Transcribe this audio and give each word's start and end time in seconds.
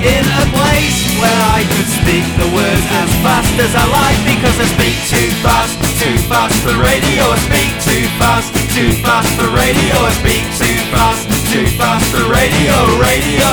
in 0.00 0.24
a 0.24 0.44
place 0.56 1.00
where 1.20 1.40
I 1.52 1.60
could 1.68 1.90
speak 2.00 2.24
the 2.40 2.48
words 2.56 2.84
as 3.04 3.10
fast 3.20 3.52
as 3.60 3.72
I 3.76 3.84
like 3.84 4.20
because 4.24 4.56
I 4.56 4.66
speak 4.72 4.96
too 5.12 5.28
fast, 5.44 5.76
too 6.00 6.16
fast 6.24 6.56
for 6.64 6.72
radio. 6.80 7.22
I 7.28 7.38
speak 7.44 7.70
too 7.84 8.04
fast, 8.16 8.48
too 8.72 8.92
fast 9.04 9.28
for 9.36 9.48
radio. 9.52 9.94
I 10.00 10.12
speak 10.24 10.44
too 10.56 10.76
fast, 10.88 11.28
too 11.52 11.66
fast 11.76 12.06
for 12.12 12.24
radio, 12.32 12.72
radio. 12.96 13.48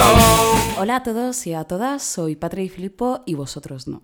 Hola 0.80 0.98
a 0.98 1.04
todos 1.04 1.46
y 1.48 1.54
a 1.54 1.66
todas, 1.66 2.04
soy 2.04 2.36
Patri 2.38 2.64
y 2.64 2.70
Filippo 2.70 3.24
y 3.26 3.34
vosotros 3.34 3.88
no. 3.88 4.04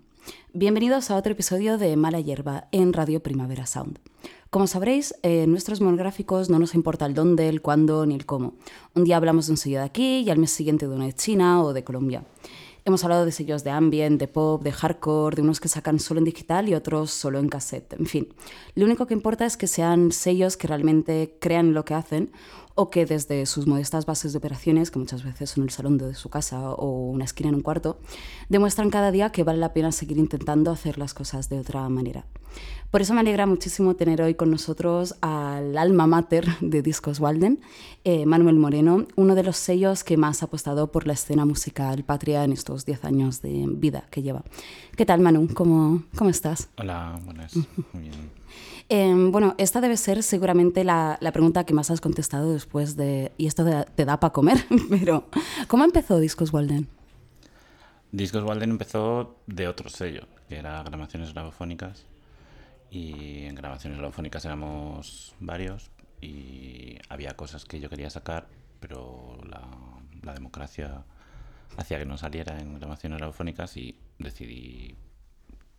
Bienvenidos 0.52 1.10
a 1.10 1.16
otro 1.16 1.32
episodio 1.32 1.78
de 1.78 1.96
Mala 1.96 2.20
Hierba 2.20 2.68
en 2.72 2.92
Radio 2.92 3.22
Primavera 3.22 3.64
Sound. 3.64 3.98
Como 4.54 4.68
sabréis, 4.68 5.16
en 5.22 5.50
nuestros 5.50 5.80
monográficos 5.80 6.48
no 6.48 6.60
nos 6.60 6.76
importa 6.76 7.06
el 7.06 7.14
dónde, 7.14 7.48
el 7.48 7.60
cuándo 7.60 8.06
ni 8.06 8.14
el 8.14 8.24
cómo. 8.24 8.54
Un 8.94 9.02
día 9.02 9.16
hablamos 9.16 9.46
de 9.46 9.54
un 9.54 9.56
sello 9.56 9.78
de 9.78 9.84
aquí 9.84 10.20
y 10.20 10.30
al 10.30 10.38
mes 10.38 10.52
siguiente 10.52 10.86
de 10.86 10.94
uno 10.94 11.06
de 11.06 11.12
China 11.12 11.60
o 11.60 11.72
de 11.72 11.82
Colombia. 11.82 12.22
Hemos 12.84 13.02
hablado 13.02 13.24
de 13.24 13.32
sellos 13.32 13.64
de 13.64 13.70
ambient, 13.70 14.20
de 14.20 14.28
pop, 14.28 14.62
de 14.62 14.70
hardcore, 14.70 15.34
de 15.34 15.42
unos 15.42 15.58
que 15.58 15.66
sacan 15.66 15.98
solo 15.98 16.18
en 16.18 16.24
digital 16.26 16.68
y 16.68 16.74
otros 16.76 17.10
solo 17.10 17.40
en 17.40 17.48
cassette. 17.48 17.94
En 17.94 18.06
fin, 18.06 18.28
lo 18.76 18.84
único 18.84 19.08
que 19.08 19.14
importa 19.14 19.44
es 19.44 19.56
que 19.56 19.66
sean 19.66 20.12
sellos 20.12 20.56
que 20.56 20.68
realmente 20.68 21.36
crean 21.40 21.74
lo 21.74 21.84
que 21.84 21.94
hacen 21.94 22.30
o 22.74 22.90
que 22.90 23.06
desde 23.06 23.46
sus 23.46 23.66
modestas 23.66 24.06
bases 24.06 24.32
de 24.32 24.38
operaciones, 24.38 24.90
que 24.90 24.98
muchas 24.98 25.22
veces 25.22 25.50
son 25.50 25.64
el 25.64 25.70
salón 25.70 25.96
de 25.98 26.14
su 26.14 26.28
casa 26.28 26.70
o 26.70 27.10
una 27.10 27.24
esquina 27.24 27.48
en 27.48 27.56
un 27.56 27.62
cuarto, 27.62 27.98
demuestran 28.48 28.90
cada 28.90 29.12
día 29.12 29.30
que 29.30 29.44
vale 29.44 29.58
la 29.58 29.72
pena 29.72 29.92
seguir 29.92 30.18
intentando 30.18 30.70
hacer 30.70 30.98
las 30.98 31.14
cosas 31.14 31.48
de 31.48 31.60
otra 31.60 31.88
manera. 31.88 32.24
Por 32.90 33.02
eso 33.02 33.12
me 33.14 33.20
alegra 33.20 33.46
muchísimo 33.46 33.94
tener 33.94 34.22
hoy 34.22 34.34
con 34.34 34.50
nosotros 34.50 35.16
al 35.20 35.76
alma 35.76 36.06
mater 36.06 36.46
de 36.60 36.82
Discos 36.82 37.18
Walden, 37.18 37.60
eh, 38.04 38.24
Manuel 38.26 38.56
Moreno, 38.56 39.06
uno 39.16 39.34
de 39.34 39.42
los 39.42 39.56
sellos 39.56 40.04
que 40.04 40.16
más 40.16 40.42
ha 40.42 40.46
apostado 40.46 40.92
por 40.92 41.06
la 41.06 41.14
escena 41.14 41.44
musical 41.44 42.04
patria 42.04 42.44
en 42.44 42.52
estos 42.52 42.86
10 42.86 43.04
años 43.04 43.42
de 43.42 43.64
vida 43.68 44.04
que 44.10 44.22
lleva. 44.22 44.44
¿Qué 44.96 45.04
tal, 45.04 45.20
Manu? 45.20 45.48
¿Cómo, 45.54 46.04
cómo 46.16 46.30
estás? 46.30 46.68
Hola, 46.76 47.20
buenas. 47.24 47.56
Muy 47.92 48.02
bien. 48.02 48.43
Eh, 48.88 49.14
bueno, 49.30 49.54
esta 49.58 49.80
debe 49.80 49.96
ser 49.96 50.22
seguramente 50.22 50.84
la, 50.84 51.16
la, 51.20 51.32
pregunta 51.32 51.64
que 51.64 51.72
más 51.72 51.90
has 51.90 52.00
contestado 52.00 52.52
después 52.52 52.96
de... 52.96 53.32
Y 53.38 53.46
esto 53.46 53.64
te 53.94 54.04
da 54.04 54.20
para 54.20 54.32
comer, 54.32 54.58
pero 54.90 55.28
¿cómo 55.68 55.84
empezó 55.84 56.18
Discos 56.18 56.52
Walden? 56.52 56.88
Discos 58.12 58.44
Walden 58.44 58.70
empezó 58.70 59.36
de 59.46 59.68
otro 59.68 59.88
sello, 59.88 60.26
que 60.48 60.56
era 60.56 60.82
Grabaciones 60.82 61.32
Grabofónicas. 61.32 62.04
Y 62.90 63.44
en 63.44 63.54
Grabaciones 63.54 63.98
Grabofónicas 63.98 64.44
éramos 64.44 65.34
varios 65.40 65.90
y 66.20 66.98
había 67.08 67.34
cosas 67.34 67.64
que 67.64 67.80
yo 67.80 67.90
quería 67.90 68.10
sacar, 68.10 68.46
pero 68.80 69.38
la, 69.48 69.66
la 70.22 70.34
democracia 70.34 71.04
hacía 71.76 71.98
que 71.98 72.06
no 72.06 72.18
saliera 72.18 72.60
en 72.60 72.78
Grabaciones 72.78 73.18
Grabofónicas 73.18 73.76
y 73.76 73.98
decidí 74.18 74.96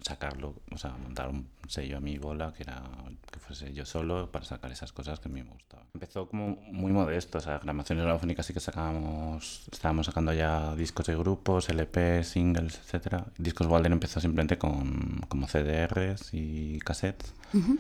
sacarlo, 0.05 0.53
o 0.71 0.77
sea, 0.77 0.91
montar 0.91 1.29
un 1.29 1.47
sello 1.67 1.97
a 1.97 1.99
mi 1.99 2.19
bola 2.19 2.53
que 2.53 2.61
era 2.61 2.83
que 3.31 3.39
fuese 3.39 3.73
yo 3.73 3.85
solo 3.87 4.31
para 4.31 4.45
sacar 4.45 4.71
esas 4.71 4.91
cosas 4.91 5.19
que 5.19 5.29
a 5.29 5.31
mí 5.31 5.41
me 5.41 5.49
gustaban. 5.49 5.87
Empezó 5.95 6.27
como 6.27 6.57
muy 6.71 6.91
modesto, 6.91 7.39
o 7.39 7.41
sea, 7.41 7.57
grabaciones 7.57 8.03
grabofónicas 8.05 8.45
sí 8.45 8.53
que 8.53 8.59
sacábamos, 8.59 9.67
estábamos 9.71 10.05
sacando 10.05 10.31
ya 10.31 10.75
discos 10.75 11.07
de 11.07 11.15
grupos, 11.15 11.69
LP, 11.69 12.23
singles, 12.23 12.77
etcétera. 12.77 13.25
Discos 13.39 13.65
Walden 13.65 13.93
empezó 13.93 14.19
simplemente 14.19 14.59
con 14.59 15.21
como 15.27 15.47
CDRs 15.47 16.33
y 16.33 16.77
cassettes. 16.79 17.33
Uh 17.53 17.57
-huh. 17.57 17.79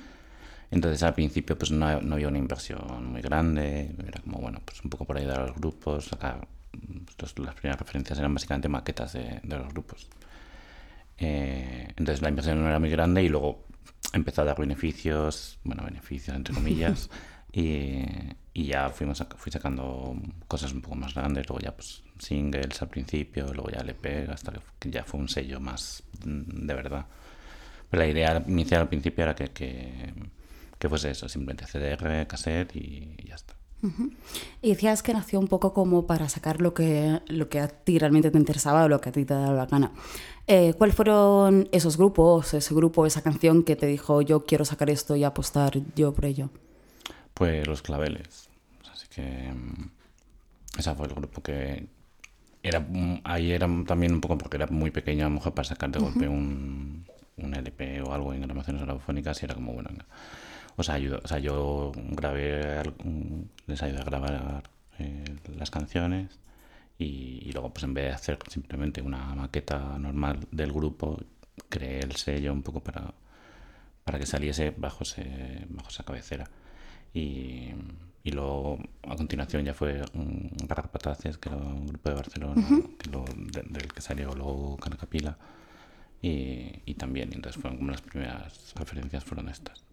Entonces 0.71 1.03
al 1.03 1.13
principio 1.13 1.55
pues 1.55 1.69
no, 1.69 2.01
no, 2.01 2.15
había 2.15 2.27
una 2.27 2.39
inversión 2.39 3.05
muy 3.11 3.21
grande, 3.21 3.95
era 4.07 4.19
como 4.21 4.39
bueno, 4.39 4.61
pues 4.65 4.83
un 4.83 4.89
poco 4.89 5.05
por 5.05 5.17
ayudar 5.17 5.41
a 5.41 5.47
los 5.47 5.55
grupos, 5.55 6.05
sacar 6.05 6.47
pues, 7.17 7.37
las 7.37 7.53
primeras 7.53 7.79
referencias 7.79 8.17
eran 8.17 8.33
básicamente 8.33 8.67
maquetas 8.67 9.13
de, 9.13 9.41
de 9.43 9.57
los 9.57 9.69
grupos. 9.69 10.09
Eh, 11.17 11.87
entonces 11.95 12.21
la 12.21 12.29
inversión 12.29 12.61
no 12.61 12.67
era 12.67 12.79
muy 12.79 12.89
grande 12.89 13.23
y 13.23 13.29
luego 13.29 13.65
empezó 14.13 14.41
a 14.41 14.45
dar 14.45 14.57
beneficios, 14.59 15.59
bueno, 15.63 15.83
beneficios 15.83 16.35
entre 16.35 16.53
comillas, 16.53 17.09
y, 17.51 18.03
y, 18.53 18.65
ya 18.65 18.89
fuimos 18.89 19.23
fui 19.37 19.51
sacando 19.51 20.15
cosas 20.47 20.73
un 20.73 20.81
poco 20.81 20.95
más 20.95 21.13
grandes, 21.13 21.47
luego 21.47 21.61
ya 21.61 21.75
pues 21.75 22.03
singles 22.19 22.81
al 22.81 22.89
principio, 22.89 23.53
luego 23.53 23.69
ya 23.69 23.79
LP, 23.79 24.27
hasta 24.29 24.53
que 24.79 24.91
ya 24.91 25.03
fue 25.03 25.19
un 25.19 25.29
sello 25.29 25.59
más 25.59 26.03
de 26.23 26.73
verdad. 26.73 27.05
Pero 27.89 28.03
la 28.03 28.09
idea 28.09 28.43
inicial 28.47 28.81
al 28.81 28.89
principio 28.89 29.23
era 29.23 29.35
que, 29.35 29.49
que, 29.49 30.13
que 30.77 30.89
fuese 30.89 31.11
eso, 31.11 31.29
simplemente 31.29 31.65
CDR, 31.65 32.27
cassette 32.27 32.75
y, 32.75 33.15
y 33.17 33.27
ya 33.27 33.35
está. 33.35 33.55
Uh 33.85 33.91
-huh. 33.91 34.11
Y 34.61 34.69
decías 34.69 35.03
que 35.03 35.13
nació 35.13 35.39
un 35.39 35.47
poco 35.47 35.73
como 35.73 36.07
para 36.07 36.27
sacar 36.27 36.59
lo 36.59 36.73
que, 36.73 37.21
lo 37.27 37.49
que 37.49 37.59
a 37.59 37.67
ti 37.67 37.99
realmente 37.99 38.31
te 38.31 38.37
interesaba 38.37 38.83
o 38.85 38.89
lo 38.89 38.99
que 38.99 39.09
a 39.09 39.11
ti 39.11 39.25
te 39.25 39.33
daba 39.33 39.53
la 39.53 39.65
gana. 39.67 39.91
Eh, 40.47 40.73
¿Cuáles 40.77 40.95
fueron 40.95 41.69
esos 41.71 41.97
grupos, 41.97 42.53
ese 42.53 42.73
grupo, 42.73 43.05
esa 43.05 43.21
canción 43.21 43.63
que 43.63 43.75
te 43.75 43.85
dijo 43.85 44.21
yo 44.21 44.45
quiero 44.45 44.65
sacar 44.65 44.89
esto 44.89 45.15
y 45.15 45.23
apostar 45.23 45.73
yo 45.95 46.13
por 46.13 46.25
ello? 46.25 46.49
Pues 47.33 47.67
Los 47.67 47.81
Claveles. 47.81 48.49
Así 48.91 49.07
que 49.09 49.53
ese 50.77 50.95
fue 50.95 51.07
el 51.07 51.13
grupo 51.13 51.41
que 51.41 51.87
era 52.63 52.85
ahí 53.23 53.51
era 53.51 53.67
también 53.85 54.13
un 54.13 54.21
poco 54.21 54.37
porque 54.37 54.57
era 54.57 54.67
muy 54.67 54.89
pequeño 54.89 55.25
a 55.25 55.29
lo 55.29 55.35
mejor 55.35 55.53
para 55.53 55.67
sacar 55.67 55.91
de 55.91 55.99
golpe 55.99 56.27
uh 56.27 56.31
-huh. 56.31 56.37
un, 56.37 57.05
un, 57.37 57.53
LP 57.53 58.01
o 58.01 58.11
algo 58.11 58.33
en 58.33 58.41
grabaciones 58.41 58.81
grabofónicas 58.81 59.41
y 59.41 59.45
era 59.45 59.53
como 59.53 59.73
bueno 59.73 59.89
o 59.91 59.93
sea, 60.83 60.95
ayudo, 60.95 61.19
o 61.23 61.27
sea 61.27 61.39
yo 61.39 61.91
grabé 62.11 62.83
les 63.67 63.81
ayudé 63.83 64.01
a 64.01 64.03
grabar 64.03 64.63
eh, 64.99 65.23
las 65.57 65.71
canciones 65.71 66.39
y, 66.97 67.41
y, 67.47 67.51
luego 67.51 67.73
pues 67.73 67.83
en 67.83 67.93
vez 67.93 68.05
de 68.05 68.11
hacer 68.11 68.39
simplemente 68.49 69.01
una 69.01 69.35
maqueta 69.35 69.97
normal 69.99 70.39
del 70.51 70.71
grupo 70.71 71.19
creé 71.69 71.99
el 71.99 72.15
sello 72.15 72.53
un 72.53 72.63
poco 72.63 72.81
para, 72.81 73.13
para 74.03 74.19
que 74.19 74.25
saliese 74.25 74.71
bajo, 74.71 75.03
ese, 75.03 75.65
bajo 75.69 75.89
esa 75.89 76.03
cabecera 76.03 76.49
y, 77.13 77.71
y 78.23 78.31
luego 78.31 78.79
a 79.03 79.15
continuación 79.15 79.63
ya 79.65 79.73
fue 79.73 80.01
un 80.13 80.51
Garrapataces 80.67 81.37
que 81.37 81.49
era 81.49 81.57
un 81.57 81.87
grupo 81.87 82.09
de 82.09 82.15
Barcelona 82.15 82.53
uh 82.55 82.73
-huh. 82.73 82.97
que 82.97 83.09
lo, 83.09 83.25
de, 83.25 83.61
del 83.63 83.93
que 83.93 84.01
salió 84.01 84.33
luego 84.33 84.77
Canacapila 84.77 85.37
y, 86.21 86.81
y 86.85 86.93
también 86.95 87.31
entonces 87.33 87.61
fueron 87.61 87.77
como 87.77 87.91
las 87.91 88.01
primeras 88.01 88.73
referencias 88.75 89.23
fueron 89.23 89.49
estas. 89.49 89.84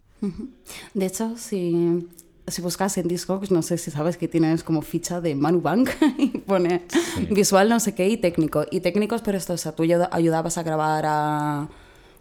De 0.93 1.05
hecho 1.05 1.37
si 1.37 2.07
si 2.47 2.61
buscas 2.61 2.97
en 2.97 3.07
Discogs, 3.07 3.51
no 3.51 3.61
sé 3.61 3.77
si 3.77 3.89
sabes 3.91 4.17
que 4.17 4.27
tienes 4.27 4.63
como 4.63 4.81
ficha 4.81 5.21
de 5.21 5.35
Manu 5.35 5.61
Bank 5.61 5.89
y 6.17 6.39
pone 6.39 6.83
sí. 6.89 7.27
visual 7.31 7.69
no 7.69 7.79
sé 7.79 7.95
qué 7.95 8.09
y 8.09 8.17
técnico. 8.17 8.65
Y 8.69 8.81
técnicos, 8.81 9.21
pero 9.21 9.37
esto, 9.37 9.53
o 9.53 9.57
sea, 9.57 9.73
tú 9.73 9.83
ayudabas 9.83 10.57
a 10.57 10.63
grabar 10.63 11.05
a... 11.07 11.69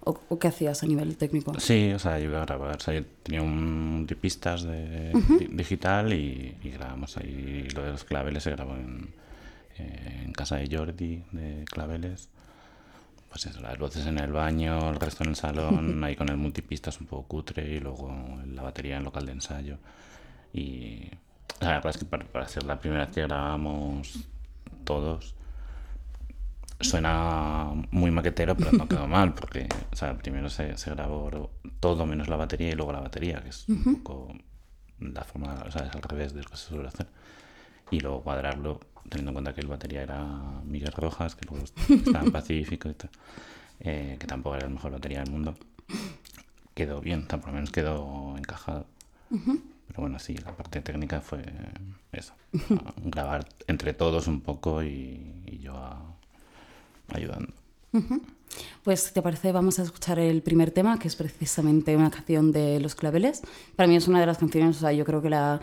¿O, 0.04 0.18
o 0.30 0.38
qué 0.38 0.48
hacías 0.48 0.82
a 0.82 0.86
nivel 0.86 1.16
técnico? 1.16 1.58
Sí, 1.60 1.92
o 1.92 1.98
sea, 2.00 2.14
ayudé 2.14 2.36
a 2.36 2.44
grabar. 2.44 2.76
O 2.76 2.80
sea, 2.80 2.92
yo 2.92 3.04
tenía 3.22 3.40
un 3.40 4.04
de 4.04 4.16
pistas 4.16 4.64
de 4.64 5.12
uh 5.14 5.18
-huh. 5.18 5.48
digital 5.50 6.12
y, 6.12 6.56
y, 6.60 6.70
grabamos 6.70 7.16
ahí. 7.18 7.68
Lo 7.72 7.84
de 7.84 7.92
los 7.92 8.02
claveles 8.02 8.42
se 8.42 8.50
grabó 8.50 8.74
en, 8.74 9.14
eh, 9.78 10.22
en 10.24 10.32
casa 10.32 10.56
de 10.56 10.76
Jordi, 10.76 11.22
de 11.30 11.64
claveles. 11.66 12.30
Pues 13.32 13.46
eso, 13.46 13.62
las 13.62 13.78
voces 13.78 14.04
en 14.06 14.18
el 14.18 14.30
baño, 14.30 14.90
el 14.90 15.00
resto 15.00 15.24
en 15.24 15.30
el 15.30 15.36
salón, 15.36 16.04
ahí 16.04 16.14
con 16.14 16.28
el 16.28 16.36
multipistas 16.36 17.00
un 17.00 17.06
poco 17.06 17.28
cutre 17.28 17.66
y 17.66 17.80
luego 17.80 18.14
la 18.46 18.60
batería 18.60 18.98
en 18.98 19.04
local 19.04 19.24
de 19.24 19.32
ensayo. 19.32 19.78
Y 20.52 21.10
la 21.60 21.68
verdad 21.68 21.86
es 21.86 21.96
que 21.96 22.04
para, 22.04 22.26
para 22.26 22.46
ser 22.46 22.64
la 22.64 22.78
primera 22.78 23.06
vez 23.06 23.14
que 23.14 23.22
grabamos 23.22 24.28
todos, 24.84 25.34
suena 26.78 27.72
muy 27.90 28.10
maquetero, 28.10 28.54
pero 28.54 28.72
no 28.72 28.86
quedó 28.86 29.06
mal, 29.06 29.32
porque 29.34 29.66
o 29.90 29.96
sea, 29.96 30.14
primero 30.18 30.50
se, 30.50 30.76
se, 30.76 30.90
grabó 30.90 31.50
todo 31.80 32.04
menos 32.04 32.28
la 32.28 32.36
batería 32.36 32.68
y 32.68 32.74
luego 32.74 32.92
la 32.92 33.00
batería, 33.00 33.42
que 33.42 33.48
es 33.48 33.66
un 33.66 34.02
poco 34.02 34.34
la 34.98 35.24
forma, 35.24 35.54
o 35.66 35.70
sea, 35.70 35.86
es 35.86 35.94
al 35.94 36.02
revés 36.02 36.34
de 36.34 36.42
lo 36.42 36.50
que 36.50 36.56
se 36.58 36.68
suele 36.68 36.88
hacer. 36.88 37.06
Y 37.90 38.00
luego 38.00 38.22
cuadrarlo, 38.22 38.80
teniendo 39.12 39.30
en 39.30 39.34
cuenta 39.34 39.54
que 39.54 39.60
el 39.60 39.66
batería 39.66 40.02
era 40.02 40.24
Miguel 40.64 40.92
Rojas, 40.92 41.34
que 41.36 41.46
luego 41.46 41.64
estaba 41.64 42.24
en 42.24 42.32
Pacífico 42.32 42.88
y 42.88 42.94
tal, 42.94 43.10
eh, 43.80 44.16
que 44.18 44.26
tampoco 44.26 44.56
era 44.56 44.66
la 44.66 44.74
mejor 44.74 44.92
batería 44.92 45.20
del 45.20 45.30
mundo. 45.30 45.54
Quedó 46.74 47.00
bien, 47.00 47.26
por 47.26 47.46
lo 47.46 47.52
menos 47.52 47.70
quedó 47.70 48.34
encajado. 48.38 48.86
Uh 49.30 49.36
-huh. 49.36 49.60
Pero 49.88 50.00
bueno, 50.00 50.18
sí, 50.18 50.34
la 50.38 50.56
parte 50.56 50.80
técnica 50.80 51.20
fue 51.20 51.44
eso. 52.12 52.32
grabar 53.04 53.46
entre 53.66 53.92
todos 53.92 54.26
un 54.26 54.40
poco 54.40 54.82
y, 54.82 55.42
y 55.46 55.58
yo 55.58 55.76
a, 55.76 56.00
ayudando. 57.12 57.52
Uh 57.92 57.98
-huh. 58.00 58.22
Pues, 58.82 59.00
si 59.00 59.12
te 59.12 59.22
parece, 59.22 59.52
vamos 59.52 59.78
a 59.78 59.82
escuchar 59.82 60.18
el 60.18 60.42
primer 60.42 60.70
tema, 60.70 60.98
que 60.98 61.08
es 61.08 61.16
precisamente 61.16 61.96
una 61.96 62.10
canción 62.10 62.52
de 62.52 62.80
Los 62.80 62.94
Claveles. 62.94 63.42
Para 63.76 63.86
mí 63.86 63.96
es 63.96 64.08
una 64.08 64.20
de 64.20 64.26
las 64.26 64.38
canciones, 64.38 64.76
o 64.76 64.80
sea, 64.80 64.92
yo 64.92 65.04
creo 65.04 65.22
que 65.22 65.30
la, 65.30 65.60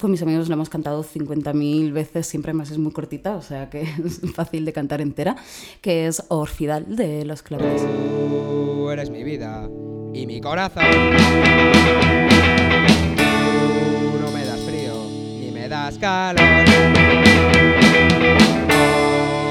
con 0.00 0.10
mis 0.10 0.22
amigos 0.22 0.48
la 0.48 0.54
hemos 0.54 0.68
cantado 0.68 1.04
50.000 1.04 1.92
veces, 1.92 2.26
siempre 2.26 2.52
más 2.52 2.70
es 2.70 2.78
muy 2.78 2.92
cortita, 2.92 3.36
o 3.36 3.42
sea 3.42 3.68
que 3.70 3.82
es 4.04 4.20
fácil 4.34 4.64
de 4.64 4.72
cantar 4.72 5.00
entera, 5.00 5.36
que 5.80 6.06
es 6.06 6.22
Orfidal 6.28 6.96
de 6.96 7.24
Los 7.24 7.42
Claveles. 7.42 7.82
Tú 7.82 8.90
eres 8.90 9.10
mi 9.10 9.22
vida 9.22 9.68
y 10.14 10.26
mi 10.26 10.40
corazón. 10.40 10.84
Tú 13.16 14.20
no 14.20 14.30
me 14.32 14.44
das 14.44 14.60
frío 14.60 14.94
ni 15.38 15.50
me 15.52 15.68
das 15.68 15.98
calor. 15.98 16.40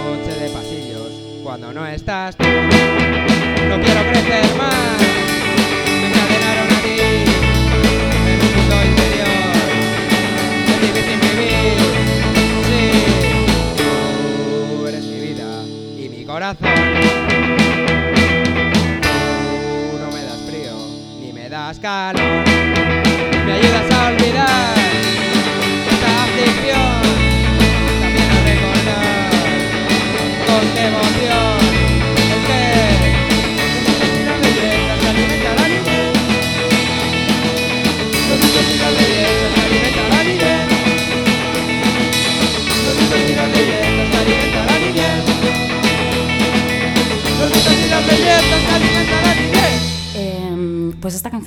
Noche 0.05 0.39
de 0.39 0.49
pasillos 0.49 1.41
cuando 1.43 1.73
no 1.73 1.85
estás 1.85 2.35
tú. 2.35 2.43
No 2.43 3.79
quiero 3.81 4.01
crecer 4.11 4.57
más. 4.57 4.78
Tú 16.39 16.65
no 19.99 20.11
me 20.11 20.23
das 20.23 20.41
frío 20.47 20.73
ni 21.19 21.31
me 21.31 21.47
das 21.47 21.77
calor. 21.79 22.98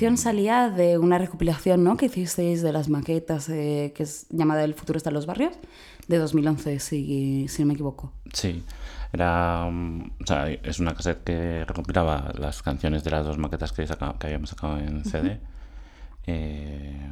Canción 0.03 0.17
salía 0.17 0.69
de 0.69 0.99
una 0.99 1.17
recopilación 1.19 1.85
¿no? 1.85 1.97
que 1.97 2.07
hicisteis 2.07 2.61
de 2.63 2.73
las 2.73 2.89
maquetas, 2.89 3.49
eh, 3.49 3.93
que 3.95 4.03
es 4.03 4.27
llamada 4.31 4.65
El 4.65 4.75
futuro 4.75 4.97
está 4.97 5.11
en 5.11 5.15
los 5.15 5.27
barrios, 5.27 5.55
de 6.09 6.19
2011, 6.19 6.81
si, 6.81 7.47
si 7.49 7.63
no 7.63 7.69
me 7.69 7.75
equivoco. 7.75 8.13
Sí, 8.33 8.65
era, 9.13 9.69
mm, 9.71 10.11
o 10.23 10.27
sea, 10.27 10.51
es 10.51 10.81
una 10.81 10.95
cassette 10.95 11.23
que 11.23 11.65
recopilaba 11.65 12.33
las 12.37 12.63
canciones 12.63 13.05
de 13.05 13.11
las 13.13 13.25
dos 13.25 13.39
maquetas 13.39 13.71
que, 13.73 13.87
saca- 13.87 14.17
que 14.19 14.27
habíamos 14.27 14.51
sacado 14.51 14.79
en 14.79 15.05
CD. 15.05 15.39
Eh, 16.27 17.09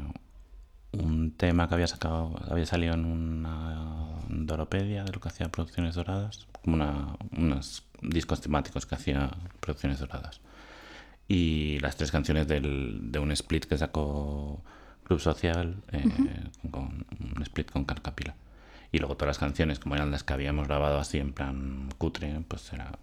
un 0.93 1.31
tema 1.37 1.69
que 1.69 1.75
había 1.75 1.87
sacado, 1.87 2.35
había 2.51 2.67
salido 2.67 2.95
en 2.95 3.05
una 3.05 4.17
Doropedia 4.29 5.05
de 5.05 5.13
lo 5.13 5.21
que 5.21 5.29
hacía 5.29 5.49
Producciones 5.49 5.95
Doradas, 5.95 6.49
como 6.65 6.75
una, 6.75 7.17
unos 7.37 7.85
discos 8.03 8.41
temáticos 8.41 8.85
que 8.87 8.97
hacía 8.97 9.31
Producciones 9.61 10.01
Doradas. 10.01 10.41
Y 11.33 11.79
las 11.79 11.95
tres 11.97 12.11
canciones 12.11 12.49
del- 12.49 13.13
de 13.13 13.21
un 13.21 13.31
split 13.31 13.65
que 13.67 13.79
sacó 13.79 14.61
Club 15.05 15.21
Social, 15.21 15.77
eh, 15.93 16.05
con 16.73 17.07
un 17.37 17.43
split 17.43 17.71
con 17.71 17.85
Carcapila. 17.85 18.35
Y 18.91 18.99
luego 18.99 19.15
todas 19.17 19.29
las 19.29 19.39
canciones, 19.39 19.79
como 19.79 19.95
eran 19.95 20.11
las 20.11 20.25
que 20.25 20.33
habíamos 20.33 20.67
grabado 20.67 20.99
así 20.99 21.19
en 21.19 21.33
plan 21.33 21.89
cutre, 21.99 22.41
pues 22.49 22.73
era, 22.73 22.99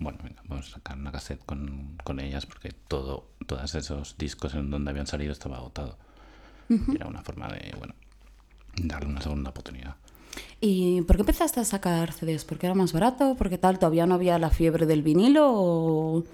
bueno, 0.00 0.18
venga, 0.24 0.42
vamos 0.48 0.66
a 0.66 0.70
sacar 0.74 0.98
una 0.98 1.12
cassette 1.12 1.44
con, 1.46 1.96
con 2.02 2.18
ellas 2.18 2.46
porque 2.46 2.72
todo, 2.88 3.28
todos 3.46 3.72
esos 3.76 4.18
discos 4.18 4.54
en 4.54 4.68
donde 4.72 4.90
habían 4.90 5.06
salido 5.06 5.30
estaba 5.30 5.58
agotado. 5.58 5.96
Y 6.68 6.96
era 6.96 7.06
una 7.06 7.22
forma 7.22 7.46
de, 7.46 7.72
bueno, 7.78 7.94
darle 8.82 9.08
una 9.10 9.20
segunda 9.20 9.50
oportunidad. 9.50 9.94
¿Y 10.60 11.02
por 11.02 11.14
qué 11.14 11.22
empezaste 11.22 11.60
a 11.60 11.64
sacar 11.64 12.12
CDs? 12.12 12.44
¿Porque 12.44 12.66
era 12.66 12.74
más 12.74 12.92
barato? 12.92 13.36
¿Porque 13.38 13.58
tal? 13.58 13.78
¿Todavía 13.78 14.06
no 14.06 14.14
había 14.14 14.38
la 14.40 14.50
fiebre 14.50 14.86
del 14.86 15.02
vinilo? 15.02 15.48
O... 15.52 16.24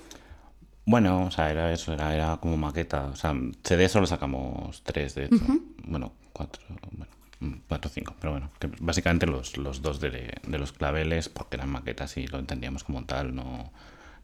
Bueno, 0.89 1.27
o 1.27 1.31
sea, 1.31 1.51
era 1.51 1.71
eso, 1.71 1.93
era, 1.93 2.15
era 2.15 2.39
como 2.39 2.57
maqueta. 2.57 3.09
O 3.09 3.15
sea, 3.15 3.35
CD 3.63 3.91
solo 3.91 4.07
sacamos 4.07 4.83
tres, 4.85 5.15
de 5.15 5.27
hecho. 5.27 5.45
Bueno, 5.85 6.15
cuatro, 6.33 6.63
bueno, 6.93 7.13
mm, 7.41 7.61
cuatro 7.69 7.91
o 7.91 7.93
cinco. 7.93 8.15
Pero 8.19 8.33
bueno, 8.33 8.51
que 8.59 8.71
básicamente 8.81 9.27
los, 9.27 9.59
los 9.59 9.83
dos 9.83 10.01
de, 10.01 10.33
de 10.47 10.59
los 10.59 10.73
claveles, 10.73 11.29
porque 11.29 11.57
eran 11.57 11.69
maquetas 11.69 12.17
y 12.17 12.27
lo 12.27 12.39
entendíamos 12.39 12.85
como 12.85 13.05
tal, 13.05 13.35
no, 13.35 13.71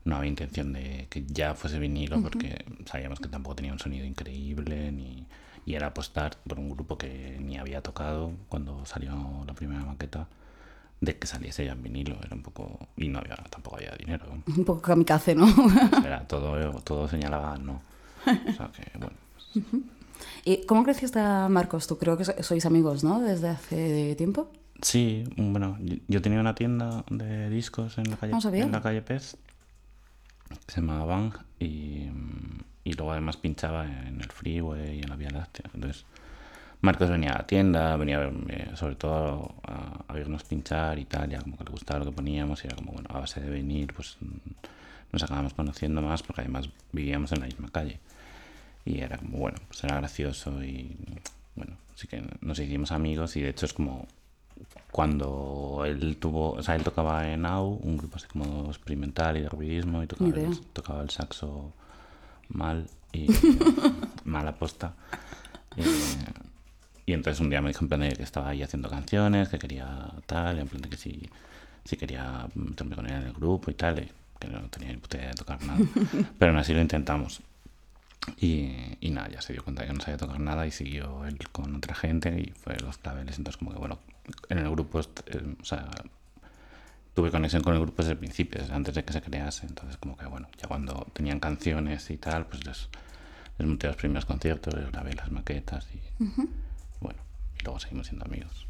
no 0.05 0.17
había 0.17 0.31
intención 0.31 0.73
de 0.73 1.07
que 1.11 1.25
ya 1.27 1.55
fuese 1.55 1.79
vinilo, 1.79 2.23
porque 2.23 2.65
sabíamos 2.87 3.21
que 3.21 3.29
tampoco 3.29 3.57
tenía 3.57 3.75
un 3.75 3.79
sonido 3.79 4.07
increíble, 4.07 4.91
ni, 4.91 5.27
y 5.67 5.75
era 5.75 5.89
apostar 5.89 6.39
por 6.49 6.59
un 6.59 6.71
grupo 6.71 6.97
que 6.97 7.37
ni 7.43 7.59
había 7.59 7.83
tocado 7.83 8.33
cuando 8.49 8.87
salió 8.87 9.45
la 9.47 9.53
primera 9.53 9.85
maqueta, 9.85 10.29
de 11.05 11.17
que 11.19 11.27
saliese 11.27 11.65
ya 11.65 11.73
en 11.73 11.83
vinilo. 11.83 12.17
Era 12.23 12.35
un 12.35 12.43
poco. 12.43 12.89
Y 12.97 13.09
no 13.09 13.19
había, 13.21 13.37
tampoco 13.51 13.77
había 13.77 13.93
dinero. 13.99 14.27
Un 14.47 14.65
poco 14.65 14.83
kamikaze, 14.83 15.35
¿no? 15.35 15.47
Era 16.05 16.27
todo, 16.27 16.81
todo 16.83 17.09
señalaba 17.09 17.57
no. 17.59 17.83
O 18.27 18.53
sea 18.53 18.71
que, 18.73 18.91
bueno. 18.99 19.17
¿Y 20.45 20.65
cómo 20.67 20.85
creciste 20.85 21.19
a 21.21 21.49
Marcos? 21.49 21.87
Tú 21.87 21.99
creo 21.99 22.17
que 22.17 22.25
so- 22.25 22.43
sois 22.43 22.65
amigos, 22.67 23.05
¿no? 23.05 23.21
Desde 23.21 23.49
hace 23.49 24.15
tiempo. 24.17 24.51
Sí, 24.83 25.25
bueno, 25.37 25.79
yo- 26.09 26.21
tenía 26.23 26.41
una 26.41 26.55
tienda 26.55 27.05
de 27.11 27.49
discos 27.51 27.97
en 27.99 28.11
la 28.11 28.17
calle, 28.17 28.33
No 28.33 28.51
en 28.55 28.73
la 28.73 28.83
calle 28.83 29.03
Pez 29.03 29.37
que 30.67 30.73
se 30.75 30.81
llamaba 30.81 31.05
Bang 31.05 31.33
y, 31.59 32.09
y 32.85 32.93
luego 32.93 33.13
además 33.13 33.37
pinchaba 33.39 33.87
en 33.87 34.21
el 34.21 34.31
Freeway 34.31 34.99
y 34.99 35.03
en 35.03 35.09
la 35.09 35.17
Vía 35.17 35.31
Láctea. 35.31 35.71
Entonces, 35.75 36.05
Marcos 36.81 37.11
venía 37.11 37.33
a 37.33 37.39
la 37.39 37.47
tienda, 37.47 37.97
venía 37.97 38.17
a 38.17 38.21
verme, 38.21 38.77
sobre 38.77 38.95
todo 38.97 39.55
a, 39.63 40.05
a 40.07 40.13
vernos 40.13 40.45
pinchar 40.45 40.99
y 40.99 41.05
tal, 41.05 41.31
ya 41.31 41.41
como 41.41 41.57
que 41.57 41.65
le 41.65 41.71
gustaba 41.71 42.01
lo 42.01 42.07
que 42.07 42.13
poníamos 42.13 42.63
y 42.65 42.67
era 42.67 42.77
como, 42.77 42.93
bueno, 42.93 43.09
a 43.13 43.21
base 43.21 43.41
de 43.41 43.51
venir, 43.51 43.95
pues 43.95 44.17
mm, 44.21 44.51
nos 45.13 45.23
acabamos 45.23 45.55
conociendo 45.55 46.03
más 46.03 46.23
porque 46.23 46.43
además 46.43 46.69
vivíamos 46.93 47.33
en 47.33 47.41
la 47.41 47.47
misma 47.47 47.69
calle. 47.71 48.01
Y 48.85 49.01
era 49.01 49.17
como, 49.17 49.39
bueno, 49.39 49.59
pues 49.69 49.83
era 49.85 49.97
gracioso 49.97 50.63
y 50.63 50.95
bueno, 51.55 51.77
sí 51.95 52.07
que 52.07 52.23
nos 52.41 52.59
hicimos 52.59 52.93
amigos 52.93 53.37
y 53.37 53.43
de 53.43 53.51
hecho 53.51 53.67
es 53.67 53.73
como 53.73 54.07
cuando 54.91 55.83
él 55.85 56.17
tuvo, 56.19 56.53
o 56.53 56.63
sea, 56.63 56.77
él 56.77 56.85
tocaba 56.85 57.33
en 57.33 57.47
AU, 57.47 57.81
un 57.83 57.97
grupo 57.97 58.17
así 58.17 58.27
como 58.29 58.69
experimental 58.69 59.37
y 59.37 59.41
de 59.41 59.49
ruidismo 59.49 60.03
y 60.03 60.07
tocaba, 60.07 60.31
el, 60.31 60.61
tocaba 60.73 61.03
el 61.03 61.11
saxo 61.11 61.73
mal 62.49 62.89
y 63.13 63.27
mal 64.25 64.47
aposta. 64.47 64.95
Y, 65.77 65.83
y 67.07 67.13
entonces 67.13 67.41
un 67.41 67.51
día 67.51 67.61
me 67.61 67.69
dijo 67.69 67.85
en 67.85 67.89
plan 67.89 68.01
de 68.01 68.13
que 68.13 68.23
estaba 68.23 68.49
ahí 68.49 68.63
haciendo 68.63 68.89
canciones, 68.89 69.49
que 69.49 69.59
quería 69.59 70.13
tal, 70.27 70.59
en 70.59 70.69
plan 70.69 70.83
de 70.83 70.89
que 70.89 70.97
si, 70.97 71.29
si 71.85 71.97
quería 71.97 72.49
meterme 72.55 72.97
con 72.97 73.07
él 73.07 73.13
en 73.13 73.23
el 73.25 73.33
grupo 73.33 73.71
y 73.71 73.75
tal, 73.75 73.99
y 73.99 74.11
que 74.39 74.49
no 74.49 74.61
tenía 74.71 74.91
ni 74.91 74.97
puta 74.97 75.19
idea 75.19 75.29
de 75.29 75.35
tocar 75.35 75.63
nada. 75.63 75.81
Pero 76.39 76.51
aún 76.51 76.59
así 76.59 76.73
lo 76.73 76.81
intentamos. 76.81 77.41
Y, 78.41 78.97
y 79.01 79.11
nada, 79.11 79.29
ya 79.29 79.43
se 79.43 79.53
dio 79.53 79.63
cuenta 79.63 79.83
de 79.83 79.89
que 79.89 79.95
no 79.95 80.01
sabía 80.01 80.17
tocar 80.17 80.41
nada 80.41 80.67
y 80.67 80.71
siguió 80.71 81.27
él 81.27 81.39
con 81.53 81.75
otra 81.75 81.95
gente 81.95 82.41
y 82.41 82.53
fue 82.59 82.77
los 82.79 82.97
claveles. 82.97 83.37
Entonces, 83.37 83.59
como 83.59 83.73
que 83.73 83.79
bueno, 83.79 83.99
en 84.49 84.59
el 84.59 84.71
grupo, 84.71 85.01
eh, 85.01 85.57
o 85.61 85.65
sea, 85.65 85.91
tuve 87.15 87.31
conexión 87.31 87.63
con 87.63 87.75
el 87.75 87.81
grupo 87.81 87.97
desde 87.99 88.13
el 88.13 88.19
principio, 88.19 88.63
desde 88.63 88.75
antes 88.75 88.95
de 88.95 89.05
que 89.05 89.13
se 89.13 89.21
crease. 89.21 89.67
Entonces, 89.67 89.99
como 89.99 90.17
que 90.17 90.25
bueno, 90.25 90.49
ya 90.59 90.69
cuando 90.69 91.07
tenían 91.13 91.39
canciones 91.39 92.09
y 92.09 92.17
tal, 92.17 92.47
pues 92.47 92.65
les, 92.65 92.89
les 93.59 93.69
monté 93.69 93.89
los 93.89 93.97
primeros 93.97 94.25
conciertos, 94.25 94.73
les 94.73 94.91
grabé 94.91 95.13
las 95.13 95.31
maquetas 95.31 95.87
y 95.93 96.25
bueno, 96.25 96.49
y 96.49 96.64
luego 97.65 97.81
seguimos 97.81 98.07
siendo 98.07 98.25
amigos. 98.27 98.67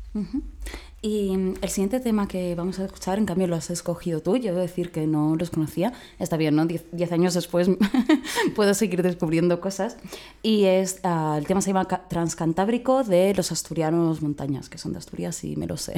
Y 1.03 1.37
mm, 1.37 1.55
el 1.61 1.69
siguiente 1.71 1.99
tema 1.99 2.29
que 2.29 2.55
vamos 2.55 2.79
a 2.79 2.85
escuchar, 2.85 3.19
en 3.19 3.27
cambio, 3.27 3.49
lo 3.49 3.57
has 3.57 3.69
escogido 3.71 4.21
tú. 4.23 4.37
Yo 4.37 4.53
debo 4.53 4.61
decir 4.61 4.93
que 4.93 5.09
no 5.09 5.35
los 5.35 5.51
conocía. 5.51 5.93
Está 6.21 6.37
bien, 6.37 6.55
¿no? 6.55 6.67
Diez, 6.67 6.85
diez 6.93 7.11
años 7.11 7.35
después 7.35 7.69
puedo 8.55 8.75
seguir 8.75 9.03
descubriendo 9.03 9.61
cosas. 9.61 9.97
Y 10.43 10.65
es 10.65 11.01
ah, 11.03 11.35
el 11.37 11.47
tema 11.49 11.61
se 11.63 11.71
llama 11.71 11.87
Ca- 11.87 12.07
Transcantábrico 12.09 13.03
de 13.03 13.35
los 13.35 13.51
asturianos 13.51 14.23
montañas, 14.23 14.69
que 14.69 14.79
son 14.79 14.93
de 14.93 14.99
Asturias 14.99 15.43
y 15.43 15.57
me 15.57 15.67
lo 15.67 15.77
sé. 15.77 15.95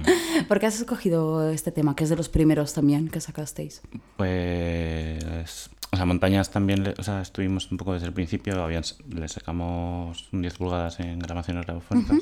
¿Por 0.48 0.58
qué 0.60 0.66
has 0.66 0.80
escogido 0.80 1.50
este 1.50 1.70
tema, 1.70 1.94
que 1.94 2.04
es 2.04 2.10
de 2.10 2.16
los 2.16 2.30
primeros 2.30 2.72
también 2.72 3.08
que 3.10 3.20
sacasteis? 3.20 3.82
Pues, 4.16 5.70
o 5.92 5.96
sea, 5.96 6.06
montañas 6.06 6.50
también, 6.50 6.94
o 6.98 7.02
sea, 7.02 7.20
estuvimos 7.20 7.70
un 7.70 7.76
poco 7.76 7.92
desde 7.92 8.06
el 8.06 8.12
principio, 8.14 8.62
habían, 8.64 8.82
le 9.10 9.28
sacamos 9.28 10.28
un 10.32 10.40
10 10.42 10.54
pulgadas 10.56 11.00
en 11.00 11.18
grabaciones 11.18 11.66
radiofónicas 11.66 12.18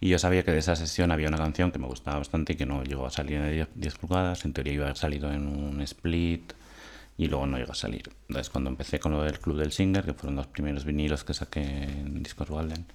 y 0.00 0.08
yo 0.08 0.18
sabía 0.18 0.42
que 0.44 0.52
de 0.52 0.58
esa 0.58 0.76
sesión 0.76 1.10
había 1.10 1.28
una 1.28 1.38
canción 1.38 1.70
que 1.72 1.78
me 1.78 1.86
gustaba 1.86 2.18
bastante 2.18 2.54
y 2.54 2.56
que 2.56 2.66
no 2.66 2.82
llegó 2.84 3.06
a 3.06 3.10
salir 3.10 3.36
en 3.36 3.50
10, 3.52 3.68
10 3.74 3.98
pulgadas, 3.98 4.44
en 4.44 4.52
teoría 4.52 4.72
iba 4.72 4.84
a 4.84 4.88
haber 4.88 4.98
salido 4.98 5.32
en 5.32 5.46
un 5.46 5.80
split 5.82 6.52
y 7.16 7.28
luego 7.28 7.46
no 7.46 7.58
llegó 7.58 7.72
a 7.72 7.76
salir. 7.76 8.10
Entonces 8.28 8.50
cuando 8.50 8.70
empecé 8.70 8.98
con 8.98 9.12
lo 9.12 9.22
del 9.22 9.38
Club 9.38 9.58
del 9.58 9.72
Singer, 9.72 10.04
que 10.04 10.14
fueron 10.14 10.36
los 10.36 10.46
primeros 10.48 10.84
vinilos 10.84 11.24
que 11.24 11.34
saqué 11.34 11.62
en 11.62 12.22
Discos 12.22 12.50
Walden, 12.50 12.86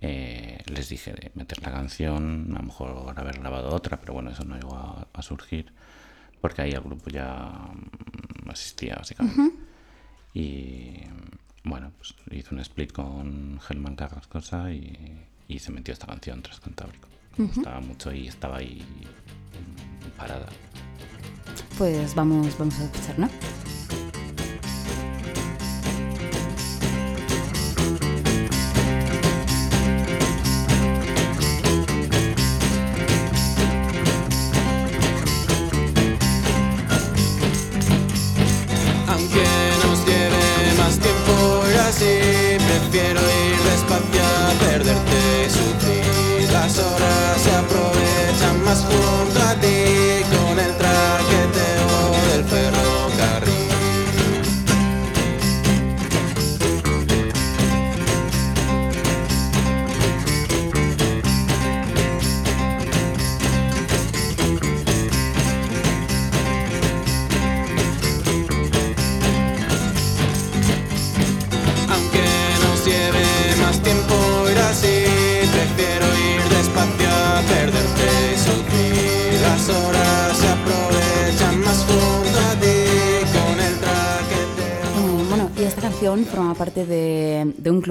eh, 0.00 0.62
les 0.66 0.88
dije 0.88 1.12
de 1.12 1.30
meter 1.34 1.60
la 1.62 1.72
canción, 1.72 2.48
a 2.54 2.58
lo 2.60 2.64
mejor 2.64 3.14
haber 3.16 3.40
grabado 3.40 3.74
otra, 3.74 3.98
pero 4.00 4.14
bueno, 4.14 4.30
eso 4.30 4.44
no 4.44 4.54
llegó 4.56 4.76
a, 4.76 5.08
a 5.12 5.22
surgir. 5.22 5.72
porque 6.40 6.62
ahí 6.62 6.70
el 6.72 6.80
grupo 6.80 7.10
ya 7.10 7.50
mm, 8.44 8.50
existía, 8.50 8.96
básicamente. 8.96 9.56
Y 10.34 11.02
bueno, 11.64 11.92
pues 11.96 12.14
hizo 12.30 12.54
un 12.54 12.60
split 12.60 12.92
con 12.92 13.60
Germán 13.60 13.96
Carrascosa 13.96 14.72
y, 14.72 15.26
y 15.48 15.58
se 15.58 15.72
metió 15.72 15.92
esta 15.92 16.06
canción 16.06 16.42
tras 16.42 16.60
Cantábrico. 16.60 17.08
Me 17.36 17.46
gustaba 17.46 17.80
mucho 17.80 18.12
y 18.12 18.28
estaba 18.28 18.58
ahí 18.58 18.84
mm, 19.54 20.16
parada. 20.16 20.48
Pues 21.76 22.14
vamos, 22.14 22.56
vamos 22.58 22.78
a 22.80 22.84
escuchar, 22.84 23.18
¿no? 23.18 23.30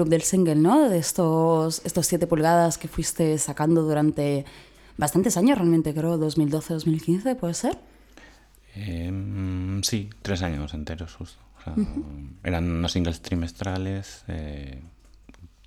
Del 0.08 0.22
single, 0.22 0.56
¿no? 0.56 0.88
De 0.88 0.98
estos, 0.98 1.82
estos 1.84 2.06
7 2.06 2.26
pulgadas 2.26 2.78
que 2.78 2.88
fuiste 2.88 3.38
sacando 3.38 3.82
durante 3.82 4.44
bastantes 4.96 5.36
años, 5.36 5.58
realmente, 5.58 5.94
creo, 5.94 6.18
2012-2015, 6.18 7.36
¿puede 7.36 7.54
ser? 7.54 7.78
Eh, 8.74 9.10
mm, 9.10 9.82
sí, 9.82 10.10
tres 10.22 10.42
años 10.42 10.74
enteros 10.74 11.14
justo. 11.14 11.38
O 11.58 11.62
sea, 11.62 11.74
Eran 12.42 12.70
unos 12.70 12.92
singles 12.92 13.20
trimestrales. 13.22 14.24
eh, 14.28 14.82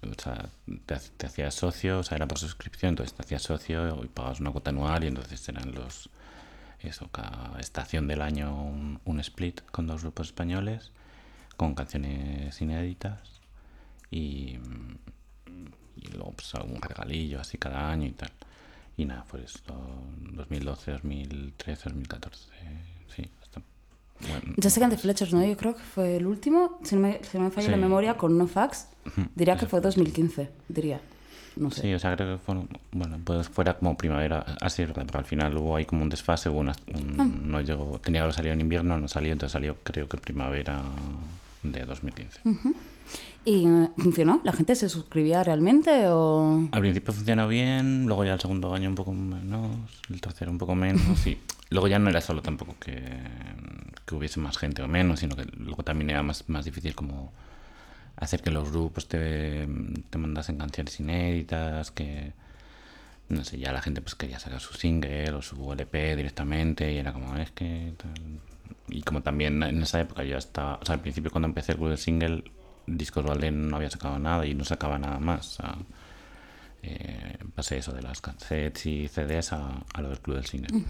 o 0.03 0.19
sea, 0.19 0.49
te 0.87 1.25
hacías 1.27 1.53
socio, 1.53 1.99
o 1.99 2.03
sea, 2.03 2.15
era 2.15 2.27
por 2.27 2.39
suscripción, 2.39 2.89
entonces 2.89 3.13
te 3.15 3.21
hacías 3.21 3.43
socio 3.43 4.03
y 4.03 4.07
pagabas 4.07 4.39
una 4.39 4.49
cuota 4.51 4.71
anual 4.71 5.03
y 5.03 5.07
entonces 5.07 5.47
eran 5.47 5.73
los. 5.75 6.09
Eso, 6.79 7.07
cada 7.09 7.59
estación 7.59 8.07
del 8.07 8.23
año 8.23 8.63
un, 8.63 8.99
un 9.05 9.19
split 9.19 9.61
con 9.69 9.85
dos 9.85 10.01
grupos 10.01 10.27
españoles, 10.27 10.91
con 11.55 11.75
canciones 11.75 12.59
inéditas 12.59 13.40
y, 14.11 14.57
y 15.97 16.07
luego 16.13 16.31
pues 16.33 16.53
algún 16.55 16.81
regalillo 16.81 17.39
así 17.39 17.57
cada 17.57 17.89
año 17.89 18.07
y 18.07 18.11
tal. 18.11 18.31
Y 18.97 19.05
nada, 19.05 19.25
pues 19.29 19.55
esto, 19.55 19.73
2012, 20.33 20.91
2013, 20.91 21.83
2014, 21.89 22.45
sí. 23.15 23.29
Hasta, 23.41 23.61
bueno, 24.27 24.53
Yo 24.57 24.69
sé 24.69 24.79
que 24.79 24.83
antes 24.83 25.01
Fletchers, 25.01 25.33
¿no? 25.33 25.43
Yo 25.45 25.55
creo 25.57 25.75
que 25.75 25.81
fue 25.81 26.17
el 26.17 26.27
último, 26.27 26.79
si 26.83 26.95
no 26.95 27.01
me, 27.01 27.21
si 27.23 27.37
no 27.37 27.45
me 27.45 27.51
falla 27.51 27.69
la 27.69 27.77
Sí. 27.77 27.81
memoria, 27.81 28.17
con 28.17 28.37
No 28.37 28.47
Fax. 28.47 28.87
Diría 29.35 29.55
que 29.57 29.65
fue 29.65 29.81
2015, 29.81 30.49
diría. 30.67 30.99
No 31.55 31.69
sé. 31.71 31.81
Sí, 31.81 31.93
o 31.93 31.99
sea, 31.99 32.15
creo 32.15 32.37
que 32.37 32.43
fue, 32.43 32.55
bueno, 32.91 33.19
pues 33.25 33.49
fuera 33.49 33.77
como 33.77 33.97
primavera, 33.97 34.39
así, 34.61 34.85
¿verdad? 34.85 35.03
Pero 35.05 35.19
al 35.19 35.25
final 35.25 35.57
hubo 35.57 35.75
ahí 35.75 35.85
como 35.85 36.03
un 36.03 36.09
desfase, 36.09 36.49
hubo 36.49 36.59
una- 36.59 36.75
un- 36.93 37.19
Ah. 37.19 37.25
no 37.25 37.59
llegó, 37.61 37.99
tenía 37.99 38.19
que 38.19 38.23
haber 38.23 38.33
salido 38.35 38.53
en 38.53 38.61
invierno, 38.61 38.97
no 38.97 39.07
salió, 39.07 39.31
entonces 39.33 39.51
salió 39.53 39.75
creo 39.83 40.07
que 40.07 40.17
primavera 40.17 40.81
de 41.63 41.85
2015. 41.85 42.41
¿Y 43.43 43.65
eh, 43.67 43.89
funcionó? 43.97 44.41
¿La 44.43 44.53
gente 44.53 44.75
se 44.75 44.89
suscribía 44.89 45.43
realmente 45.43 46.07
o...? 46.07 46.67
Al 46.71 46.81
principio 46.81 47.13
funcionó 47.13 47.47
bien, 47.47 48.05
luego 48.05 48.23
ya 48.23 48.33
el 48.33 48.39
segundo 48.39 48.73
año 48.73 48.89
un 48.89 48.95
poco 48.95 49.13
menos, 49.13 49.71
el 50.09 50.21
tercero 50.21 50.51
un 50.51 50.57
poco 50.57 50.75
menos, 50.75 51.25
y 51.27 51.37
luego 51.69 51.87
ya 51.87 51.99
no 51.99 52.09
era 52.09 52.21
solo 52.21 52.41
tampoco 52.41 52.75
que, 52.79 53.01
que 54.05 54.15
hubiese 54.15 54.39
más 54.39 54.57
gente 54.57 54.81
o 54.81 54.87
menos, 54.87 55.19
sino 55.19 55.35
que 55.35 55.45
luego 55.57 55.83
también 55.83 56.09
era 56.09 56.23
más, 56.23 56.47
más 56.49 56.65
difícil 56.65 56.95
como 56.95 57.31
hacer 58.15 58.41
que 58.41 58.51
los 58.51 58.71
grupos 58.71 59.07
te, 59.07 59.67
te 60.09 60.17
mandasen 60.17 60.57
canciones 60.57 60.99
inéditas, 60.99 61.91
que 61.91 62.33
no 63.29 63.43
sé, 63.43 63.57
ya 63.57 63.71
la 63.71 63.81
gente 63.81 64.01
pues 64.01 64.15
quería 64.15 64.39
sacar 64.39 64.59
su 64.59 64.73
single 64.73 65.31
o 65.31 65.41
su 65.41 65.71
LP 65.71 66.15
directamente 66.15 66.91
y 66.91 66.97
era 66.97 67.13
como, 67.13 67.35
es 67.37 67.51
que... 67.51 67.93
tal". 67.97 68.11
Y 68.89 69.01
como 69.03 69.21
también 69.21 69.61
en 69.63 69.81
esa 69.81 69.99
época 70.01 70.23
yo 70.23 70.37
estaba, 70.37 70.79
o 70.81 70.85
sea, 70.85 70.95
al 70.95 71.01
principio 71.01 71.31
cuando 71.31 71.47
empecé 71.47 71.73
el 71.73 71.77
club 71.77 71.89
del 71.89 71.97
single, 71.97 72.43
Discos 72.87 73.25
Walden 73.25 73.69
no 73.69 73.77
había 73.77 73.89
sacado 73.89 74.19
nada 74.19 74.45
y 74.45 74.53
no 74.53 74.63
sacaba 74.63 74.97
nada 74.97 75.19
más. 75.19 75.59
o 75.59 75.61
sea, 75.61 75.77
eh, 76.83 77.37
pasé 77.55 77.77
eso 77.77 77.91
de 77.93 78.01
las 78.01 78.21
cassettes 78.21 78.85
y 78.85 79.07
CDs 79.07 79.53
a, 79.53 79.83
a 79.93 80.01
lo 80.01 80.09
del 80.09 80.19
club 80.19 80.37
del 80.37 80.45
single. 80.45 80.83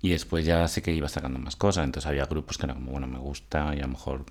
Y 0.00 0.10
después 0.10 0.44
ya 0.44 0.66
sé 0.68 0.82
que 0.82 0.92
iba 0.92 1.08
sacando 1.08 1.38
más 1.38 1.56
cosas, 1.56 1.84
entonces 1.84 2.08
había 2.08 2.26
grupos 2.26 2.58
que 2.58 2.66
era 2.66 2.74
como, 2.74 2.90
bueno, 2.90 3.06
me 3.06 3.18
gusta 3.18 3.74
y 3.74 3.78
a 3.78 3.82
lo 3.82 3.88
mejor 3.88 4.26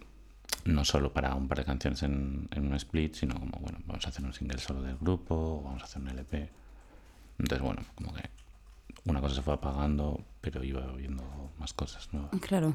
no 0.66 0.86
solo 0.86 1.12
para 1.14 1.34
un 1.34 1.48
par 1.48 1.60
de 1.60 1.66
canciones 1.66 2.04
en, 2.04 2.48
en 2.52 2.68
un 2.68 2.76
split, 2.76 3.16
sino 3.16 3.36
como, 3.36 3.58
bueno, 3.60 3.80
vamos 3.88 4.06
a 4.06 4.10
hacer 4.10 4.24
un 4.26 4.34
single 4.34 4.60
solo 4.60 4.82
del 4.82 4.98
grupo, 4.98 5.34
o 5.34 5.64
vamos 5.64 5.82
a 5.82 5.86
hacer 5.86 6.02
un 6.02 6.10
LP. 6.10 6.50
Entonces, 7.40 7.66
bueno, 7.66 7.84
como 7.96 8.14
que 8.14 8.30
una 9.06 9.22
cosa 9.22 9.36
se 9.36 9.42
fue 9.42 9.54
apagando, 9.54 10.22
pero 10.42 10.64
iba 10.64 10.82
viendo 10.98 11.24
más 11.60 11.74
cosas 11.74 12.10
nuevas. 12.14 12.32
Claro. 12.42 12.74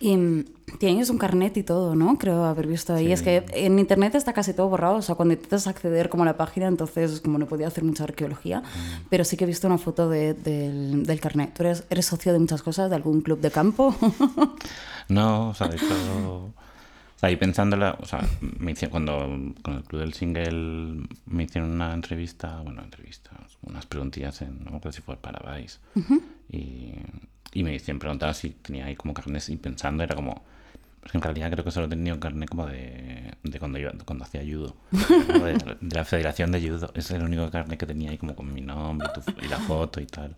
Y 0.00 0.16
mm, 0.16 0.44
tienes 0.78 1.10
un 1.10 1.18
carnet 1.18 1.54
y 1.58 1.62
todo, 1.62 1.94
¿no? 1.94 2.16
Creo 2.16 2.44
haber 2.44 2.66
visto 2.66 2.94
ahí. 2.94 3.12
Es 3.12 3.20
que 3.20 3.44
en 3.52 3.78
internet 3.78 4.14
está 4.14 4.32
casi 4.32 4.54
todo 4.54 4.68
borrado. 4.70 4.96
O 4.96 5.02
sea, 5.02 5.14
cuando 5.14 5.34
intentas 5.34 5.66
acceder 5.66 6.08
como 6.08 6.22
a 6.22 6.26
la 6.26 6.38
página, 6.38 6.68
entonces 6.68 7.20
como 7.20 7.36
no 7.36 7.44
podía 7.46 7.66
hacer 7.66 7.84
mucha 7.84 8.04
arqueología. 8.04 8.62
Pero 9.10 9.24
sí 9.24 9.36
que 9.36 9.44
he 9.44 9.46
visto 9.46 9.66
una 9.66 9.76
foto 9.76 10.08
de- 10.08 10.32
del, 10.32 11.04
del 11.04 11.20
carnet. 11.20 11.52
¿Tú 11.52 11.64
eres, 11.64 11.84
eres 11.90 12.06
socio 12.06 12.32
de 12.32 12.38
muchas 12.38 12.62
cosas? 12.62 12.88
¿De 12.88 12.96
algún 12.96 13.20
club 13.20 13.40
de 13.40 13.50
campo? 13.50 13.94
No, 15.08 15.48
o 15.50 15.54
sea, 15.54 15.68
de 15.68 15.76
hecho, 15.76 15.86
o 16.44 16.52
sea, 17.16 17.30
y 17.30 17.36
pensándola, 17.36 17.96
o 18.00 18.04
sea, 18.06 18.26
me 18.58 18.72
hice- 18.72 18.90
cuando 18.90 19.18
con 19.62 19.74
el 19.74 19.82
club 19.84 20.00
del 20.02 20.12
single 20.14 21.06
me 21.26 21.44
hicieron 21.44 21.70
una 21.70 21.94
entrevista, 21.94 22.60
bueno, 22.62 22.82
entrevista, 22.82 23.30
unas 23.62 23.86
preguntillas 23.86 24.40
en, 24.42 24.62
no 24.64 24.68
acuerdo 24.76 24.92
si 24.92 25.02
fue 25.02 25.16
para 25.16 25.56
Vice, 25.56 25.78
y, 26.50 26.92
y 27.52 27.64
me 27.64 27.74
hicieron 27.74 27.98
preguntar 27.98 28.34
si 28.34 28.50
tenía 28.50 28.86
ahí 28.86 28.96
como 28.96 29.14
carnet 29.14 29.48
y 29.48 29.56
pensando 29.56 30.02
era 30.02 30.14
como, 30.14 30.42
es 31.04 31.12
que 31.12 31.18
en 31.18 31.22
realidad 31.22 31.50
creo 31.50 31.64
que 31.64 31.70
solo 31.70 31.86
he 31.86 31.88
tenido 31.90 32.18
carnet 32.20 32.48
como 32.48 32.66
de, 32.66 33.34
de 33.42 33.58
cuando 33.58 33.78
iba, 33.78 33.92
cuando 34.04 34.24
hacía 34.24 34.42
judo, 34.42 34.76
de, 34.92 35.76
de 35.80 35.96
la 35.96 36.04
federación 36.04 36.52
de 36.52 36.60
judo, 36.60 36.86
ese 36.94 37.00
es 37.00 37.10
el 37.12 37.22
único 37.22 37.50
carnet 37.50 37.78
que 37.78 37.86
tenía 37.86 38.10
ahí 38.10 38.18
como 38.18 38.34
con 38.34 38.52
mi 38.52 38.60
nombre 38.60 39.08
y, 39.10 39.20
tu- 39.20 39.40
y 39.44 39.48
la 39.48 39.58
foto 39.58 40.00
y 40.00 40.06
tal. 40.06 40.34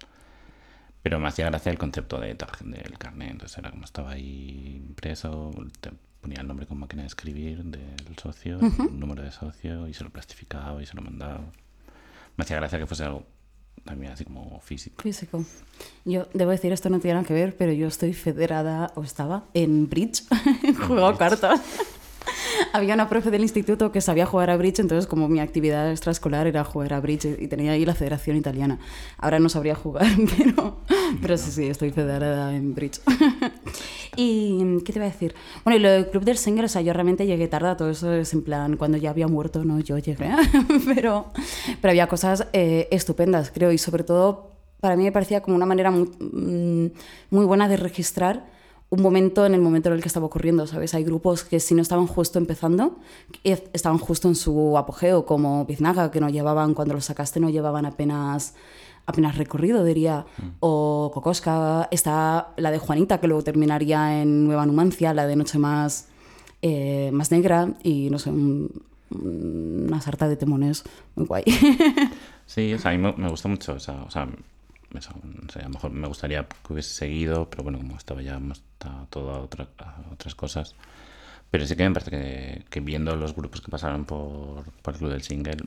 Pero 1.02 1.18
me 1.18 1.28
hacía 1.28 1.46
gracia 1.46 1.72
el 1.72 1.78
concepto 1.78 2.20
de 2.20 2.28
del 2.34 2.98
carnet, 2.98 3.30
entonces 3.30 3.56
era 3.56 3.70
como 3.70 3.84
estaba 3.84 4.10
ahí 4.12 4.82
impreso, 4.86 5.50
te 5.80 5.90
ponía 6.20 6.42
el 6.42 6.46
nombre 6.46 6.66
con 6.66 6.78
máquina 6.78 7.02
de 7.02 7.06
escribir 7.08 7.64
del 7.64 8.18
socio, 8.22 8.58
el 8.60 9.00
número 9.00 9.22
de 9.22 9.30
socio, 9.32 9.88
y 9.88 9.94
se 9.94 10.04
lo 10.04 10.10
plastificaba 10.10 10.82
y 10.82 10.86
se 10.86 10.94
lo 10.94 11.00
mandaba. 11.02 11.40
Me 12.40 12.44
hacía 12.44 12.56
gracia 12.56 12.78
que 12.78 12.86
fuese 12.86 13.04
algo 13.04 13.22
también 13.84 14.12
así 14.12 14.24
como 14.24 14.58
físico. 14.60 15.02
Físico. 15.02 15.44
Yo 16.06 16.26
debo 16.32 16.52
decir, 16.52 16.72
esto 16.72 16.88
no 16.88 16.98
tiene 16.98 17.16
nada 17.16 17.26
que 17.26 17.34
ver, 17.34 17.54
pero 17.54 17.70
yo 17.70 17.86
estoy 17.86 18.14
federada, 18.14 18.92
o 18.94 19.02
estaba, 19.02 19.44
en 19.52 19.90
bridge. 19.90 20.22
Juego 20.86 21.06
a 21.06 21.18
cartas. 21.18 21.60
Había 22.72 22.94
una 22.94 23.10
profe 23.10 23.30
del 23.30 23.42
instituto 23.42 23.92
que 23.92 24.00
sabía 24.00 24.24
jugar 24.24 24.48
a 24.48 24.56
bridge, 24.56 24.78
entonces 24.78 25.06
como 25.06 25.28
mi 25.28 25.40
actividad 25.40 25.90
extraescolar 25.90 26.46
era 26.46 26.64
jugar 26.64 26.94
a 26.94 27.00
bridge 27.00 27.36
y 27.38 27.46
tenía 27.48 27.72
ahí 27.72 27.84
la 27.84 27.94
federación 27.94 28.38
italiana. 28.38 28.78
Ahora 29.18 29.38
no 29.38 29.50
sabría 29.50 29.74
jugar, 29.74 30.06
pero, 30.38 30.78
pero 31.20 31.36
sí, 31.36 31.50
sí, 31.50 31.66
estoy 31.66 31.90
federada 31.90 32.56
en 32.56 32.74
bridge. 32.74 33.02
¿Y 34.16 34.78
qué 34.84 34.92
te 34.92 34.98
iba 34.98 35.06
a 35.06 35.10
decir? 35.10 35.34
Bueno, 35.64 35.78
y 35.78 35.82
lo 35.82 35.90
del 35.90 36.08
club 36.08 36.24
del 36.24 36.36
single, 36.36 36.64
o 36.64 36.68
sea, 36.68 36.82
yo 36.82 36.92
realmente 36.92 37.26
llegué 37.26 37.48
tarde 37.48 37.68
a 37.68 37.76
todo 37.76 37.90
eso, 37.90 38.12
es 38.12 38.32
en 38.32 38.42
plan, 38.42 38.76
cuando 38.76 38.98
ya 38.98 39.10
había 39.10 39.28
muerto, 39.28 39.64
no, 39.64 39.78
yo 39.80 39.98
llegué, 39.98 40.30
pero, 40.94 41.26
pero 41.80 41.90
había 41.90 42.08
cosas 42.08 42.46
eh, 42.52 42.88
estupendas, 42.90 43.50
creo, 43.50 43.72
y 43.72 43.78
sobre 43.78 44.04
todo 44.04 44.50
para 44.80 44.96
mí 44.96 45.04
me 45.04 45.12
parecía 45.12 45.42
como 45.42 45.56
una 45.56 45.66
manera 45.66 45.90
muy, 45.90 46.10
mm, 46.18 46.92
muy 47.30 47.44
buena 47.44 47.68
de 47.68 47.76
registrar 47.76 48.46
un 48.90 49.02
momento 49.02 49.46
en 49.46 49.54
el 49.54 49.60
momento 49.60 49.88
en 49.88 49.94
el 49.94 50.02
que 50.02 50.08
estaba 50.08 50.26
ocurriendo, 50.26 50.66
¿sabes? 50.66 50.94
Hay 50.94 51.04
grupos 51.04 51.44
que 51.44 51.60
si 51.60 51.74
no 51.74 51.82
estaban 51.82 52.08
justo 52.08 52.38
empezando, 52.38 52.98
eh, 53.44 53.68
estaban 53.72 53.98
justo 53.98 54.26
en 54.26 54.34
su 54.34 54.76
apogeo, 54.76 55.24
como 55.24 55.64
Biznaga, 55.64 56.10
que 56.10 56.20
no 56.20 56.28
llevaban, 56.28 56.74
cuando 56.74 56.94
lo 56.94 57.00
sacaste, 57.00 57.38
no 57.38 57.50
llevaban 57.50 57.86
apenas 57.86 58.54
apenas 59.06 59.36
recorrido, 59.36 59.84
diría. 59.84 60.26
O 60.60 61.10
Kokoska, 61.12 61.88
está 61.90 62.48
la 62.56 62.70
de 62.70 62.78
Juanita, 62.78 63.18
que 63.20 63.26
luego 63.26 63.42
terminaría 63.42 64.20
en 64.22 64.44
Nueva 64.44 64.66
Numancia, 64.66 65.12
la 65.14 65.26
de 65.26 65.36
Noche 65.36 65.58
Más, 65.58 66.08
eh, 66.62 67.10
más 67.12 67.30
Negra, 67.30 67.74
y 67.82 68.08
no 68.10 68.18
sé, 68.18 68.30
un- 68.30 68.70
una 69.12 70.00
sarta 70.00 70.28
de 70.28 70.36
temones 70.36 70.84
muy 71.16 71.26
guay. 71.26 71.44
Sí, 72.46 72.74
o 72.74 72.78
sea, 72.78 72.90
a 72.90 72.94
mí 72.96 73.00
me, 73.00 73.12
me 73.12 73.28
gustó 73.28 73.48
mucho. 73.48 73.74
O 73.74 73.78
sea, 73.80 74.02
o 74.02 74.10
sea, 74.10 74.28
eso, 74.96 75.10
no 75.22 75.48
sé, 75.52 75.60
a 75.60 75.64
lo 75.64 75.68
mejor 75.70 75.92
me 75.92 76.08
gustaría 76.08 76.44
que 76.66 76.72
hubiese 76.72 76.92
seguido, 76.94 77.48
pero 77.48 77.62
bueno, 77.62 77.78
como 77.78 77.96
estaba 77.96 78.22
ya 78.22 78.40
estado 78.50 79.06
todo 79.08 79.30
a, 79.30 79.38
otra- 79.40 79.68
a 79.78 80.00
otras 80.12 80.34
cosas. 80.34 80.74
Pero 81.52 81.64
sí 81.64 81.76
que 81.76 81.84
me 81.88 81.92
parece 81.94 82.10
que, 82.10 82.64
que 82.68 82.80
viendo 82.80 83.14
los 83.14 83.36
grupos 83.36 83.60
que 83.60 83.70
pasaron 83.70 84.04
por, 84.04 84.64
por 84.82 84.94
el 84.94 84.98
club 84.98 85.10
del 85.12 85.22
single, 85.22 85.58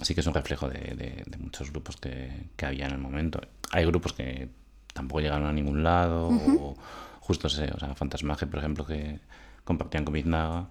sí 0.00 0.14
que 0.14 0.20
es 0.20 0.26
un 0.26 0.34
reflejo 0.34 0.68
de, 0.68 0.78
de- 0.78 1.22
de 1.26 1.38
muchos 1.38 1.70
grupos 1.70 1.96
que, 1.96 2.48
que 2.56 2.66
había 2.66 2.86
en 2.86 2.92
el 2.92 2.98
momento. 2.98 3.40
Hay 3.72 3.84
grupos 3.86 4.12
que 4.12 4.48
tampoco 4.94 5.20
llegaron 5.20 5.46
a 5.46 5.52
ningún 5.52 5.82
lado, 5.82 6.28
o 6.60 6.76
justo 7.20 7.48
se, 7.48 7.70
o 7.72 7.78
sea, 7.78 7.94
Fantasmaje, 7.94 8.46
por 8.46 8.58
ejemplo, 8.58 8.84
que 8.86 9.20
compartían 9.64 10.04
con 10.04 10.14
Biznaga, 10.14 10.68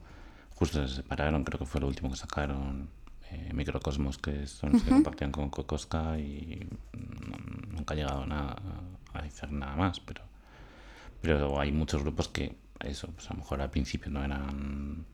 justo 0.56 0.88
se 0.88 0.96
separaron, 0.96 1.44
creo 1.44 1.60
que 1.60 1.66
fue 1.66 1.82
lo 1.82 1.88
último 1.88 2.10
que 2.12 2.18
sacaron. 2.18 2.90
eh, 3.32 3.52
Microcosmos, 3.54 4.18
que 4.18 4.46
son 4.48 4.74
los 4.74 4.82
que 4.84 4.90
compartían 4.92 5.32
con 5.32 5.50
Kokoska 5.50 6.20
y 6.20 6.68
nunca 7.72 7.94
ha 7.94 7.98
llegado 7.98 8.26
nada, 8.26 8.58
a 9.14 9.20
hacer 9.20 9.52
nada 9.54 9.76
más, 9.76 10.00
pero 10.02 10.22
pero 11.22 11.60
hay 11.60 11.72
muchos 11.72 12.02
grupos 12.02 12.28
que 12.28 12.56
eso 12.80 13.08
pues 13.12 13.30
a 13.30 13.34
lo 13.34 13.40
mejor 13.40 13.62
al 13.62 13.70
principio 13.70 14.10
no 14.12 14.24
eran 14.24 15.06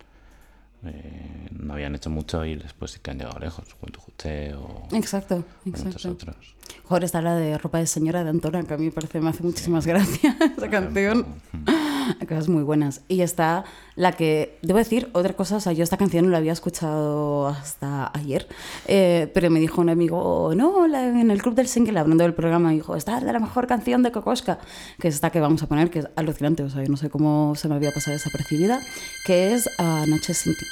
eh, 0.85 1.49
no 1.51 1.73
habían 1.73 1.95
hecho 1.95 2.09
mucho 2.09 2.45
y 2.45 2.55
después 2.55 2.91
sí 2.91 2.99
que 3.01 3.11
han 3.11 3.17
llegado 3.17 3.39
lejos 3.39 3.73
Juventud 3.73 3.99
Juche 3.99 4.53
o, 4.55 4.87
exacto, 4.91 5.43
exacto. 5.65 6.09
otros 6.11 6.55
Joder, 6.83 7.03
está 7.03 7.21
la 7.21 7.35
de 7.35 7.57
ropa 7.57 7.79
de 7.79 7.87
señora 7.87 8.23
de 8.23 8.29
Antona, 8.29 8.63
que 8.63 8.73
a 8.73 8.77
mí 8.77 8.85
me 8.85 8.91
parece, 8.91 9.19
me 9.19 9.29
hace 9.29 9.43
muchísimas 9.43 9.85
gracias 9.87 10.35
esa 10.57 10.69
canción. 10.69 11.25
Cosas 12.27 12.49
muy 12.49 12.63
buenas. 12.63 13.01
Y 13.07 13.21
está 13.21 13.63
la 13.95 14.11
que, 14.11 14.59
debo 14.61 14.77
decir, 14.79 15.09
otra 15.13 15.33
cosa, 15.33 15.57
o 15.57 15.59
sea, 15.59 15.73
yo 15.73 15.83
esta 15.83 15.97
canción 15.97 16.25
no 16.25 16.31
la 16.31 16.37
había 16.37 16.51
escuchado 16.53 17.47
hasta 17.47 18.11
ayer, 18.17 18.47
eh, 18.87 19.31
pero 19.33 19.49
me 19.49 19.59
dijo 19.59 19.81
un 19.81 19.89
amigo, 19.89 20.53
no, 20.55 20.87
la- 20.87 21.07
en 21.07 21.31
el 21.31 21.41
club 21.41 21.55
del 21.55 21.67
single, 21.67 21.99
hablando 21.99 22.23
del 22.23 22.33
programa, 22.33 22.69
me 22.69 22.75
dijo, 22.75 22.95
esta 22.95 23.17
es 23.17 23.23
la 23.23 23.39
mejor 23.39 23.67
canción 23.67 24.03
de 24.03 24.11
Kokoska, 24.11 24.59
que 24.99 25.07
es 25.07 25.15
esta 25.15 25.29
que 25.31 25.39
vamos 25.39 25.63
a 25.63 25.67
poner, 25.67 25.89
que 25.89 25.99
es 25.99 26.07
alucinante, 26.15 26.63
o 26.63 26.69
sea, 26.69 26.83
yo 26.83 26.89
no 26.89 26.97
sé 26.97 27.09
cómo 27.09 27.53
se 27.55 27.67
me 27.67 27.75
había 27.75 27.91
pasado 27.91 28.13
desapercibida, 28.15 28.79
que 29.25 29.53
es 29.53 29.67
ah, 29.79 30.05
Noche 30.07 30.33
sin 30.33 30.53
ti. 30.53 30.65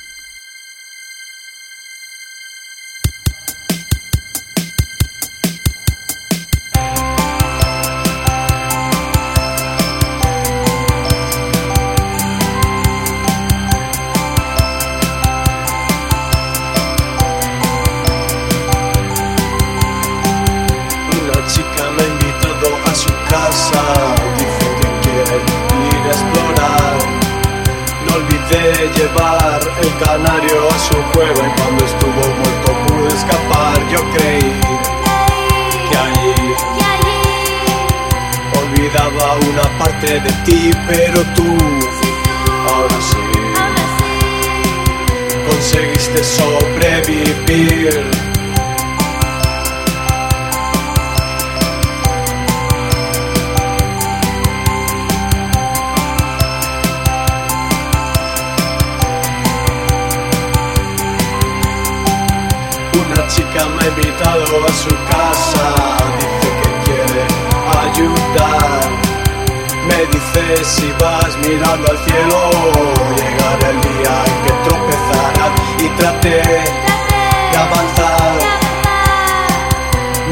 Traté 76.06 76.30
de 76.30 77.58
avanzar. 77.58 78.38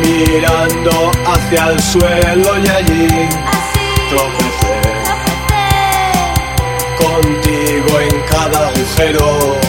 Mirando 0.04 1.12
hacia 1.26 1.68
el 1.72 1.80
suelo 1.82 2.60
y 2.64 2.68
allí 2.68 3.08
tropecé 4.10 4.82
contigo 7.02 8.00
en 8.00 8.22
cada 8.30 8.68
agujero. 8.68 9.63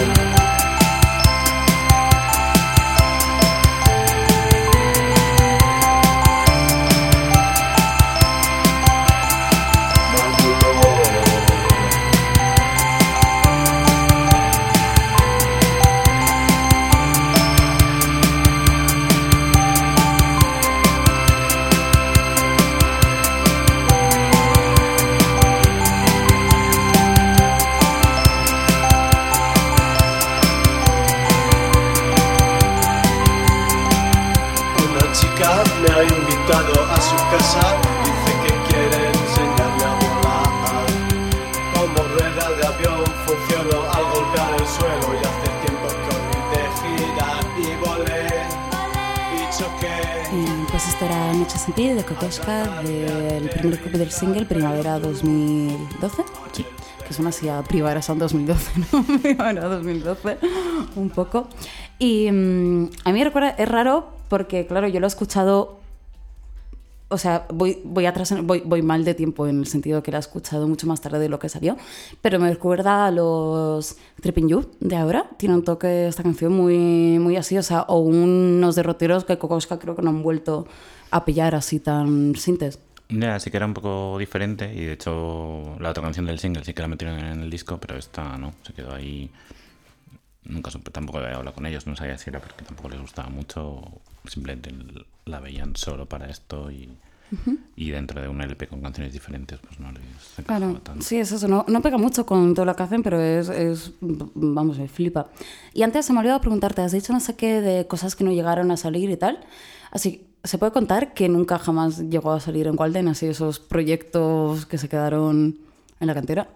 Ti 51.85 51.93
de 51.93 52.03
Kokoska 52.03 52.81
del 52.81 53.51
primer 53.51 53.79
grupo 53.79 53.99
del 53.99 54.11
single 54.11 54.47
Primavera 54.47 54.99
2012. 54.99 56.23
sí 56.53 56.65
Que 57.07 57.13
suena 57.13 57.29
así 57.29 57.47
a 57.47 57.63
Primavera 57.63 58.01
Sound 58.01 58.23
2012, 58.23 58.73
¿no? 58.91 59.05
Primavera 59.21 59.69
2012, 59.69 60.39
un 60.97 61.11
poco. 61.11 61.47
Y 61.99 62.31
mm, 62.33 62.89
a 63.05 63.13
mí 63.13 63.19
me 63.19 63.25
recuerda, 63.25 63.51
es 63.51 63.69
raro 63.69 64.09
porque, 64.31 64.67
claro, 64.67 64.89
yo 64.89 64.99
lo 64.99 65.07
he 65.07 65.09
escuchado. 65.09 65.84
O 67.09 67.19
sea, 67.19 67.47
voy, 67.53 67.79
voy 67.85 68.07
atrás, 68.07 68.35
voy, 68.43 68.63
voy 68.65 68.83
mal 68.83 69.05
de 69.05 69.15
tiempo 69.15 69.47
en 69.47 69.61
el 69.61 69.67
sentido 69.67 70.03
que 70.03 70.11
la 70.11 70.19
he 70.19 70.21
escuchado 70.21 70.67
mucho 70.67 70.87
más 70.87 71.01
tarde 71.01 71.19
de 71.19 71.29
lo 71.29 71.39
que 71.39 71.49
salió, 71.49 71.77
pero 72.23 72.39
me 72.39 72.51
recuerda 72.51 73.07
a 73.07 73.11
los 73.11 73.97
Tripping 74.21 74.49
You 74.49 74.71
de 74.81 74.97
ahora. 74.97 75.29
Tiene 75.37 75.55
un 75.55 75.65
toque 75.65 76.09
esta 76.09 76.23
canción 76.23 76.53
muy, 76.53 77.19
muy 77.19 77.37
así, 77.37 77.59
o 77.59 77.63
sea, 77.63 77.83
o 77.83 77.99
unos 77.99 78.75
derroteros 78.75 79.25
que 79.25 79.39
Kokoska 79.39 79.79
creo 79.79 79.95
que 79.95 80.03
no 80.03 80.11
han 80.11 80.23
vuelto 80.23 80.67
a 81.11 81.25
pillar 81.25 81.55
así 81.55 81.79
tan 81.79 82.35
sintes. 82.37 82.81
ya 83.09 83.39
sí 83.39 83.51
que 83.51 83.59
era 83.59 83.67
un 83.67 83.75
poco 83.75 84.19
diferente 84.19 84.73
y 84.75 84.85
de 84.85 84.95
hecho 84.95 85.77
la 85.79 85.91
otra 85.91 86.03
canción 86.03 86.27
del 86.27 86.39
single 86.39 86.65
sí 86.65 86.73
que 86.75 86.83
la 86.83 86.89
metieron 86.89 87.19
en 87.21 87.41
el 87.43 87.51
disco 87.51 87.79
pero 87.79 87.97
esta 87.97 88.37
no 88.39 88.55
se 88.63 88.73
quedó 88.73 88.93
ahí 88.95 89.31
nunca 90.45 90.71
tampoco 90.93 91.19
había 91.19 91.37
hablado 91.37 91.55
con 91.55 91.67
ellos 91.67 91.87
no 91.87 91.97
sabía 91.97 92.19
si 92.19 92.31
era 92.31 92.41
porque 92.41 92.65
tampoco 92.65 92.91
les 92.91 93.01
gustaba 93.01 93.29
mucho 93.29 93.83
simplemente 94.27 94.73
la 95.25 95.41
veían 95.41 95.77
solo 95.77 96.07
para 96.07 96.29
esto 96.29 96.71
y, 96.71 96.91
y 97.77 97.91
dentro 97.91 98.21
de 98.21 98.29
un 98.29 98.41
LP 98.41 98.69
con 98.69 98.81
canciones 98.81 99.13
diferentes 99.13 99.59
pues 99.61 99.81
no 99.81 99.91
les 99.93 100.03
Claro, 100.47 100.81
tanto 100.83 101.03
sí, 101.03 101.17
es 101.17 101.33
eso. 101.33 101.49
No, 101.49 101.65
no 101.69 101.81
pega 101.81 101.97
mucho 101.97 102.27
con 102.27 102.55
todo 102.55 102.65
lo 102.65 102.75
que 102.75 102.83
hacen, 102.83 103.03
pero 103.03 103.21
es, 103.21 103.49
es, 103.49 103.93
vamos, 104.01 104.79
me 104.79 104.89
flipa. 104.89 105.29
Y 105.73 105.83
antes 105.83 106.07
se 106.07 106.13
me 106.13 106.19
ha 106.19 106.21
olvidado 106.21 106.41
preguntarte, 106.41 106.83
has 106.83 106.93
dicho 106.93 107.13
no 107.13 107.21
sé 107.21 107.37
qué 107.37 107.61
de 107.61 107.87
cosas 107.87 108.17
que 108.17 108.25
no 108.25 108.33
llegaron 108.33 108.71
a 108.71 108.77
salir 108.77 109.11
y 109.11 109.17
tal. 109.17 109.41
Así, 109.91 110.27
¿se 110.43 110.59
puede 110.59 110.73
contar 110.73 111.15
que 111.15 111.29
nunca 111.29 111.59
jamás 111.59 111.99
llegó 111.99 112.33
a 112.33 112.41
salir 112.41 112.67
en 112.67 112.79
Walden? 112.79 113.09
Así, 113.09 113.27
esos 113.27 113.61
proyectos 113.61 114.67
que 114.67 114.79
se 114.79 114.89
quedaron 114.89 115.59
en 116.01 116.07
la 116.07 116.15
cantera. 116.15 116.49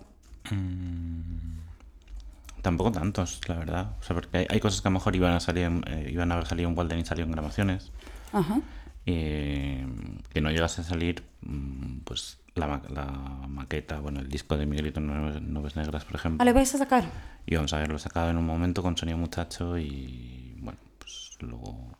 Tampoco 2.63 2.91
tantos, 2.93 3.41
la 3.49 3.55
verdad. 3.57 3.93
O 4.01 4.03
sea, 4.03 4.15
porque 4.15 4.37
hay, 4.39 4.47
hay 4.51 4.61
cosas 4.61 4.81
que 4.83 4.89
a 4.89 4.91
lo 4.91 4.95
mejor 4.95 5.15
iban 5.17 5.33
a 5.33 5.41
salir, 5.41 5.71
eh, 5.87 6.11
iban 6.13 6.31
a 6.33 6.35
haber 6.35 6.47
salido 6.47 6.69
en 6.69 6.77
Walden 6.77 6.99
y 6.99 7.05
salió 7.05 7.25
en 7.25 7.31
grabaciones. 7.33 7.93
Ajá. 8.33 8.61
eh, 9.07 9.87
que 10.31 10.41
no 10.43 10.51
llegase 10.51 10.83
a 10.83 10.85
salir 10.85 11.23
mm, 11.41 12.01
pues 12.05 12.39
la, 12.55 12.67
ma- 12.67 12.83
la 12.91 13.07
maqueta, 13.49 14.01
bueno, 14.01 14.21
el 14.21 14.29
disco 14.29 14.57
de 14.59 14.67
Miguelito 14.67 15.01
Nubes, 15.01 15.41
Nubes 15.41 15.77
Negras, 15.77 16.05
por 16.05 16.17
ejemplo. 16.17 16.43
Ah, 16.43 16.45
¿le 16.45 16.53
vais 16.53 16.75
a 16.75 16.79
sacar? 16.79 17.05
Y 17.47 17.55
vamos 17.55 17.73
a 17.73 17.77
haberlo 17.77 17.99
sacado 17.99 18.29
en 18.31 18.37
un 18.37 18.45
momento 18.45 18.83
con 18.83 18.97
Sonia 18.97 19.17
Muchacho 19.17 19.79
y 19.79 20.57
bueno, 20.61 20.79
pues 20.99 21.39
luego 21.41 21.95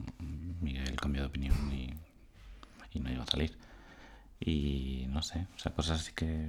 Miguel 0.61 0.97
cambió 1.01 1.23
de 1.23 1.29
opinión 1.29 1.55
y, 1.73 1.95
y 2.93 3.01
no 3.01 3.11
iba 3.11 3.23
a 3.23 3.27
salir. 3.27 3.57
Y 4.41 5.07
no 5.09 5.23
sé, 5.23 5.47
o 5.57 5.59
sea, 5.59 5.73
cosas 5.73 6.01
así 6.01 6.13
que... 6.13 6.47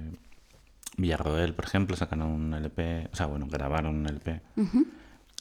Villarroel, 0.96 1.54
por 1.54 1.64
ejemplo, 1.64 1.96
sacaron 1.96 2.28
un 2.28 2.54
LP, 2.54 3.08
o 3.12 3.16
sea, 3.16 3.26
bueno, 3.26 3.46
grabaron 3.48 3.96
un 3.96 4.06
LP. 4.06 4.40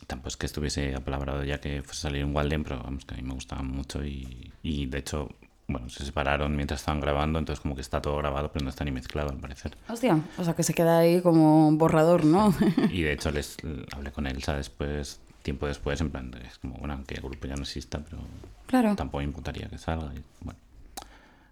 Tampoco 0.08 0.30
es 0.30 0.38
que 0.38 0.46
estuviese 0.46 0.96
apalabrado 0.96 1.44
ya 1.44 1.60
que 1.60 1.84
fuese 1.84 2.00
a 2.00 2.10
salir 2.10 2.22
en 2.22 2.36
Walden, 2.36 2.64
pero 2.64 2.82
vamos, 2.82 3.06
que 3.06 3.16
a 3.16 3.18
mí 3.18 3.24
me 3.24 3.34
gustaban 3.34 3.68
mucho 3.68 4.04
y, 4.04 4.52
y 4.64 4.86
de 4.86 5.00
hecho, 5.00 5.30
bueno, 5.68 5.90
se 5.90 6.06
separaron 6.06 6.56
mientras 6.56 6.80
estaban 6.80 7.02
grabando, 7.02 7.38
entonces 7.38 7.62
como 7.62 7.76
que 7.76 7.82
está 7.82 8.02
todo 8.02 8.18
grabado, 8.18 8.52
pero 8.52 8.64
no 8.64 8.70
está 8.70 8.86
ni 8.86 8.92
mezclado 8.92 9.30
al 9.30 9.38
parecer. 9.38 9.78
Hostia, 9.90 10.20
o 10.38 10.44
sea 10.44 10.56
que 10.56 10.64
se 10.64 10.74
queda 10.74 11.00
ahí 11.00 11.22
como 11.22 11.68
un 11.68 11.78
borrador, 11.78 12.26
¿no? 12.26 12.54
Y 12.92 13.02
de 13.04 13.14
hecho 13.14 13.32
les 13.32 13.58
hablé 13.92 14.12
con 14.12 14.26
Elsa 14.26 14.56
después, 14.56 15.20
tiempo 15.44 15.68
después, 15.68 16.00
en 16.02 16.10
plan, 16.10 16.34
es 16.46 16.58
como, 16.60 16.76
bueno, 16.78 16.94
aunque 16.94 17.16
el 17.16 17.22
grupo 17.22 17.48
ya 17.48 17.56
no 17.56 17.64
exista, 17.64 18.00
pero 18.00 18.22
claro. 18.68 18.96
tampoco 18.96 19.22
importaría 19.22 19.68
que 19.68 19.78
salga. 19.78 20.12
Y, 20.16 20.24
bueno, 20.42 20.60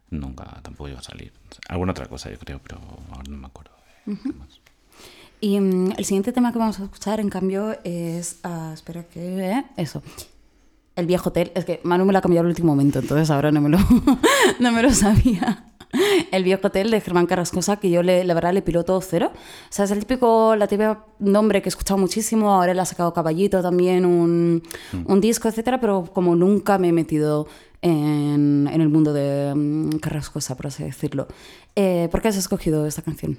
nunca 0.09 0.45
tampoco 0.61 0.89
iba 0.89 0.99
a 0.99 1.03
salir. 1.03 1.33
Alguna 1.67 1.91
otra 1.91 2.07
cosa 2.07 2.31
yo 2.31 2.39
creo, 2.39 2.59
pero 2.59 2.79
ahora 3.11 3.29
no 3.29 3.37
me 3.37 3.47
acuerdo 3.47 3.76
qué 4.15 4.29
más. 4.29 4.61
Y 5.39 5.59
mm, 5.59 5.93
el 5.97 6.05
siguiente 6.05 6.31
tema 6.31 6.51
que 6.51 6.59
vamos 6.59 6.79
a 6.79 6.83
escuchar, 6.83 7.19
en 7.19 7.29
cambio, 7.29 7.77
es. 7.83 8.39
ah, 8.43 8.71
espera 8.73 9.03
que. 9.03 9.19
eh, 9.39 9.65
eso. 9.77 10.01
El 10.95 11.05
viejo 11.05 11.29
hotel. 11.29 11.51
Es 11.53 11.65
que 11.65 11.79
Manu 11.83 12.05
me 12.05 12.11
lo 12.13 12.19
ha 12.19 12.21
cambiado 12.21 12.45
al 12.45 12.49
último 12.49 12.69
momento, 12.69 12.99
entonces 12.99 13.29
ahora 13.29 13.51
no 13.51 13.61
me 13.61 13.69
lo, 13.69 13.77
no 14.59 14.71
me 14.71 14.81
lo 14.81 14.91
sabía. 14.91 15.63
El 16.31 16.43
viejo 16.43 16.67
hotel 16.67 16.91
de 16.91 16.99
Germán 16.99 17.27
Carrascosa, 17.27 17.77
que 17.77 17.89
yo 17.89 18.03
le, 18.03 18.23
la 18.23 18.33
verdad 18.33 18.53
le 18.53 18.61
piloto 18.61 18.99
cero. 18.99 19.31
O 19.33 19.37
sea, 19.69 19.85
es 19.85 19.91
el 19.91 19.99
típico, 19.99 20.55
la 20.55 20.67
típica 20.67 21.05
nombre 21.19 21.61
que 21.61 21.69
he 21.69 21.71
escuchado 21.71 21.97
muchísimo. 21.99 22.51
Ahora 22.51 22.73
le 22.73 22.81
ha 22.81 22.85
sacado 22.85 23.13
Caballito 23.13 23.61
también, 23.61 24.05
un, 24.05 24.63
un 25.05 25.21
disco, 25.21 25.47
etcétera, 25.47 25.79
pero 25.79 26.05
como 26.13 26.35
nunca 26.35 26.77
me 26.77 26.89
he 26.89 26.91
metido 26.91 27.47
en, 27.81 28.67
en 28.71 28.81
el 28.81 28.89
mundo 28.89 29.13
de 29.13 29.53
mm, 29.55 29.99
Carrascosa, 29.99 30.57
por 30.57 30.67
así 30.67 30.83
decirlo. 30.83 31.27
Eh, 31.75 32.09
¿Por 32.11 32.21
qué 32.21 32.27
has 32.29 32.37
escogido 32.37 32.85
esta 32.85 33.01
canción? 33.01 33.37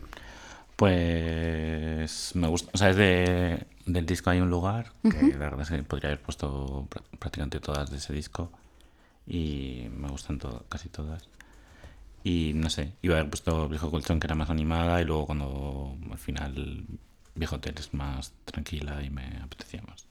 Pues 0.78 2.36
me 2.36 2.46
gusta, 2.46 2.70
o 2.72 2.78
sea, 2.78 2.90
es 2.90 2.96
de, 2.96 3.66
del 3.84 4.06
disco 4.06 4.30
Hay 4.30 4.38
un 4.40 4.48
lugar, 4.48 4.92
que 5.02 5.32
la 5.32 5.50
verdad 5.50 5.62
es 5.62 5.70
que 5.70 5.82
podría 5.82 6.10
haber 6.10 6.22
puesto 6.22 6.86
pr- 6.88 7.02
prácticamente 7.18 7.58
todas 7.58 7.90
de 7.90 7.96
ese 7.96 8.12
disco 8.12 8.52
y 9.26 9.88
me 9.90 10.08
gustan 10.08 10.38
to- 10.38 10.64
casi 10.68 10.88
todas. 10.88 11.28
Y 12.22 12.52
no 12.54 12.70
sé, 12.70 12.92
iba 13.02 13.16
a 13.16 13.18
haber 13.18 13.28
puesto 13.30 13.68
Viejo 13.68 13.90
Colchón 13.90 14.20
que 14.20 14.28
era 14.28 14.36
más 14.36 14.50
animada 14.50 15.00
y 15.02 15.04
luego 15.04 15.26
cuando 15.26 15.96
al 16.12 16.18
final 16.18 16.86
Viejo 17.34 17.56
Hotel 17.56 17.74
es 17.76 17.92
más 17.92 18.32
tranquila 18.44 19.02
y 19.02 19.10
me 19.10 19.24
apetecía 19.42 19.82
más. 19.82 20.06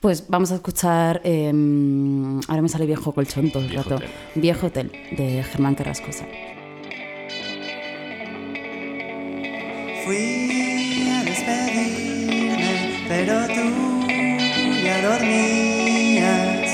Pues 0.00 0.28
vamos 0.28 0.52
a 0.52 0.56
escuchar. 0.56 1.22
eh, 1.24 1.48
ahora 2.46 2.60
me 2.62 2.68
sale 2.68 2.84
viejo 2.84 3.12
colchón 3.14 3.50
todo 3.50 3.62
el 3.62 3.70
Viejo 3.70 3.84
rato. 3.84 3.96
Hotel. 3.96 4.10
Viejo 4.34 4.66
hotel 4.66 4.92
de 5.16 5.42
Germán 5.44 5.74
Carrascosa. 5.76 6.26
Fui 10.10 11.08
a 11.08 11.22
despedirme, 11.22 13.04
pero 13.06 13.46
tú 13.46 14.04
ya 14.84 15.02
dormías. 15.02 16.66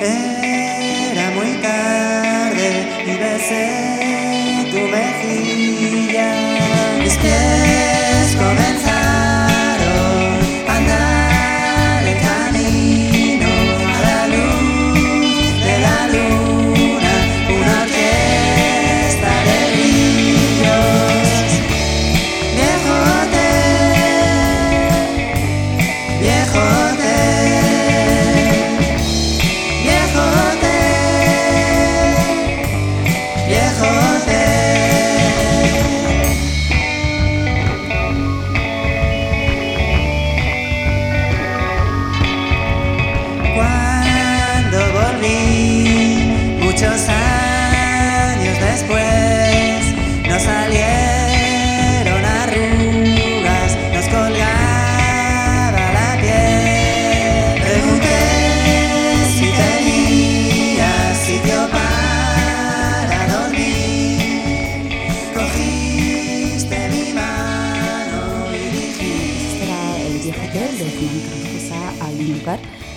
Era 0.00 1.30
muy 1.34 1.50
tarde 1.60 2.68
y 3.04 3.12
besé 3.24 4.68
tu 4.70 4.80
mejilla. 4.96 6.30
Mis 7.02 7.16
pies 7.16 8.36
comenzaron 8.36 8.95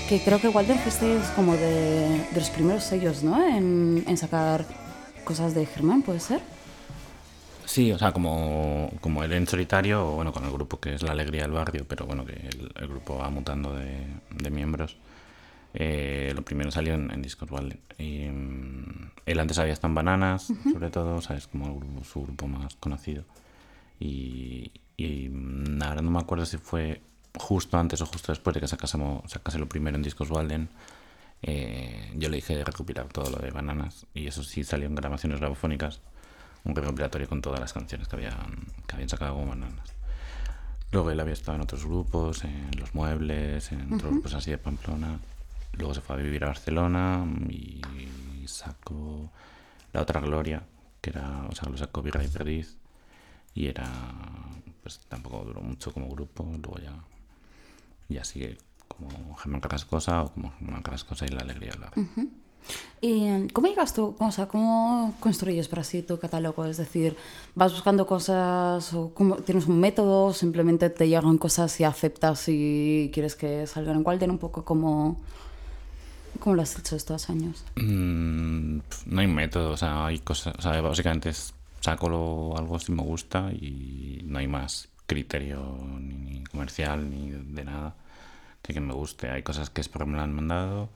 Que 0.10 0.20
creo 0.22 0.42
que 0.42 0.50
Walden 0.50 0.80
fuiste 0.80 1.20
como 1.36 1.54
de, 1.56 2.18
de 2.32 2.36
los 2.40 2.50
primeros 2.50 2.84
sellos, 2.84 3.22
¿no? 3.24 3.46
En, 3.48 4.04
en 4.08 4.18
sacar 4.18 4.66
cosas 5.24 5.54
de 5.54 5.68
Germán, 5.68 6.02
¿puede 6.02 6.20
ser? 6.20 6.42
Sí, 7.66 7.92
o 7.92 8.00
sea, 8.00 8.12
como, 8.12 8.92
como 9.02 9.24
él 9.24 9.34
en 9.34 9.46
solitario, 9.48 10.08
o 10.08 10.16
bueno, 10.16 10.34
con 10.34 10.44
el 10.46 10.52
grupo 10.52 10.80
que 10.80 10.96
es 10.96 11.04
La 11.04 11.12
Alegría 11.12 11.44
del 11.44 11.52
Barrio, 11.52 11.86
pero 11.88 12.08
bueno, 12.08 12.26
que 12.26 12.34
el, 12.34 12.72
el 12.76 12.88
grupo 12.88 13.18
va 13.20 13.30
mutando 13.30 13.76
de, 13.76 14.08
de 14.32 14.50
miembros. 14.50 14.98
Eh, 15.76 16.32
lo 16.36 16.42
primero 16.42 16.72
salió 16.72 16.96
en, 16.96 17.12
en 17.12 17.22
Discos 17.22 17.52
Walden. 17.52 17.80
Y, 18.00 18.28
mm, 18.28 19.12
él 19.28 19.40
antes 19.40 19.60
había 19.60 19.74
estado 19.74 19.90
en 19.92 19.96
Bananas, 19.96 20.52
sobre 20.74 20.90
todo, 20.90 21.18
o 21.18 21.22
sea, 21.22 21.36
es 21.38 21.46
como 21.46 21.68
el 21.68 21.74
grupo- 21.76 22.04
su 22.04 22.24
grupo 22.24 22.48
más 22.48 22.76
conocido. 22.78 23.26
Y, 24.00 24.72
y 24.98 25.30
mm, 25.30 25.80
ahora 25.84 26.02
no 26.02 26.10
me 26.10 26.18
acuerdo 26.20 26.48
si 26.48 26.58
fue 26.58 27.02
justo 27.38 27.78
antes 27.78 28.02
o 28.02 28.06
justo 28.06 28.32
después 28.32 28.54
de 28.54 28.62
que 28.62 28.68
sacásemos, 28.68 29.30
sacase 29.30 29.60
lo 29.60 29.68
primero 29.68 29.98
en 29.98 30.04
Discos 30.04 30.30
Walden. 30.30 30.70
eh, 31.42 32.12
yo 32.16 32.30
le 32.30 32.38
dije 32.38 32.56
de 32.56 32.66
recopilar 32.66 33.08
todo 33.08 33.30
lo 33.30 33.38
de 33.38 33.52
Bananas 33.52 34.06
y 34.14 34.28
eso 34.28 34.44
sí 34.44 34.64
salió 34.64 34.88
en 34.88 34.96
grabaciones 34.96 35.40
grabofónicas 35.40 36.02
un 36.66 36.76
recopilatorio 36.76 37.28
con 37.28 37.42
todas 37.42 37.60
las 37.60 37.74
canciones 37.74 38.08
que 38.08 38.16
habían, 38.16 38.68
que 38.88 38.96
habían 38.96 39.10
sacado 39.10 39.36
como 39.36 39.48
bananas. 39.48 39.94
Luego 40.92 41.12
él 41.12 41.20
había 41.20 41.34
estado 41.34 41.56
en 41.56 41.62
otros 41.62 41.86
grupos, 41.86 42.44
en 42.44 42.72
Los 42.78 42.96
Muebles, 42.96 43.72
en 43.72 43.94
otros 43.94 44.12
grupos 44.12 44.34
así 44.34 44.52
de 44.52 44.58
Pamplona. 44.58 45.20
Luego 45.74 45.94
se 45.94 46.02
fue 46.02 46.16
a 46.16 46.20
vivir 46.20 46.44
a 46.44 46.48
Barcelona 46.48 47.26
y 47.50 47.82
sacó 48.48 49.32
La 49.94 50.02
Otra 50.02 50.20
Gloria, 50.20 50.64
que 51.00 51.12
era, 51.12 51.46
o 51.48 51.56
sea, 51.56 51.70
lo 51.70 51.78
sacó 51.78 52.02
Virrey 52.02 52.28
Perdiz. 52.28 52.78
Y 53.54 53.68
era, 53.68 53.88
pues 54.82 55.00
tampoco 55.08 55.44
duró 55.46 55.62
mucho 55.62 55.94
como 55.94 56.10
grupo, 56.10 56.44
luego 56.44 56.78
ya, 56.80 56.94
ya 58.10 58.24
sigue 58.24 58.58
como 58.88 59.36
Germán 59.36 59.62
Carrascosa 59.62 60.24
o 60.24 60.34
como 60.34 60.52
Germán 60.60 60.82
Carrascosa 60.82 61.26
y 61.26 61.30
La 61.30 61.42
Alegría 61.42 61.72
del 61.72 61.82
Barrio. 61.82 62.30
¿Y 63.02 63.48
cómo 63.54 63.68
llegas 63.68 63.94
tú, 63.94 64.16
o 64.20 64.32
sea, 64.32 64.48
cómo 64.48 65.16
construyes 65.20 65.68
para 65.68 65.84
sí 65.84 66.04
tu 66.04 66.20
catálogo? 66.20 66.66
Es 66.66 66.78
decir, 66.78 67.16
¿vas 67.56 67.72
buscando 67.72 68.06
cosas 68.06 68.94
o 68.94 69.14
cómo, 69.14 69.38
tienes 69.38 69.68
un 69.68 69.80
método 69.80 70.34
simplemente 70.34 70.90
te 70.90 71.08
llegan 71.08 71.38
cosas 71.38 71.80
y 71.80 71.86
aceptas 71.86 72.44
y 72.48 73.10
quieres 73.14 73.36
que 73.36 73.66
salgan 73.68 73.98
en 73.98 74.06
Walden 74.06 74.32
un 74.32 74.38
poco 74.38 74.66
como... 74.66 75.20
¿Cómo 76.40 76.56
lo 76.56 76.62
has 76.62 76.78
hecho 76.78 76.96
estos 76.96 77.30
años? 77.30 77.66
Mm, 77.76 78.80
no 79.08 79.22
hay 79.22 79.28
método, 79.28 79.72
o 79.72 79.78
sea, 79.78 80.06
hay 80.06 80.20
cosas, 80.20 80.54
o 80.58 80.62
sea, 80.62 80.80
básicamente 80.80 81.30
es, 81.30 81.54
saco 81.82 82.56
algo 82.56 82.80
si 82.80 82.92
me 82.92 83.02
gusta 83.02 83.52
y 83.52 84.22
no 84.26 84.40
hay 84.40 84.48
más 84.48 84.90
criterio 85.10 85.60
ni, 86.00 86.14
ni 86.40 86.44
comercial 86.46 87.10
ni 87.10 87.32
de 87.32 87.64
nada 87.66 87.96
que 88.62 88.74
que 88.74 88.80
me 88.82 88.94
guste. 88.94 89.30
Hay 89.30 89.44
cosas 89.44 89.70
que 89.70 89.82
es 89.82 89.90
porque 89.90 90.06
me 90.10 90.16
lo 90.18 90.22
han 90.24 90.34
mandado, 90.34 90.90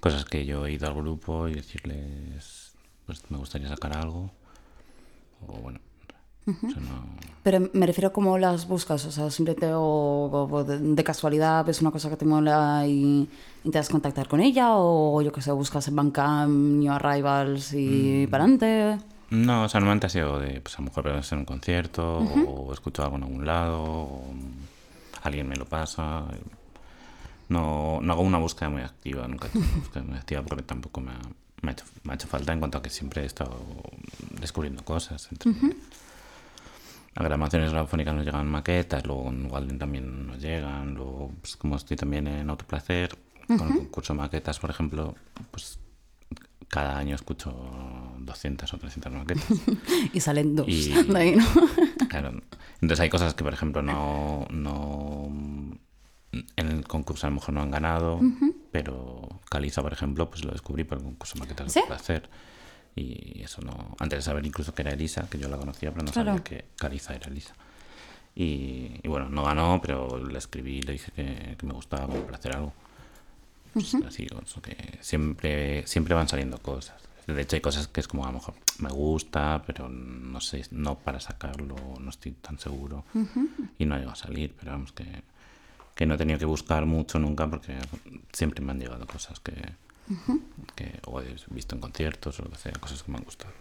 cosas 0.00 0.24
que 0.24 0.44
yo 0.46 0.66
he 0.66 0.72
ido 0.72 0.86
al 0.86 0.94
grupo 0.94 1.48
y 1.48 1.54
decirles, 1.54 2.72
pues 3.06 3.22
me 3.30 3.38
gustaría 3.38 3.68
sacar 3.68 3.96
algo, 3.96 4.30
o 5.48 5.52
bueno, 5.60 5.80
O 6.46 6.52
sea, 6.72 6.80
no- 6.82 7.04
Pero 7.42 7.70
me 7.72 7.86
refiero 7.86 8.08
a 8.08 8.12
cómo 8.12 8.36
las 8.38 8.66
buscas, 8.68 9.04
o 9.06 9.12
sea, 9.12 9.30
simplemente 9.30 9.70
o, 9.72 10.48
o 10.50 10.64
de, 10.64 10.78
de 10.78 11.04
casualidad 11.04 11.64
ves 11.64 11.80
una 11.80 11.90
cosa 11.90 12.10
que 12.10 12.16
te 12.16 12.26
mola 12.26 12.84
y 12.86 13.28
intentas 13.64 13.88
contactar 13.88 14.26
con 14.28 14.40
ella, 14.40 14.70
o 14.76 15.20
yo 15.22 15.32
que 15.32 15.40
sé, 15.42 15.52
buscas 15.52 15.86
en 15.88 15.96
Bandcamp, 15.96 16.50
New 16.80 16.92
Arrivals 16.92 17.72
y 17.74 18.26
para 18.30 18.44
adelante. 18.44 18.98
No, 19.30 19.64
o 19.64 19.68
sea, 19.68 19.80
normalmente 19.80 20.06
ha 20.06 20.10
sido 20.10 20.40
de, 20.40 20.60
pues 20.60 20.74
a 20.76 20.78
lo 20.78 20.86
mejor 20.86 21.08
en 21.08 21.38
un 21.38 21.44
concierto, 21.44 22.18
o 22.18 22.72
escucho 22.72 23.04
algo 23.04 23.16
en 23.16 23.22
algún 23.22 23.46
lado, 23.46 23.80
o 23.82 24.34
alguien 25.22 25.48
me 25.48 25.56
lo 25.56 25.66
pasa. 25.66 26.24
No, 27.48 28.00
no 28.00 28.12
hago 28.12 28.22
una 28.22 28.38
búsqueda 28.38 28.70
muy 28.70 28.82
activa, 28.82 29.26
nunca 29.28 29.46
he 29.46 29.50
hecho 29.50 29.58
una 29.58 29.76
búsqueda 29.76 30.02
muy 30.04 30.16
activa 30.16 30.42
porque 30.42 30.62
tampoco 30.62 31.00
me 31.00 31.12
ha, 31.12 31.20
me 31.62 31.70
ha 31.70 31.72
hecho, 31.72 31.84
me 32.04 32.12
ha 32.12 32.14
hecho 32.14 32.28
falta 32.28 32.52
en 32.52 32.58
cuanto 32.58 32.78
a 32.78 32.82
que 32.82 32.90
siempre 32.90 33.22
he 33.22 33.26
estado 33.26 33.56
descubriendo 34.40 34.84
cosas. 34.84 35.28
Entre, 35.30 35.52
A 37.16 37.24
grabaciones 37.24 37.72
radiofónicas 37.72 38.14
nos 38.14 38.24
llegan 38.24 38.46
maquetas, 38.46 39.04
luego 39.04 39.28
en 39.30 39.50
Walden 39.50 39.78
también 39.78 40.26
nos 40.28 40.40
llegan, 40.40 40.94
luego 40.94 41.32
pues, 41.40 41.56
como 41.56 41.76
estoy 41.76 41.96
también 41.96 42.28
en 42.28 42.48
Autoplacer, 42.50 43.16
con 43.46 43.62
el 43.68 43.78
concurso 43.78 44.12
de 44.12 44.20
maquetas, 44.20 44.60
por 44.60 44.70
ejemplo, 44.70 45.16
pues 45.50 45.80
cada 46.68 46.96
año 46.98 47.16
escucho 47.16 47.52
200 48.20 48.72
o 48.74 48.78
300 48.78 49.12
maquetas. 49.12 49.44
Y 50.12 50.20
salen 50.20 50.56
dos. 50.56 50.68
Y- 50.68 50.90
de 51.04 51.18
ahí, 51.18 51.36
¿no? 51.36 51.44
Claro. 52.08 52.32
Entonces 52.80 53.00
hay 53.00 53.10
cosas 53.10 53.34
que, 53.34 53.44
por 53.44 53.52
ejemplo, 53.52 53.82
no, 53.82 54.46
no 54.50 55.28
en 56.32 56.68
el 56.68 56.86
concurso 56.86 57.26
a 57.26 57.30
lo 57.30 57.36
mejor 57.36 57.54
no 57.54 57.60
han 57.62 57.70
ganado, 57.70 58.20
pero 58.72 59.28
Caliza, 59.50 59.82
por 59.82 59.92
ejemplo, 59.92 60.30
pues 60.30 60.44
lo 60.44 60.52
descubrí 60.52 60.84
por 60.84 60.98
el 60.98 61.04
concurso 61.04 61.34
de 61.34 61.40
maquetas 61.40 61.72
¿Sí? 61.72 61.80
de 61.80 61.86
placer. 61.86 62.28
Y 62.96 63.42
eso 63.42 63.60
no. 63.62 63.94
Antes 63.98 64.18
de 64.18 64.22
saber 64.22 64.44
incluso 64.46 64.74
que 64.74 64.82
era 64.82 64.92
Elisa, 64.92 65.28
que 65.30 65.38
yo 65.38 65.48
la 65.48 65.56
conocía, 65.56 65.90
pero 65.92 66.04
no 66.04 66.12
Claro. 66.12 66.30
sabía 66.30 66.44
que 66.44 66.64
Caliza 66.76 67.14
era 67.14 67.28
Elisa. 67.28 67.54
Y, 68.34 69.00
y 69.02 69.08
bueno, 69.08 69.28
no 69.28 69.42
ganó, 69.44 69.80
pero 69.82 70.24
le 70.24 70.38
escribí, 70.38 70.80
le 70.82 70.92
dije 70.92 71.12
que, 71.12 71.56
que 71.58 71.66
me 71.66 71.72
gustaba 71.72 72.06
como 72.06 72.20
para 72.22 72.38
hacer 72.38 72.56
algo. 72.56 72.72
Pues 73.72 73.94
así, 74.06 74.26
eso 74.26 74.60
que 74.62 74.98
siempre, 75.00 75.86
siempre 75.86 76.14
van 76.14 76.28
saliendo 76.28 76.58
cosas. 76.58 76.96
De 77.34 77.42
hecho, 77.42 77.56
hay 77.56 77.62
cosas 77.62 77.88
que 77.88 78.00
es 78.00 78.08
como 78.08 78.24
a 78.24 78.28
lo 78.28 78.34
mejor 78.34 78.54
me 78.78 78.90
gusta, 78.90 79.62
pero 79.66 79.88
no 79.88 80.40
sé, 80.40 80.64
no 80.70 80.98
para 80.98 81.20
sacarlo, 81.20 81.76
no 82.00 82.10
estoy 82.10 82.32
tan 82.32 82.58
seguro. 82.58 83.04
Y 83.78 83.86
no 83.86 83.94
ha 83.94 83.98
llegado 83.98 84.12
a 84.12 84.16
salir, 84.16 84.54
pero 84.58 84.72
vamos 84.72 84.92
que, 84.92 85.04
que 85.94 86.06
no 86.06 86.14
he 86.14 86.18
tenido 86.18 86.38
que 86.38 86.44
buscar 86.44 86.86
mucho 86.86 87.18
nunca 87.18 87.48
porque 87.48 87.76
siempre 88.32 88.64
me 88.64 88.72
han 88.72 88.80
llegado 88.80 89.06
cosas 89.06 89.40
que, 89.40 89.54
que 90.74 91.00
o 91.06 91.20
he 91.20 91.36
visto 91.50 91.74
en 91.74 91.80
conciertos 91.80 92.40
o 92.40 92.42
lo 92.44 92.50
que 92.50 92.58
sea, 92.58 92.72
cosas 92.72 93.02
que 93.02 93.12
me 93.12 93.18
han 93.18 93.24
gustado. 93.24 93.52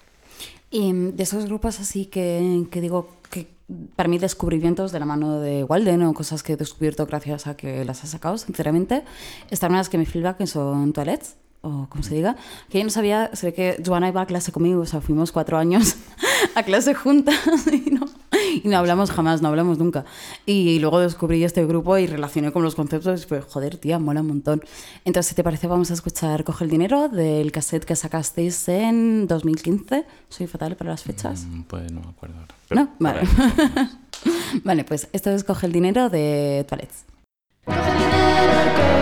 Y 0.71 0.93
mm, 0.93 1.15
de 1.15 1.23
esos 1.23 1.45
grupos 1.45 1.79
así 1.79 2.05
que, 2.05 2.65
que 2.71 2.81
digo 2.81 3.09
que 3.29 3.47
para 3.95 4.09
mí 4.09 4.17
descubrimientos 4.17 4.91
de 4.91 4.99
la 4.99 5.05
mano 5.05 5.39
de 5.39 5.63
Walden 5.63 6.03
o 6.03 6.13
cosas 6.13 6.41
que 6.41 6.53
he 6.53 6.57
descubierto 6.57 7.05
gracias 7.05 7.45
a 7.47 7.55
que 7.55 7.85
las 7.85 8.03
has 8.03 8.11
sacado, 8.11 8.37
sinceramente, 8.37 9.03
están 9.51 9.71
unas 9.71 9.89
que 9.89 9.97
me 9.97 10.05
flipan 10.05 10.35
que 10.35 10.47
son 10.47 10.93
toilets 10.93 11.35
o 11.61 11.87
como 11.89 12.03
se 12.03 12.15
diga, 12.15 12.35
que 12.69 12.77
yo 12.77 12.83
no 12.85 12.89
sabía, 12.89 13.29
se 13.33 13.47
ve 13.47 13.53
que 13.53 13.83
Joana 13.85 14.07
iba 14.07 14.21
a 14.21 14.25
clase 14.25 14.51
conmigo, 14.51 14.81
o 14.81 14.85
sea, 14.85 15.01
fuimos 15.01 15.31
cuatro 15.31 15.57
años 15.57 15.95
a 16.55 16.63
clase 16.63 16.93
juntas 16.93 17.35
y 17.71 17.91
no, 17.91 18.05
y 18.63 18.67
no 18.67 18.77
hablamos 18.77 19.11
jamás, 19.11 19.41
no 19.41 19.49
hablamos 19.49 19.77
nunca. 19.77 20.05
Y 20.45 20.79
luego 20.79 20.99
descubrí 20.99 21.43
este 21.43 21.65
grupo 21.65 21.97
y 21.97 22.07
relacioné 22.07 22.51
con 22.51 22.63
los 22.63 22.75
conceptos 22.75 23.23
y 23.23 23.25
pues, 23.27 23.43
joder, 23.45 23.77
tía, 23.77 23.99
mola 23.99 24.21
un 24.21 24.27
montón. 24.27 24.61
Entonces, 25.03 25.29
si 25.29 25.35
te 25.35 25.43
parece, 25.43 25.67
vamos 25.67 25.91
a 25.91 25.95
escuchar 25.95 26.43
Coge 26.43 26.63
el 26.63 26.69
Dinero 26.69 27.09
del 27.09 27.51
cassette 27.51 27.83
que 27.85 27.95
sacasteis 27.95 28.69
en 28.69 29.27
2015. 29.27 30.05
Soy 30.29 30.47
fatal 30.47 30.75
para 30.77 30.91
las 30.91 31.03
fechas. 31.03 31.45
Mm, 31.45 31.63
Pues 31.63 31.91
no 31.91 32.01
me 32.01 32.07
acuerdo 32.09 32.35
ahora. 32.37 32.55
No, 32.71 32.89
vale. 32.99 33.21
Vale, 34.63 34.83
pues 34.83 35.07
esto 35.13 35.29
es 35.29 35.43
Coge 35.45 35.67
el 35.67 35.71
Dinero 35.71 36.09
de 36.09 36.65
Toilets. 36.67 37.05
Aún 37.65 38.98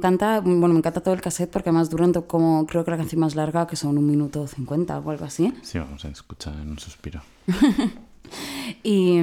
encanta, 0.00 0.40
bueno, 0.40 0.68
me 0.68 0.78
encanta 0.78 1.00
todo 1.00 1.14
el 1.14 1.20
cassette 1.20 1.50
porque 1.50 1.68
además 1.68 1.90
duran 1.90 2.12
como 2.12 2.66
creo 2.66 2.84
que 2.84 2.90
la 2.90 2.96
canción 2.96 3.20
más 3.20 3.34
larga, 3.34 3.66
que 3.66 3.76
son 3.76 3.96
un 3.98 4.06
minuto 4.06 4.46
cincuenta 4.46 4.98
o 4.98 5.10
algo 5.10 5.24
así. 5.24 5.52
Sí, 5.62 5.78
vamos 5.78 6.04
a 6.04 6.08
escuchar 6.08 6.54
en 6.54 6.70
un 6.70 6.78
suspiro. 6.78 7.20
Y, 8.82 9.18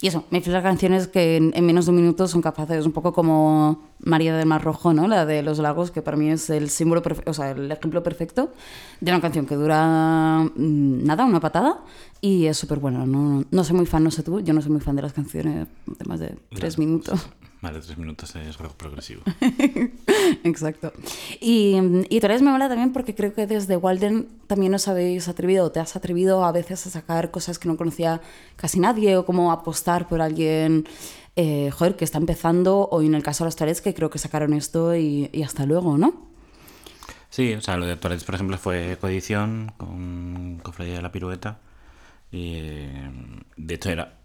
y 0.00 0.06
eso, 0.06 0.24
me 0.30 0.40
flipan 0.40 0.62
las 0.62 0.62
canciones 0.62 1.08
que 1.08 1.36
en, 1.36 1.52
en 1.54 1.66
menos 1.66 1.84
de 1.84 1.90
un 1.90 1.96
minuto 1.96 2.26
son 2.26 2.40
capaces, 2.40 2.86
un 2.86 2.92
poco 2.92 3.12
como 3.12 3.90
María 4.00 4.34
del 4.36 4.46
Mar 4.46 4.62
Rojo, 4.64 4.92
¿no? 4.92 5.06
La 5.06 5.26
de 5.26 5.42
los 5.42 5.58
lagos, 5.58 5.90
que 5.90 6.02
para 6.02 6.16
mí 6.16 6.30
es 6.30 6.48
el 6.50 6.70
símbolo, 6.70 7.02
o 7.26 7.34
sea, 7.34 7.50
el 7.50 7.70
ejemplo 7.70 8.02
perfecto 8.02 8.52
de 9.00 9.12
una 9.12 9.20
canción 9.20 9.46
que 9.46 9.54
dura 9.54 10.44
mm, 10.56 11.04
nada, 11.04 11.24
una 11.24 11.40
patada, 11.40 11.84
y 12.20 12.46
es 12.46 12.56
súper 12.56 12.78
buena. 12.78 13.04
No, 13.06 13.44
no 13.50 13.64
soy 13.64 13.76
muy 13.76 13.86
fan, 13.86 14.02
no 14.02 14.10
sé 14.10 14.22
tú, 14.22 14.40
yo 14.40 14.54
no 14.54 14.62
soy 14.62 14.72
muy 14.72 14.80
fan 14.80 14.96
de 14.96 15.02
las 15.02 15.12
canciones 15.12 15.68
de 15.86 16.04
más 16.06 16.20
de 16.20 16.36
tres 16.50 16.76
Vale, 16.76 16.86
minutos. 16.86 17.14
Más 17.14 17.49
de 17.62 17.80
tres 17.80 17.98
minutos 17.98 18.34
es 18.36 18.58
rock 18.58 18.74
progresivo. 18.74 19.22
Exacto. 20.44 20.92
Y, 21.40 21.76
y 22.08 22.20
Torres 22.20 22.42
me 22.42 22.50
mola 22.50 22.68
también 22.68 22.92
porque 22.92 23.14
creo 23.14 23.34
que 23.34 23.46
desde 23.46 23.76
Walden 23.76 24.28
también 24.46 24.74
os 24.74 24.88
habéis 24.88 25.28
atrevido, 25.28 25.66
o 25.66 25.70
te 25.70 25.80
has 25.80 25.94
atrevido 25.96 26.44
a 26.44 26.52
veces 26.52 26.86
a 26.86 26.90
sacar 26.90 27.30
cosas 27.30 27.58
que 27.58 27.68
no 27.68 27.76
conocía 27.76 28.20
casi 28.56 28.80
nadie, 28.80 29.16
o 29.16 29.26
como 29.26 29.52
apostar 29.52 30.08
por 30.08 30.22
alguien, 30.22 30.88
eh, 31.36 31.70
joder, 31.70 31.96
que 31.96 32.04
está 32.04 32.18
empezando, 32.18 32.88
o 32.90 33.02
en 33.02 33.14
el 33.14 33.22
caso 33.22 33.44
de 33.44 33.48
los 33.48 33.56
Torres, 33.56 33.80
que 33.80 33.94
creo 33.94 34.10
que 34.10 34.18
sacaron 34.18 34.54
esto 34.54 34.96
y, 34.96 35.28
y 35.32 35.42
hasta 35.42 35.66
luego, 35.66 35.98
¿no? 35.98 36.30
Sí, 37.30 37.54
o 37.54 37.60
sea, 37.60 37.76
lo 37.76 37.86
de 37.86 37.96
Toilets, 37.96 38.24
por 38.24 38.34
ejemplo, 38.34 38.58
fue 38.58 38.98
coedición 39.00 39.72
con 39.76 40.58
Cofradía 40.62 40.96
de 40.96 41.02
la 41.02 41.12
Pirueta. 41.12 41.60
Y 42.32 42.54
eh, 42.56 43.10
de 43.56 43.74
hecho 43.74 43.90
era. 43.90 44.16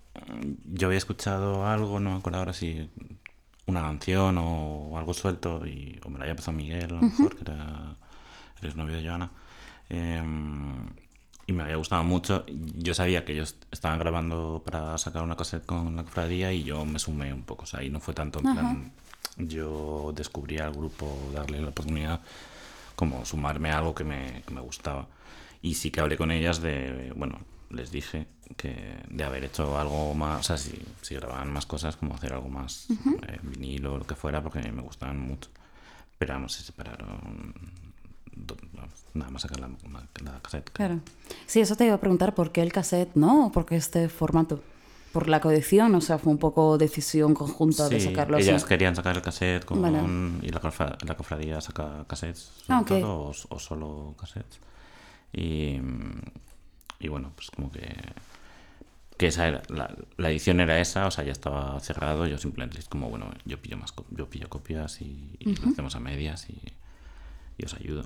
Yo 0.65 0.87
había 0.87 0.97
escuchado 0.97 1.65
algo, 1.67 1.99
no 1.99 2.11
me 2.11 2.17
acuerdo 2.17 2.39
ahora 2.39 2.53
si 2.53 2.89
una 3.67 3.81
canción 3.81 4.37
o 4.37 4.97
algo 4.97 5.13
suelto, 5.13 5.65
y, 5.65 5.99
o 6.05 6.09
me 6.09 6.17
lo 6.17 6.23
había 6.23 6.35
pasado 6.35 6.57
Miguel, 6.57 6.85
a 6.85 6.95
lo 6.95 7.01
mejor, 7.01 7.35
que 7.35 7.41
era 7.43 7.95
el 8.61 8.67
exnovio 8.67 8.97
de 8.97 9.07
Joana. 9.07 9.31
eh, 9.89 10.23
y 11.47 11.53
me 11.53 11.61
había 11.63 11.75
gustado 11.75 12.03
mucho. 12.03 12.43
Yo 12.47 12.93
sabía 12.95 13.23
que 13.23 13.33
ellos 13.33 13.55
estaban 13.71 13.99
grabando 13.99 14.63
para 14.65 14.97
sacar 14.97 15.21
una 15.21 15.35
cassette 15.35 15.65
con 15.65 15.95
la 15.95 16.03
cofradía 16.03 16.51
y 16.51 16.63
yo 16.63 16.85
me 16.85 16.97
sumé 16.97 17.31
un 17.33 17.43
poco. 17.43 17.63
O 17.63 17.65
sea, 17.67 17.83
y 17.83 17.89
no 17.89 17.99
fue 17.99 18.15
tanto 18.15 18.39
en 18.39 18.53
plan. 18.53 18.91
Yo 19.37 20.11
descubrí 20.15 20.57
al 20.57 20.71
grupo, 20.73 21.15
darle 21.33 21.61
la 21.61 21.69
oportunidad, 21.69 22.21
como 22.95 23.25
sumarme 23.25 23.69
a 23.71 23.77
algo 23.77 23.93
que 23.93 24.03
me, 24.03 24.41
que 24.47 24.53
me 24.53 24.61
gustaba. 24.61 25.07
Y 25.61 25.75
sí 25.75 25.91
que 25.91 25.99
hablé 25.99 26.17
con 26.17 26.31
ellas 26.31 26.61
de, 26.61 27.13
bueno, 27.15 27.39
les 27.69 27.91
dije 27.91 28.27
que 28.57 28.97
de 29.09 29.23
haber 29.23 29.43
hecho 29.43 29.77
algo 29.77 30.13
más, 30.13 30.39
o 30.39 30.43
sea, 30.43 30.57
si, 30.57 30.79
si 31.01 31.15
grababan 31.15 31.51
más 31.51 31.65
cosas, 31.65 31.95
como 31.95 32.15
hacer 32.15 32.33
algo 32.33 32.49
más 32.49 32.87
eh, 33.27 33.39
vinilo 33.43 33.93
o 33.95 33.97
lo 33.97 34.05
que 34.05 34.15
fuera, 34.15 34.41
porque 34.43 34.59
me 34.71 34.81
gustaban 34.81 35.19
mucho. 35.19 35.49
Pero 36.17 36.33
vamos, 36.35 36.53
se 36.53 36.63
separaron, 36.63 37.53
nada 39.13 39.31
más 39.31 39.41
sacar 39.41 39.59
la, 39.59 39.69
la 40.23 40.39
cassette. 40.41 40.69
Claro. 40.71 40.99
Sí, 41.45 41.59
eso 41.59 41.75
te 41.75 41.85
iba 41.85 41.95
a 41.95 41.99
preguntar, 41.99 42.33
¿por 42.35 42.51
qué 42.51 42.61
el 42.61 42.71
cassette, 42.71 43.15
no? 43.15 43.47
¿O 43.47 43.51
por 43.51 43.65
qué 43.65 43.75
este 43.77 44.09
formato? 44.09 44.61
¿Por 45.11 45.29
la 45.29 45.39
coedición? 45.39 45.95
O 45.95 46.01
sea, 46.01 46.17
fue 46.17 46.31
un 46.33 46.37
poco 46.39 46.77
decisión 46.77 47.33
conjunta 47.33 47.87
de 47.87 47.99
sacarlo 48.01 48.35
así. 48.37 48.49
ellas 48.49 48.65
querían 48.65 48.95
sacar 48.95 49.15
el 49.15 49.21
cassette 49.21 49.63
con, 49.63 49.81
Vale. 49.81 49.99
y 50.41 50.49
la, 50.49 50.59
cofra- 50.61 50.97
la 51.05 51.15
cofradía 51.15 51.61
saca 51.61 52.03
cassettes 52.07 52.51
Ah, 52.67 52.83
o, 53.03 53.31
o 53.49 53.59
solo 53.59 54.13
cassettes. 54.19 54.59
Y, 55.31 55.79
y 57.05 57.07
bueno, 57.07 57.31
pues 57.35 57.49
como 57.51 57.71
que 57.71 57.85
que 59.17 59.27
esa 59.27 59.47
era, 59.47 59.63
la, 59.69 59.95
la 60.17 60.29
edición 60.29 60.59
era 60.59 60.77
esa, 60.81 61.07
o 61.07 61.11
sea, 61.11 61.23
ya 61.23 61.31
estaba 61.31 61.79
cerrado, 61.79 62.27
yo 62.27 62.37
simplemente 62.37 62.79
es 62.79 62.89
como, 62.89 63.09
bueno, 63.09 63.27
yo 63.45 63.57
pillo 63.61 63.77
más 63.77 63.93
yo 64.11 64.29
pillo 64.29 64.49
copias 64.49 64.99
y, 65.01 65.37
y 65.39 65.55
lo 65.55 65.69
hacemos 65.69 65.95
a 65.95 66.01
medias 66.01 66.49
y, 66.49 66.57
y 67.57 67.63
os 67.65 67.73
ayudo. 67.75 68.03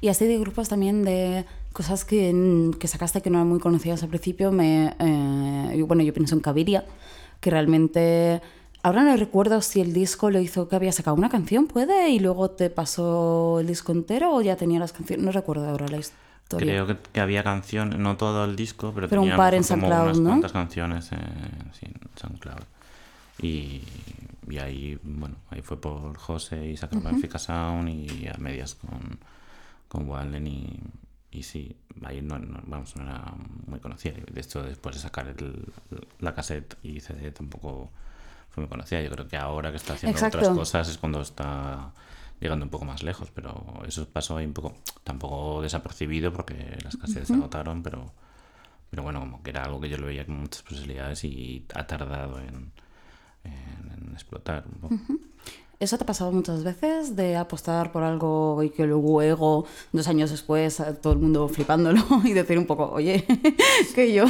Y 0.00 0.08
así 0.08 0.26
de 0.26 0.38
grupos 0.38 0.68
también 0.68 1.02
de 1.02 1.44
cosas 1.72 2.04
que, 2.04 2.70
que 2.78 2.86
sacaste 2.88 3.20
que 3.20 3.30
no 3.30 3.38
eran 3.38 3.48
muy 3.48 3.58
conocidas 3.58 4.02
al 4.04 4.08
principio, 4.10 4.52
me, 4.52 4.94
eh, 5.00 5.76
yo- 5.76 5.86
bueno, 5.88 6.02
yo 6.04 6.14
pienso 6.14 6.34
en 6.36 6.40
Caviria, 6.40 6.84
que 7.40 7.50
realmente... 7.50 8.40
Ahora 8.82 9.02
no 9.02 9.14
recuerdo 9.16 9.60
si 9.60 9.80
el 9.82 9.92
disco 9.92 10.30
lo 10.30 10.40
hizo 10.40 10.68
que 10.68 10.76
había 10.76 10.92
sacado 10.92 11.14
una 11.16 11.28
canción, 11.28 11.66
¿puede? 11.66 12.08
Y 12.10 12.18
luego 12.18 12.50
te 12.52 12.70
pasó 12.70 13.58
el 13.60 13.66
disco 13.66 13.92
entero 13.92 14.34
o 14.34 14.40
ya 14.40 14.56
tenía 14.56 14.78
las 14.78 14.92
canciones. 14.94 15.22
No 15.26 15.32
recuerdo 15.32 15.68
ahora 15.68 15.86
la 15.88 15.98
historia. 15.98 16.29
Creo 16.58 16.86
que, 16.86 16.96
que 17.12 17.20
había 17.20 17.42
canciones, 17.42 17.98
no 17.98 18.16
todo 18.16 18.44
el 18.44 18.56
disco, 18.56 18.92
pero, 18.94 19.08
Pero 19.08 19.22
un 19.22 19.36
par 19.36 19.54
en 19.54 19.62
como 19.62 19.86
SoundCloud, 19.88 20.04
unas 20.04 20.18
¿no? 20.20 20.28
cuantas 20.30 20.52
canciones 20.52 21.12
eh, 21.12 21.16
sí, 21.78 21.86
en 21.86 22.00
SoundCloud. 22.16 22.62
Y, 23.42 23.82
y 24.48 24.58
ahí, 24.58 24.98
bueno, 25.02 25.36
ahí 25.50 25.62
fue 25.62 25.80
por 25.80 26.16
José 26.18 26.66
y 26.66 26.76
Benfica 27.02 27.38
Sound 27.38 27.88
y 27.88 28.26
a 28.28 28.34
medias 28.38 28.74
con, 28.74 29.18
con 29.88 30.08
Walden 30.08 30.46
y, 30.46 30.78
y 31.30 31.42
sí, 31.42 31.74
ahí 32.04 32.20
no, 32.20 32.38
no- 32.38 32.60
vamos, 32.66 32.96
no 32.96 33.02
era 33.04 33.22
muy 33.66 33.80
conocida. 33.80 34.14
De 34.30 34.40
hecho, 34.40 34.62
después 34.62 34.96
de 34.96 35.00
sacar 35.02 35.28
el- 35.28 35.72
la 36.18 36.34
cassette 36.34 36.76
y 36.82 37.00
CD 37.00 37.30
tampoco 37.32 37.90
fue 38.50 38.62
muy 38.64 38.68
conocida. 38.68 39.00
Yo 39.00 39.10
creo 39.10 39.28
que 39.28 39.36
ahora 39.36 39.70
que 39.70 39.76
está 39.76 39.94
haciendo 39.94 40.18
otras 40.28 40.48
cosas 40.58 40.88
es 40.88 40.98
cuando 40.98 41.20
está 41.22 41.92
llegando 42.40 42.64
un 42.64 42.70
poco 42.70 42.84
más 42.84 43.02
lejos, 43.02 43.30
pero 43.34 43.82
eso 43.86 44.08
pasó 44.08 44.36
ahí 44.36 44.46
un 44.46 44.52
poco, 44.54 44.74
tampoco 45.04 45.60
desapercibido 45.62 46.32
porque 46.32 46.76
las 46.82 46.96
cassettes 46.96 47.28
se 47.28 47.34
agotaron, 47.34 47.82
pero, 47.82 48.12
pero 48.90 49.02
bueno, 49.02 49.20
como 49.20 49.42
que 49.42 49.50
era 49.50 49.62
algo 49.64 49.80
que 49.80 49.88
yo 49.88 49.98
lo 49.98 50.06
veía 50.06 50.24
con 50.26 50.40
muchas 50.40 50.62
posibilidades 50.62 51.22
y 51.24 51.66
ha 51.74 51.86
tardado 51.86 52.38
en, 52.40 52.72
en- 53.44 53.90
en 54.06 54.12
explotar. 54.14 54.64
un 54.66 54.80
poco. 54.80 54.94
¿Eso 55.80 55.96
te 55.96 56.04
ha 56.04 56.06
pasado 56.06 56.30
muchas 56.30 56.62
veces 56.62 57.16
de 57.16 57.38
apostar 57.38 57.90
por 57.90 58.02
algo 58.02 58.62
y 58.62 58.68
que 58.68 58.86
luego, 58.86 59.64
dos 59.92 60.08
años 60.08 60.30
después, 60.30 60.82
todo 61.00 61.14
el 61.14 61.20
mundo 61.20 61.48
flipándolo 61.48 62.02
y 62.24 62.34
decir 62.34 62.58
un 62.58 62.66
poco, 62.66 62.90
oye, 62.90 63.24
que 63.94 64.12
yo... 64.12 64.26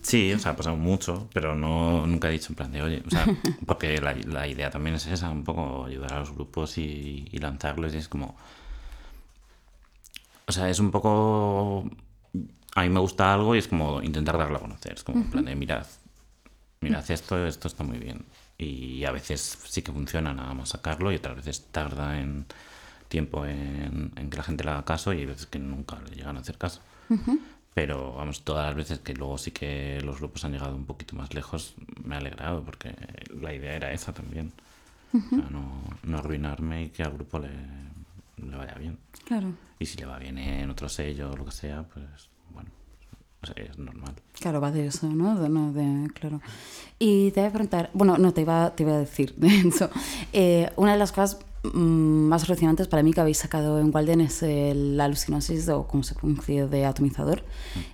Sí, 0.00 0.32
o 0.32 0.38
sea, 0.38 0.52
ha 0.52 0.56
pasado 0.56 0.76
mucho, 0.76 1.28
pero 1.34 1.54
no 1.54 2.06
nunca 2.06 2.28
he 2.28 2.32
dicho 2.32 2.46
en 2.48 2.54
plan 2.54 2.72
de, 2.72 2.80
oye, 2.80 3.02
o 3.06 3.10
sea, 3.10 3.26
porque 3.66 4.00
la, 4.00 4.14
la 4.14 4.48
idea 4.48 4.70
también 4.70 4.96
es 4.96 5.06
esa, 5.06 5.28
un 5.28 5.44
poco 5.44 5.84
ayudar 5.84 6.14
a 6.14 6.20
los 6.20 6.32
grupos 6.32 6.78
y, 6.78 7.28
y 7.30 7.36
lanzarlos 7.36 7.92
y 7.92 7.98
es 7.98 8.08
como... 8.08 8.34
O 10.46 10.52
sea, 10.52 10.70
es 10.70 10.80
un 10.80 10.90
poco... 10.90 11.84
A 12.74 12.82
mí 12.82 12.88
me 12.88 13.00
gusta 13.00 13.34
algo 13.34 13.54
y 13.54 13.58
es 13.58 13.68
como 13.68 14.00
intentar 14.00 14.38
darlo 14.38 14.56
a 14.56 14.60
conocer, 14.60 14.94
es 14.94 15.04
como 15.04 15.18
en 15.18 15.30
plan 15.30 15.44
de, 15.44 15.54
mirad, 15.54 15.86
mirad 16.80 17.10
esto, 17.10 17.46
esto 17.46 17.68
está 17.68 17.84
muy 17.84 17.98
bien. 17.98 18.24
Y 18.58 19.04
a 19.04 19.12
veces 19.12 19.58
sí 19.68 19.82
que 19.82 19.92
funciona 19.92 20.34
nada 20.34 20.52
más 20.52 20.70
sacarlo 20.70 21.12
y 21.12 21.16
otras 21.16 21.36
veces 21.36 21.66
tarda 21.70 22.18
en 22.18 22.44
tiempo 23.08 23.46
en, 23.46 24.12
en 24.16 24.30
que 24.30 24.36
la 24.36 24.42
gente 24.42 24.64
le 24.64 24.70
haga 24.70 24.84
caso 24.84 25.12
y 25.12 25.20
hay 25.20 25.26
veces 25.26 25.46
que 25.46 25.58
nunca 25.58 25.98
le 26.00 26.16
llegan 26.16 26.36
a 26.36 26.40
hacer 26.40 26.58
caso. 26.58 26.80
Pero 27.74 28.14
vamos, 28.14 28.42
todas 28.42 28.66
las 28.66 28.74
veces 28.74 28.98
que 28.98 29.14
luego 29.14 29.38
sí 29.38 29.52
que 29.52 30.00
los 30.02 30.18
grupos 30.18 30.44
han 30.44 30.52
llegado 30.52 30.74
un 30.74 30.84
poquito 30.84 31.14
más 31.14 31.32
lejos, 31.32 31.74
me 32.04 32.16
ha 32.16 32.18
alegrado 32.18 32.64
porque 32.64 32.94
la 33.40 33.54
idea 33.54 33.74
era 33.76 33.92
esa 33.92 34.12
también. 34.12 34.52
O 35.14 35.20
sea, 35.20 35.48
no, 35.50 35.84
no 36.02 36.18
arruinarme 36.18 36.84
y 36.84 36.88
que 36.90 37.02
al 37.02 37.12
grupo 37.12 37.38
le, 37.38 37.50
le 38.44 38.56
vaya 38.56 38.74
bien. 38.74 38.98
Claro. 39.24 39.52
Y 39.78 39.86
si 39.86 39.96
le 39.96 40.06
va 40.06 40.18
bien 40.18 40.36
en 40.38 40.68
otro 40.68 40.88
sello 40.88 41.30
o 41.30 41.36
lo 41.36 41.44
que 41.44 41.52
sea, 41.52 41.84
pues 41.84 42.04
bueno, 42.50 42.70
es 43.56 43.78
normal. 43.78 44.14
Claro, 44.38 44.60
va 44.60 44.70
de 44.70 44.86
eso, 44.86 45.08
¿no? 45.08 45.38
De, 45.40 45.48
no, 45.48 45.72
de, 45.72 46.10
claro. 46.12 46.40
Y 46.98 47.30
te 47.30 47.40
voy 47.40 47.48
a 47.48 47.52
preguntar, 47.52 47.90
bueno, 47.92 48.18
no, 48.18 48.32
te 48.32 48.42
iba, 48.42 48.74
te 48.74 48.82
iba 48.82 48.94
a 48.94 48.98
decir, 48.98 49.34
de 49.36 49.48
eso. 49.68 49.90
Eh, 50.32 50.70
una 50.76 50.92
de 50.92 50.98
las 50.98 51.12
cosas 51.12 51.38
mm, 51.62 51.78
más 52.28 52.44
alucinantes 52.44 52.88
para 52.88 53.02
mí 53.02 53.12
que 53.12 53.20
habéis 53.20 53.38
sacado 53.38 53.78
en 53.80 53.94
Walden 53.94 54.20
es 54.20 54.42
la 54.42 55.04
alucinosis, 55.04 55.68
o 55.68 55.86
como 55.86 56.02
se 56.02 56.14
pronuncia, 56.14 56.66
de 56.66 56.84
atomizador. 56.84 57.44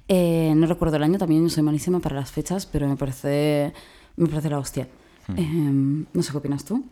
Eh, 0.09 0.53
no 0.57 0.67
recuerdo 0.67 0.97
el 0.97 1.03
año, 1.03 1.19
también 1.19 1.49
soy 1.51 1.63
malísima 1.63 2.01
para 2.01 2.17
las 2.17 2.31
fechas, 2.31 2.67
pero 2.67 2.89
me 2.89 2.97
parece, 2.97 3.73
me 4.17 4.29
parece 4.29 4.51
la 4.51 4.59
hostia. 4.59 4.89
Eh, 5.37 5.43
no 6.13 6.23
sé 6.23 6.33
qué 6.33 6.39
opinas 6.39 6.65
tú. 6.65 6.85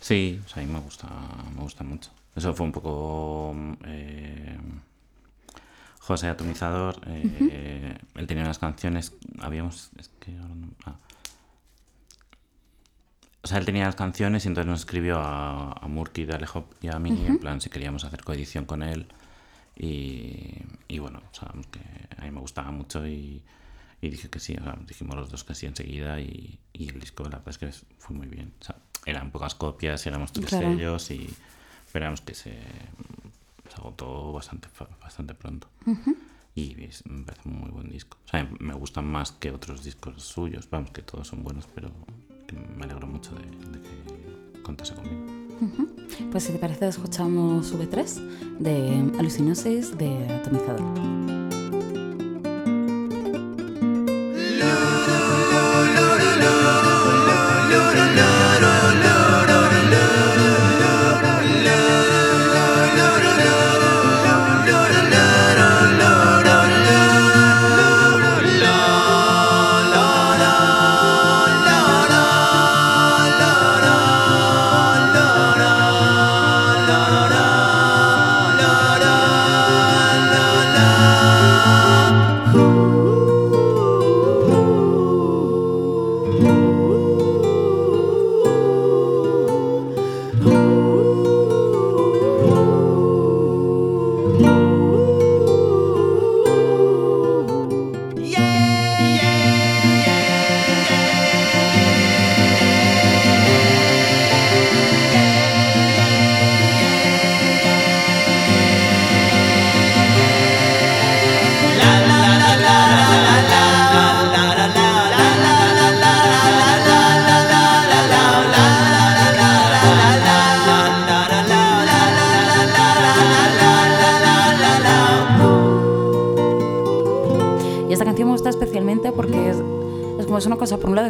Sí, 0.00 0.40
o 0.44 0.48
sea, 0.48 0.62
a 0.62 0.66
mí 0.66 0.72
me 0.72 0.80
gusta, 0.80 1.08
me 1.54 1.62
gusta 1.62 1.84
mucho. 1.84 2.10
Eso 2.34 2.54
fue 2.54 2.66
un 2.66 2.72
poco 2.72 3.54
eh, 3.84 4.56
José 6.10 6.26
Atomizador. 6.26 6.96
eh, 7.06 7.96
Él 8.16 8.26
tenía 8.26 8.42
unas 8.42 8.58
canciones, 8.58 9.12
habíamos, 9.38 9.90
es 9.96 10.08
que 10.18 10.36
ahora 10.36 10.54
no- 10.56 10.72
ah. 10.86 10.96
O 13.42 13.46
sea, 13.46 13.58
él 13.58 13.64
tenía 13.64 13.84
las 13.84 13.94
canciones 13.94 14.44
y 14.44 14.48
entonces 14.48 14.68
nos 14.68 14.80
escribió 14.80 15.18
a, 15.20 15.72
a 15.72 15.86
Murky, 15.86 16.24
de 16.24 16.34
Alejo 16.34 16.68
y 16.82 16.88
a 16.88 16.98
mí, 16.98 17.10
en 17.26 17.38
plan 17.38 17.60
si 17.60 17.70
queríamos 17.70 18.02
hacer 18.04 18.24
coedición 18.24 18.64
con 18.64 18.82
él. 18.82 19.06
Y, 19.76 20.56
y 20.88 20.98
bueno, 20.98 21.22
o 21.30 21.34
sea, 21.34 21.48
que 21.70 21.80
a 22.18 22.24
mí 22.24 22.30
me 22.32 22.40
gustaba 22.40 22.70
mucho 22.72 23.06
y, 23.06 23.42
y 24.02 24.08
dije 24.10 24.28
que 24.28 24.40
sí, 24.40 24.56
o 24.60 24.64
sea, 24.64 24.76
dijimos 24.86 25.14
los 25.16 25.30
dos 25.30 25.44
que 25.44 25.54
sí 25.54 25.66
enseguida 25.66 26.20
y, 26.20 26.58
y 26.72 26.88
el 26.88 26.98
disco 27.00 27.22
la 27.22 27.38
verdad 27.38 27.48
es 27.48 27.58
que 27.58 27.70
fue 27.98 28.16
muy 28.16 28.26
bien. 28.26 28.52
O 28.60 28.64
sea, 28.64 28.74
eran 29.06 29.30
pocas 29.30 29.54
copias, 29.54 30.04
éramos 30.06 30.32
tres 30.32 30.46
Claro. 30.50 30.72
sellos 30.74 31.10
y 31.12 31.30
esperamos 31.86 32.20
que 32.20 32.34
se, 32.34 32.58
se 33.70 33.76
agotó 33.80 34.32
bastante, 34.32 34.68
bastante 35.00 35.34
pronto. 35.34 35.68
Y 36.54 36.82
es- 36.84 37.06
me 37.06 37.22
parece 37.22 37.48
un 37.48 37.58
muy 37.60 37.70
buen 37.70 37.88
disco. 37.88 38.18
O 38.26 38.28
sea, 38.28 38.48
me 38.58 38.74
gustan 38.74 39.06
más 39.06 39.32
que 39.32 39.50
otros 39.50 39.84
discos 39.84 40.22
suyos, 40.22 40.68
vamos, 40.68 40.90
que 40.90 41.02
todos 41.02 41.28
son 41.28 41.42
buenos, 41.42 41.66
pero 41.74 41.90
me 42.76 42.84
alegro 42.84 43.06
mucho 43.06 43.30
de, 43.36 43.42
de 43.44 43.80
que 43.80 44.62
contase 44.62 44.94
conmigo. 44.94 45.26
Pues 46.32 46.44
si 46.44 46.52
te 46.52 46.58
parece, 46.58 46.88
escuchamos 46.88 47.72
V3 47.72 48.20
de 48.58 49.12
alucinosis 49.18 49.96
de 49.96 50.26
atomizador. 50.34 51.39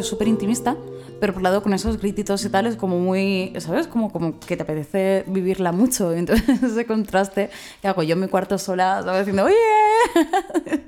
Es 0.01 0.07
súper 0.07 0.27
intimista, 0.27 0.75
pero 1.19 1.33
por 1.33 1.41
lado 1.41 1.63
con 1.63 1.73
esos 1.73 1.97
grititos 1.99 2.43
y 2.45 2.49
tal 2.49 2.67
es 2.67 2.75
como 2.75 2.99
muy, 2.99 3.53
¿sabes? 3.59 3.87
Como, 3.87 4.11
como 4.11 4.39
que 4.39 4.57
te 4.57 4.63
apetece 4.63 5.23
vivirla 5.27 5.71
mucho. 5.71 6.11
Entonces 6.13 6.61
ese 6.63 6.85
contraste 6.85 7.49
que 7.81 7.87
hago 7.87 8.03
yo 8.03 8.13
en 8.13 8.21
mi 8.21 8.27
cuarto 8.27 8.57
sola, 8.57 9.01
¿sabes? 9.03 9.25
Diciendo, 9.25 9.45
oye, 9.45 9.55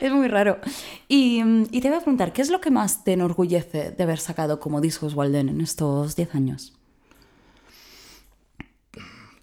es 0.00 0.12
muy 0.12 0.28
raro. 0.28 0.58
Y, 1.08 1.40
y 1.70 1.80
te 1.80 1.88
voy 1.88 1.96
a 1.98 2.00
preguntar, 2.00 2.32
¿qué 2.32 2.42
es 2.42 2.50
lo 2.50 2.60
que 2.60 2.70
más 2.70 3.04
te 3.04 3.12
enorgullece 3.14 3.90
de 3.92 4.02
haber 4.02 4.18
sacado 4.18 4.60
como 4.60 4.80
discos 4.80 5.14
Walden 5.14 5.48
en 5.48 5.60
estos 5.60 6.16
10 6.16 6.34
años? 6.34 6.72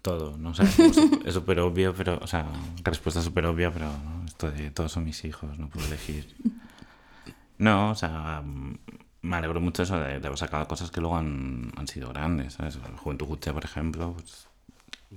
Todo, 0.02 0.36
¿no? 0.36 0.50
O 0.50 0.54
sea, 0.54 0.66
como 0.76 0.92
su- 0.92 1.20
es 1.24 1.32
súper 1.32 1.60
obvio, 1.60 1.94
pero, 1.96 2.18
o 2.22 2.26
sea, 2.26 2.46
respuesta 2.82 3.22
súper 3.22 3.46
obvia, 3.46 3.72
pero 3.72 3.86
¿no? 3.86 4.26
esto 4.26 4.50
de 4.50 4.70
todos 4.70 4.92
son 4.92 5.04
mis 5.04 5.24
hijos, 5.24 5.58
no 5.58 5.68
puedo 5.70 5.86
elegir. 5.86 6.34
No, 7.64 7.92
o 7.92 7.94
sea, 7.94 8.42
mm, 8.44 8.78
me 9.22 9.36
alegro 9.36 9.58
mucho 9.58 9.84
eso 9.84 9.98
de, 9.98 10.20
de 10.20 10.26
haber 10.26 10.38
sacado 10.38 10.68
cosas 10.68 10.90
que 10.90 11.00
luego 11.00 11.16
han, 11.16 11.72
han 11.76 11.88
sido 11.88 12.10
grandes, 12.10 12.52
¿sabes? 12.54 12.78
Juventud 12.98 13.26
Guche, 13.26 13.54
por 13.54 13.64
ejemplo, 13.64 14.12
pues, 14.12 14.48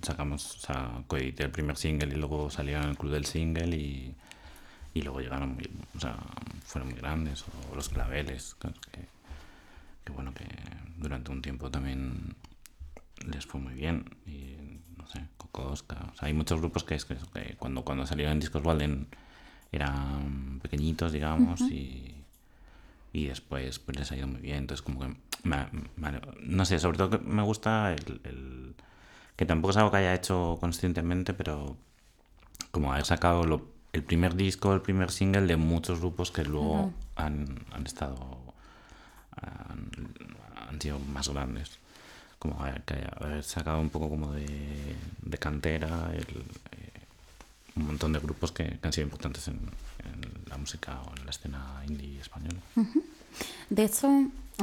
sacamos, 0.01 0.55
o 0.55 0.59
sea, 0.59 1.03
coedité 1.07 1.43
el 1.43 1.51
primer 1.51 1.75
single 1.75 2.13
y 2.15 2.17
luego 2.17 2.49
salieron 2.49 2.83
en 2.85 2.89
el 2.91 2.97
club 2.97 3.11
del 3.11 3.25
single 3.25 3.75
y, 3.75 4.15
y 4.93 5.01
luego 5.01 5.19
llegaron, 5.19 5.55
muy, 5.55 5.69
o 5.97 5.99
sea, 5.99 6.15
fueron 6.63 6.89
muy 6.91 6.97
grandes, 6.97 7.43
o 7.43 7.75
Los 7.75 7.89
Claveles, 7.89 8.55
que, 8.55 8.69
que 10.05 10.11
bueno, 10.13 10.33
que 10.33 10.45
durante 10.97 11.31
un 11.31 11.41
tiempo 11.41 11.69
también 11.69 12.33
les 13.25 13.45
fue 13.45 13.59
muy 13.59 13.73
bien 13.73 14.05
y 14.25 14.55
no 14.97 15.05
sé, 15.05 15.21
Coco 15.35 15.71
Oscar, 15.71 16.11
o 16.13 16.15
sea, 16.15 16.29
hay 16.29 16.33
muchos 16.33 16.61
grupos 16.61 16.85
que 16.85 16.95
es 16.95 17.03
que, 17.03 17.17
que 17.33 17.57
cuando, 17.57 17.83
cuando 17.83 18.05
salieron 18.05 18.33
en 18.33 18.39
Discos 18.39 18.63
Walden 18.63 19.07
eran 19.73 20.59
pequeñitos, 20.61 21.11
digamos, 21.11 21.59
y, 21.59 22.16
y 23.13 23.27
después 23.27 23.79
pues 23.79 23.97
les 23.97 24.11
ha 24.11 24.15
ido 24.17 24.27
muy 24.27 24.41
bien. 24.41 24.57
Entonces, 24.57 24.81
como 24.83 24.99
que, 24.99 25.07
me- 25.43 25.67
me- 25.95 26.21
no 26.41 26.65
sé, 26.65 26.79
sobre 26.79 26.97
todo 26.97 27.09
que 27.11 27.17
me 27.19 27.41
gusta 27.43 27.93
el, 27.93 28.21
el- 28.23 28.75
que 29.35 29.45
tampoco 29.45 29.71
es 29.71 29.77
algo 29.77 29.91
que 29.91 29.97
haya 29.97 30.13
hecho 30.15 30.57
conscientemente, 30.59 31.33
pero 31.33 31.77
como 32.71 32.91
haber 32.93 33.05
sacado 33.05 33.43
lo- 33.45 33.67
el 33.93 34.03
primer 34.03 34.35
disco, 34.35 34.73
el 34.73 34.81
primer 34.81 35.11
single 35.11 35.47
de 35.47 35.57
muchos 35.57 35.99
grupos 35.99 36.31
que 36.31 36.43
luego 36.43 36.91
han, 37.15 37.59
han 37.71 37.85
estado, 37.85 38.17
han, 39.35 39.89
han 40.69 40.81
sido 40.81 40.99
más 40.99 41.29
grandes. 41.29 41.79
Como 42.39 42.61
haber, 42.61 42.83
haber 43.19 43.43
sacado 43.43 43.79
un 43.79 43.89
poco 43.89 44.09
como 44.09 44.31
de, 44.33 44.95
de 45.23 45.37
cantera 45.39 46.11
el, 46.13 46.43
un 47.78 47.88
montón 47.88 48.13
de 48.13 48.19
grupos 48.19 48.51
que, 48.51 48.63
que 48.63 48.88
han 48.88 48.93
sido 48.93 49.05
importantes 49.05 49.47
en, 49.47 49.55
en 49.55 50.49
la 50.49 50.57
música 50.57 50.99
o 51.05 51.17
en 51.17 51.25
la 51.25 51.32
escena 51.32 51.84
indie 51.88 52.19
española. 52.19 52.59
De 53.69 53.84
hecho, 53.84 54.09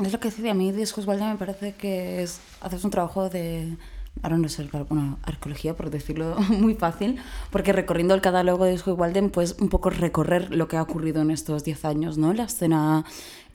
es 0.03 0.13
lo 0.13 0.21
que 0.21 0.31
decía, 0.31 0.53
a 0.53 0.55
mí 0.55 0.73
Discos 0.73 1.07
Walden 1.07 1.31
me 1.31 1.37
parece 1.37 1.75
que 1.75 2.23
es, 2.23 2.41
haces 2.61 2.85
un 2.85 2.91
trabajo 2.91 3.29
de, 3.29 3.77
ahora 4.23 4.39
no 4.39 4.49
sé, 4.49 4.69
bueno, 4.89 5.19
arqueología, 5.23 5.77
por 5.77 5.91
decirlo 5.91 6.37
muy 6.49 6.75
fácil, 6.75 7.21
porque 7.51 7.73
recorriendo 7.73 8.15
el 8.15 8.21
catálogo 8.21 8.65
de 8.65 8.73
Discos 8.73 8.99
Walden, 8.99 9.31
pues 9.31 9.57
un 9.61 9.69
poco 9.69 9.91
recorrer 9.91 10.55
lo 10.55 10.69
que 10.69 10.77
ha 10.77 10.83
ocurrido 10.83 11.23
en 11.23 11.31
estos 11.31 11.65
10 11.65 11.85
años, 11.85 12.19
¿no? 12.19 12.33
La 12.33 12.45
escena 12.45 13.05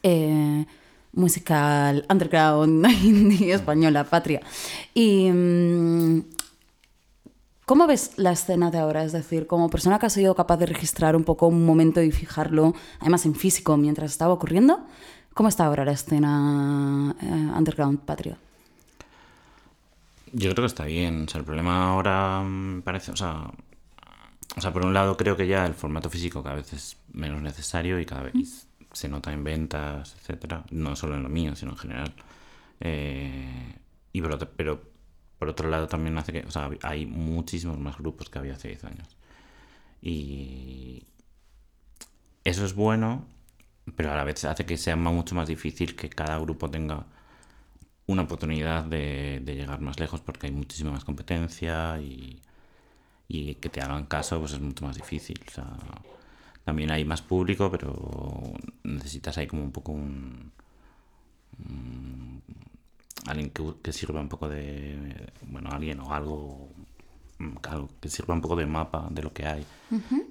eh, 0.03 0.65
musical, 1.13 2.05
underground, 2.09 2.85
indie, 3.03 3.53
española, 3.53 4.03
patria. 4.03 4.41
Y... 4.93 5.29
mm, 7.69 7.79
¿Cómo 7.79 7.87
ves 7.87 8.13
la 8.17 8.31
escena 8.31 8.71
de 8.71 8.79
ahora? 8.79 9.03
Es 9.03 9.11
decir, 9.11 9.45
como 9.45 9.69
persona 9.69 9.99
que 9.99 10.07
ha 10.07 10.09
sido 10.09 10.33
capaz 10.35 10.57
de 10.57 10.65
registrar 10.65 11.15
un 11.15 11.23
poco 11.23 11.47
un 11.47 11.65
momento 11.65 12.01
y 12.01 12.11
fijarlo, 12.11 12.73
además 12.99 13.25
en 13.25 13.35
físico, 13.35 13.77
mientras 13.77 14.11
estaba 14.11 14.33
ocurriendo, 14.33 14.79
¿cómo 15.33 15.49
está 15.49 15.65
ahora 15.65 15.85
la 15.85 15.91
escena 15.91 17.15
eh, 17.21 17.25
underground 17.25 17.99
patria? 17.99 18.37
Yo 20.33 20.51
creo 20.51 20.63
que 20.63 20.65
está 20.65 20.85
bien. 20.85 21.25
O 21.25 21.29
sea, 21.29 21.39
el 21.39 21.45
problema 21.45 21.89
ahora 21.89 22.41
me 22.43 22.81
parece, 22.81 23.11
o 23.11 23.15
sea, 23.15 23.51
por 24.73 24.85
un 24.85 24.93
lado 24.93 25.15
creo 25.17 25.37
que 25.37 25.47
ya 25.47 25.65
el 25.65 25.73
formato 25.73 26.09
físico 26.09 26.43
cada 26.43 26.55
vez 26.55 26.73
es 26.73 26.97
menos 27.13 27.41
necesario 27.41 27.99
y 27.99 28.05
cada 28.05 28.23
vez 28.23 28.67
se 28.91 29.07
nota 29.07 29.31
en 29.31 29.43
ventas, 29.43 30.15
etcétera. 30.19 30.65
No 30.71 30.95
solo 30.95 31.15
en 31.15 31.23
lo 31.23 31.29
mío, 31.29 31.55
sino 31.55 31.71
en 31.71 31.77
general. 31.77 32.13
Eh, 32.79 33.75
y 34.11 34.21
otro, 34.21 34.49
pero 34.55 34.88
por 35.39 35.49
otro 35.49 35.69
lado 35.69 35.87
también 35.87 36.17
hace 36.17 36.33
que, 36.33 36.41
o 36.41 36.51
sea, 36.51 36.69
hay 36.83 37.05
muchísimos 37.05 37.79
más 37.79 37.97
grupos 37.97 38.29
que 38.29 38.39
había 38.39 38.53
hace 38.55 38.69
10 38.69 38.83
años. 38.85 39.17
Y 40.01 41.03
eso 42.43 42.65
es 42.65 42.73
bueno, 42.75 43.25
pero 43.95 44.11
a 44.11 44.15
la 44.15 44.23
vez 44.23 44.43
hace 44.45 44.65
que 44.65 44.77
sea 44.77 44.95
mucho 44.95 45.35
más 45.35 45.47
difícil 45.47 45.95
que 45.95 46.09
cada 46.09 46.37
grupo 46.39 46.69
tenga 46.69 47.05
una 48.07 48.23
oportunidad 48.23 48.83
de, 48.85 49.41
llegar 49.45 49.81
más 49.81 49.99
lejos 49.99 50.21
porque 50.21 50.47
hay 50.47 50.53
muchísima 50.53 50.91
más 50.91 51.05
competencia 51.05 51.99
y, 52.01 52.41
y 53.27 53.55
que 53.55 53.69
te 53.69 53.81
hagan 53.81 54.05
caso 54.07 54.39
pues 54.39 54.53
es 54.53 54.61
mucho 54.61 54.85
más 54.85 54.97
difícil. 54.97 55.41
O 55.47 55.51
sea, 55.51 55.67
también 56.65 56.91
hay 56.91 57.05
más 57.05 57.21
público, 57.21 57.71
pero 57.71 58.53
necesitas 58.83 59.37
ahí 59.37 59.47
como 59.47 59.63
un 59.63 59.71
poco 59.71 59.91
un- 59.93 60.51
alguien 63.29 63.49
que, 63.49 63.63
que 63.81 63.91
sirva 63.93 64.19
un 64.21 64.29
poco 64.29 64.47
de 64.49 65.31
bueno 65.47 65.69
alguien 65.71 65.99
o 65.99 66.13
algo 66.13 66.69
mm, 67.37 67.55
algo 67.69 67.89
que 68.01 68.09
sirva 68.09 68.33
un 68.33 68.41
poco 68.41 68.55
de 68.55 68.65
mapa 68.65 69.07
de 69.11 69.21
lo 69.23 69.31
que 69.33 69.45
hay. 69.45 69.65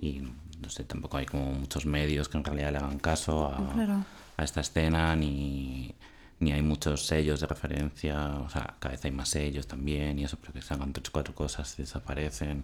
Y 0.00 0.22
no 0.62 0.68
sé 0.70 0.84
tampoco 0.84 1.16
hay 1.16 1.26
como 1.26 1.52
muchos 1.52 1.86
medios 1.86 2.28
que 2.28 2.36
en 2.38 2.44
realidad 2.44 2.72
le 2.72 2.78
hagan 2.78 2.98
caso 2.98 3.46
a, 3.46 3.72
Claro. 3.74 4.04
a 4.36 4.44
esta 4.44 4.60
escena 4.60 5.14
ni 5.16 5.94
ni 6.40 6.52
hay 6.52 6.62
muchos 6.62 7.04
sellos 7.06 7.40
de 7.40 7.46
referencia 7.48 8.36
o 8.46 8.48
sea 8.48 8.74
cada 8.78 8.92
vez 8.92 9.04
hay 9.04 9.10
más 9.10 9.28
sellos 9.28 9.66
también 9.66 10.18
y 10.20 10.24
eso 10.24 10.36
pero 10.40 10.52
que 10.52 10.62
sacan 10.62 10.92
tres 10.92 11.10
cuatro 11.10 11.34
cosas 11.34 11.76
desaparecen 11.76 12.62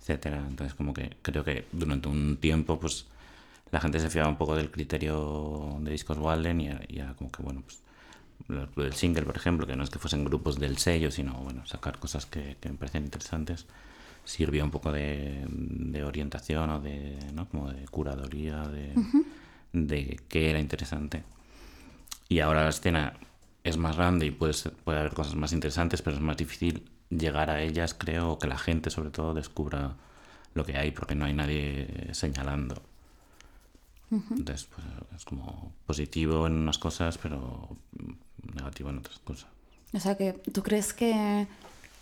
etcétera. 0.00 0.38
Entonces 0.48 0.74
como 0.74 0.92
que 0.94 1.16
creo 1.22 1.44
que 1.44 1.66
durante 1.72 2.08
un 2.08 2.36
tiempo 2.38 2.78
pues 2.80 3.06
la 3.70 3.80
gente 3.80 3.98
se 4.00 4.10
fiaba 4.10 4.28
un 4.28 4.36
poco 4.36 4.54
del 4.56 4.70
criterio 4.70 5.78
de 5.80 5.90
discos 5.90 6.18
Walden 6.18 6.60
y, 6.60 6.68
y 6.88 6.98
era 7.00 7.14
como 7.14 7.30
que 7.30 7.42
bueno 7.42 7.62
pues 7.64 7.81
del 8.48 8.92
single, 8.94 9.22
por 9.24 9.36
ejemplo, 9.36 9.66
que 9.66 9.76
no 9.76 9.84
es 9.84 9.90
que 9.90 9.98
fuesen 9.98 10.24
grupos 10.24 10.58
del 10.58 10.78
sello, 10.78 11.10
sino 11.10 11.34
bueno, 11.34 11.64
sacar 11.66 11.98
cosas 11.98 12.26
que, 12.26 12.56
que 12.60 12.68
me 12.68 12.76
parecen 12.76 13.04
interesantes, 13.04 13.66
sirvió 14.24 14.64
un 14.64 14.70
poco 14.70 14.92
de, 14.92 15.44
de 15.48 16.04
orientación 16.04 16.70
o 16.70 16.80
de, 16.80 17.18
¿no? 17.34 17.48
como 17.48 17.70
de 17.70 17.84
curaduría 17.88 18.62
de, 18.68 18.94
de 19.72 20.20
qué 20.28 20.50
era 20.50 20.60
interesante. 20.60 21.24
Y 22.28 22.40
ahora 22.40 22.62
la 22.64 22.70
escena 22.70 23.14
es 23.64 23.76
más 23.76 23.96
grande 23.96 24.26
y 24.26 24.30
puede, 24.30 24.52
ser- 24.54 24.72
puede 24.72 24.98
haber 25.00 25.12
cosas 25.14 25.34
más 25.34 25.52
interesantes, 25.52 26.02
pero 26.02 26.16
es 26.16 26.22
más 26.22 26.36
difícil 26.36 26.88
llegar 27.10 27.50
a 27.50 27.60
ellas, 27.62 27.94
creo, 27.94 28.38
que 28.38 28.46
la 28.48 28.58
gente 28.58 28.90
sobre 28.90 29.10
todo 29.10 29.34
descubra 29.34 29.94
lo 30.54 30.64
que 30.64 30.76
hay, 30.76 30.90
porque 30.90 31.14
no 31.14 31.24
hay 31.26 31.32
nadie 31.34 32.08
señalando. 32.12 32.82
Entonces, 34.36 34.66
pues, 34.74 34.86
es 35.16 35.24
como 35.24 35.72
positivo 35.86 36.46
en 36.46 36.54
unas 36.54 36.78
cosas, 36.78 37.18
pero 37.18 37.76
negativo 38.54 38.90
en 38.90 38.98
otras 38.98 39.18
cosas. 39.20 39.46
O 39.94 40.00
sea, 40.00 40.16
que 40.16 40.32
tú 40.32 40.62
crees 40.62 40.92
que, 40.94 41.46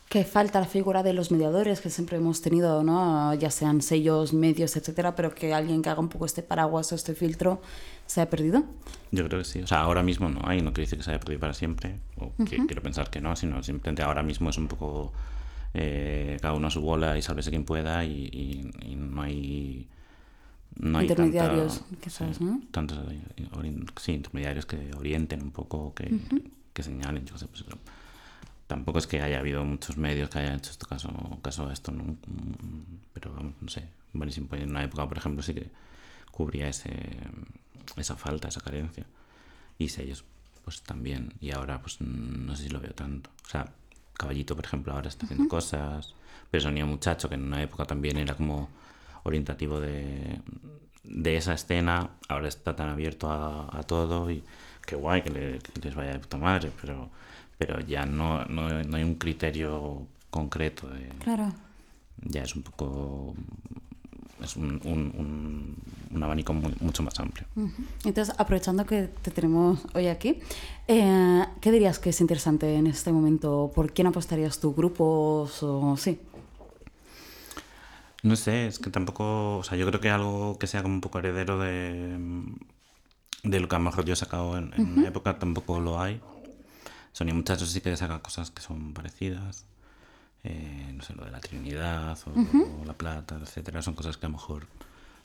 que 0.08 0.24
falta 0.24 0.60
la 0.60 0.66
figura 0.66 1.02
de 1.02 1.12
los 1.12 1.30
mediadores 1.32 1.80
que 1.80 1.90
siempre 1.90 2.16
hemos 2.18 2.40
tenido, 2.40 2.82
¿no? 2.84 3.34
Ya 3.34 3.50
sean 3.50 3.82
sellos, 3.82 4.32
medios, 4.32 4.76
etcétera, 4.76 5.14
pero 5.16 5.34
que 5.34 5.52
alguien 5.54 5.82
que 5.82 5.88
haga 5.90 6.00
un 6.00 6.08
poco 6.08 6.26
este 6.26 6.42
paraguas 6.42 6.92
o 6.92 6.94
este 6.94 7.14
filtro 7.14 7.60
se 8.06 8.20
ha 8.20 8.30
perdido. 8.30 8.64
Yo 9.12 9.26
creo 9.26 9.40
que 9.40 9.44
sí. 9.44 9.60
O 9.62 9.66
sea, 9.66 9.80
ahora 9.80 10.02
mismo 10.02 10.28
no 10.28 10.40
hay, 10.44 10.60
no 10.62 10.72
quiere 10.72 10.86
decir 10.86 10.98
que 10.98 11.04
se 11.04 11.10
haya 11.10 11.20
perdido 11.20 11.40
para 11.40 11.54
siempre, 11.54 11.96
o 12.16 12.32
que 12.44 12.64
quiero 12.66 12.82
pensar 12.82 13.10
que 13.10 13.20
no, 13.20 13.34
sino 13.36 13.62
simplemente 13.62 14.02
ahora 14.02 14.22
mismo 14.22 14.50
es 14.50 14.58
un 14.58 14.68
poco 14.68 15.12
eh, 15.74 16.36
cada 16.40 16.54
uno 16.54 16.68
a 16.68 16.70
su 16.70 16.80
bola 16.80 17.16
y 17.18 17.22
sálvese 17.22 17.50
quien 17.50 17.64
pueda 17.64 18.04
y, 18.04 18.28
y- 18.32 18.70
y 18.92 18.96
no 18.96 19.22
hay... 19.22 19.88
No 20.76 20.98
hay 20.98 21.06
tanta- 21.08 21.24
Intermediarios, 21.24 21.82
quizás, 22.00 22.36
sí, 22.36 22.44
¿no? 22.44 22.60
Tantos 22.70 22.98
eh, 23.10 23.20
sí, 24.00 24.12
intermediarios 24.12 24.66
que 24.66 24.90
orienten 24.96 25.42
un 25.42 25.50
poco, 25.50 25.94
que, 25.94 26.16
que 26.72 26.82
señalen, 26.82 27.24
yo 27.26 27.36
sé, 27.36 27.46
pues. 27.48 27.64
Tampoco 28.66 28.98
es 29.00 29.06
que 29.08 29.20
haya 29.20 29.40
habido 29.40 29.64
muchos 29.64 29.96
medios 29.96 30.30
que 30.30 30.38
hayan 30.38 30.54
hecho 30.56 30.70
esto 30.70 30.86
caso, 30.86 31.10
caso 31.42 31.68
a 31.68 31.72
esto, 31.72 31.90
¿no? 31.90 32.16
Pero 33.12 33.34
vamos, 33.34 33.54
no 33.60 33.68
sé. 33.68 33.84
Buenísimo, 34.12 34.48
en 34.52 34.70
una 34.70 34.84
época, 34.84 35.08
por 35.08 35.18
ejemplo, 35.18 35.42
sí 35.42 35.54
que 35.54 35.70
cubría 36.30 36.68
ese, 36.68 36.92
esa 37.96 38.14
falta, 38.16 38.46
esa 38.48 38.60
carencia. 38.60 39.04
Y 39.78 39.88
sellos, 39.88 40.24
pues 40.64 40.82
también. 40.82 41.34
Y 41.40 41.50
ahora, 41.50 41.80
pues 41.82 42.00
no 42.00 42.54
sé 42.54 42.64
si 42.64 42.68
lo 42.68 42.80
veo 42.80 42.92
tanto. 42.92 43.30
O 43.44 43.48
sea, 43.48 43.72
Caballito, 44.14 44.54
por 44.54 44.64
ejemplo, 44.64 44.92
ahora 44.92 45.08
está 45.08 45.24
haciendo 45.26 45.48
cosas. 45.48 46.14
Pero 46.50 46.62
Sonía 46.62 46.86
Muchacho, 46.86 47.28
que 47.28 47.34
en 47.34 47.44
una 47.44 47.62
época 47.62 47.84
también 47.86 48.18
era 48.18 48.34
como 48.34 48.68
orientativo 49.24 49.80
de, 49.80 50.40
de 51.04 51.36
esa 51.36 51.54
escena, 51.54 52.10
ahora 52.28 52.48
está 52.48 52.74
tan 52.76 52.88
abierto 52.88 53.30
a, 53.30 53.68
a 53.76 53.82
todo 53.82 54.30
y 54.30 54.42
qué 54.86 54.96
guay 54.96 55.22
que, 55.22 55.30
le- 55.30 55.58
que 55.58 55.80
les 55.82 55.94
vaya 55.94 56.12
de 56.12 56.18
puta 56.18 56.36
madre, 56.38 56.70
pero, 56.80 57.08
pero 57.58 57.80
ya 57.80 58.06
no, 58.06 58.44
no, 58.46 58.82
no 58.84 58.96
hay 58.96 59.02
un 59.04 59.14
criterio 59.16 60.06
concreto. 60.30 60.88
De, 60.88 61.08
Claro. 61.24 61.52
ya 62.22 62.42
es 62.42 62.54
un 62.56 62.62
poco. 62.62 63.34
Es 64.42 64.56
un, 64.56 64.80
un, 64.84 65.12
un, 65.18 65.76
un 66.14 66.22
abanico 66.22 66.54
muy- 66.54 66.74
mucho 66.80 67.02
más 67.02 67.20
amplio. 67.20 67.46
Entonces, 68.06 68.34
aprovechando 68.38 68.86
que 68.86 69.10
te 69.20 69.30
tenemos 69.30 69.84
hoy 69.94 70.06
aquí, 70.06 70.38
eh, 70.88 71.44
¿qué 71.60 71.70
dirías 71.70 71.98
que 71.98 72.08
es 72.08 72.20
interesante 72.22 72.74
en 72.74 72.86
este 72.86 73.12
momento? 73.12 73.70
¿Por 73.74 73.92
quién 73.92 74.06
apostarías 74.06 74.58
tú? 74.58 74.74
¿Grupos 74.74 75.62
o 75.62 75.94
sí? 75.98 76.18
No 78.22 78.36
sé, 78.36 78.66
es 78.66 78.78
que 78.78 78.90
tampoco. 78.90 79.58
O 79.58 79.64
sea, 79.64 79.76
yo 79.78 79.86
creo 79.86 80.00
que 80.00 80.10
algo 80.10 80.58
que 80.58 80.66
sea 80.66 80.82
como 80.82 80.94
un 80.94 81.00
poco 81.00 81.18
heredero 81.18 81.58
de. 81.58 82.18
de 83.42 83.60
lo 83.60 83.68
que 83.68 83.76
a 83.76 83.78
lo 83.78 83.84
mejor 83.86 84.04
yo 84.04 84.12
he 84.12 84.16
sacado 84.16 84.58
en, 84.58 84.72
en 84.76 84.98
una 84.98 85.08
época 85.08 85.38
tampoco 85.38 85.80
lo 85.80 86.00
hay. 86.00 86.20
Sonia 87.12 87.34
Muchachos 87.34 87.70
sí 87.70 87.80
que 87.80 87.96
saca 87.96 88.20
cosas 88.20 88.50
que 88.50 88.62
son 88.62 88.92
parecidas. 88.92 89.64
Eh, 90.44 90.92
no 90.94 91.02
sé, 91.02 91.14
lo 91.14 91.24
de 91.24 91.30
la 91.30 91.40
Trinidad 91.40 92.18
o, 92.26 92.30
o 92.80 92.84
La 92.84 92.94
Plata, 92.94 93.38
etcétera. 93.42 93.82
Son 93.82 93.94
cosas 93.94 94.16
que 94.16 94.26
a 94.26 94.28
lo 94.28 94.34
mejor 94.36 94.66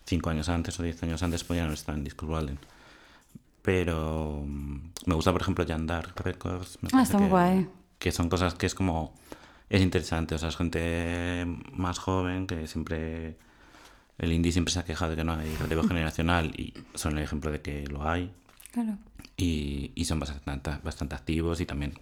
cinco 0.06 0.30
años 0.30 0.50
antes 0.50 0.80
o 0.80 0.84
diez 0.84 1.02
años 1.04 1.22
antes 1.24 1.44
podían 1.44 1.72
estar 1.72 1.96
en 1.96 2.04
Discos 2.04 2.28
Walden. 2.30 2.60
pero 3.62 4.44
mm, 4.46 4.80
me 5.06 5.16
gusta, 5.16 5.32
por 5.32 5.42
ejemplo, 5.42 5.64
Yandar 5.64 6.14
Records. 6.18 6.80
me 6.82 6.90
Ah, 6.94 7.04
está 7.04 7.18
muy 7.18 7.28
que- 7.28 7.32
guay. 7.32 7.70
Que 8.00 8.12
son 8.12 8.30
cosas 8.30 8.54
que 8.56 8.66
es 8.66 8.76
como. 8.76 9.14
Es 9.70 9.82
interesante, 9.82 10.36
o 10.36 10.38
sea, 10.38 10.50
es 10.50 10.58
gente 10.58 11.46
más 11.74 11.98
joven 12.00 12.48
que 12.48 12.68
siempre. 12.68 13.38
El 14.18 14.32
indie 14.32 14.52
siempre 14.52 14.72
se 14.74 14.80
ha 14.80 14.86
quejado 14.86 15.12
de 15.12 15.18
que 15.18 15.24
no 15.24 15.34
hay 15.34 15.54
relevo 15.58 15.84
generacional 15.84 16.54
y 16.58 16.74
son 16.94 17.18
el 17.18 17.24
ejemplo 17.24 17.52
de 17.52 17.62
que 17.62 17.86
lo 17.88 18.08
hay 18.08 18.32
Claro. 18.72 18.98
y, 19.36 19.92
y 19.94 20.06
son 20.06 20.20
bastante, 20.22 20.72
bastante 20.84 21.16
activos 21.16 21.60
y 21.60 21.66
también 21.66 22.00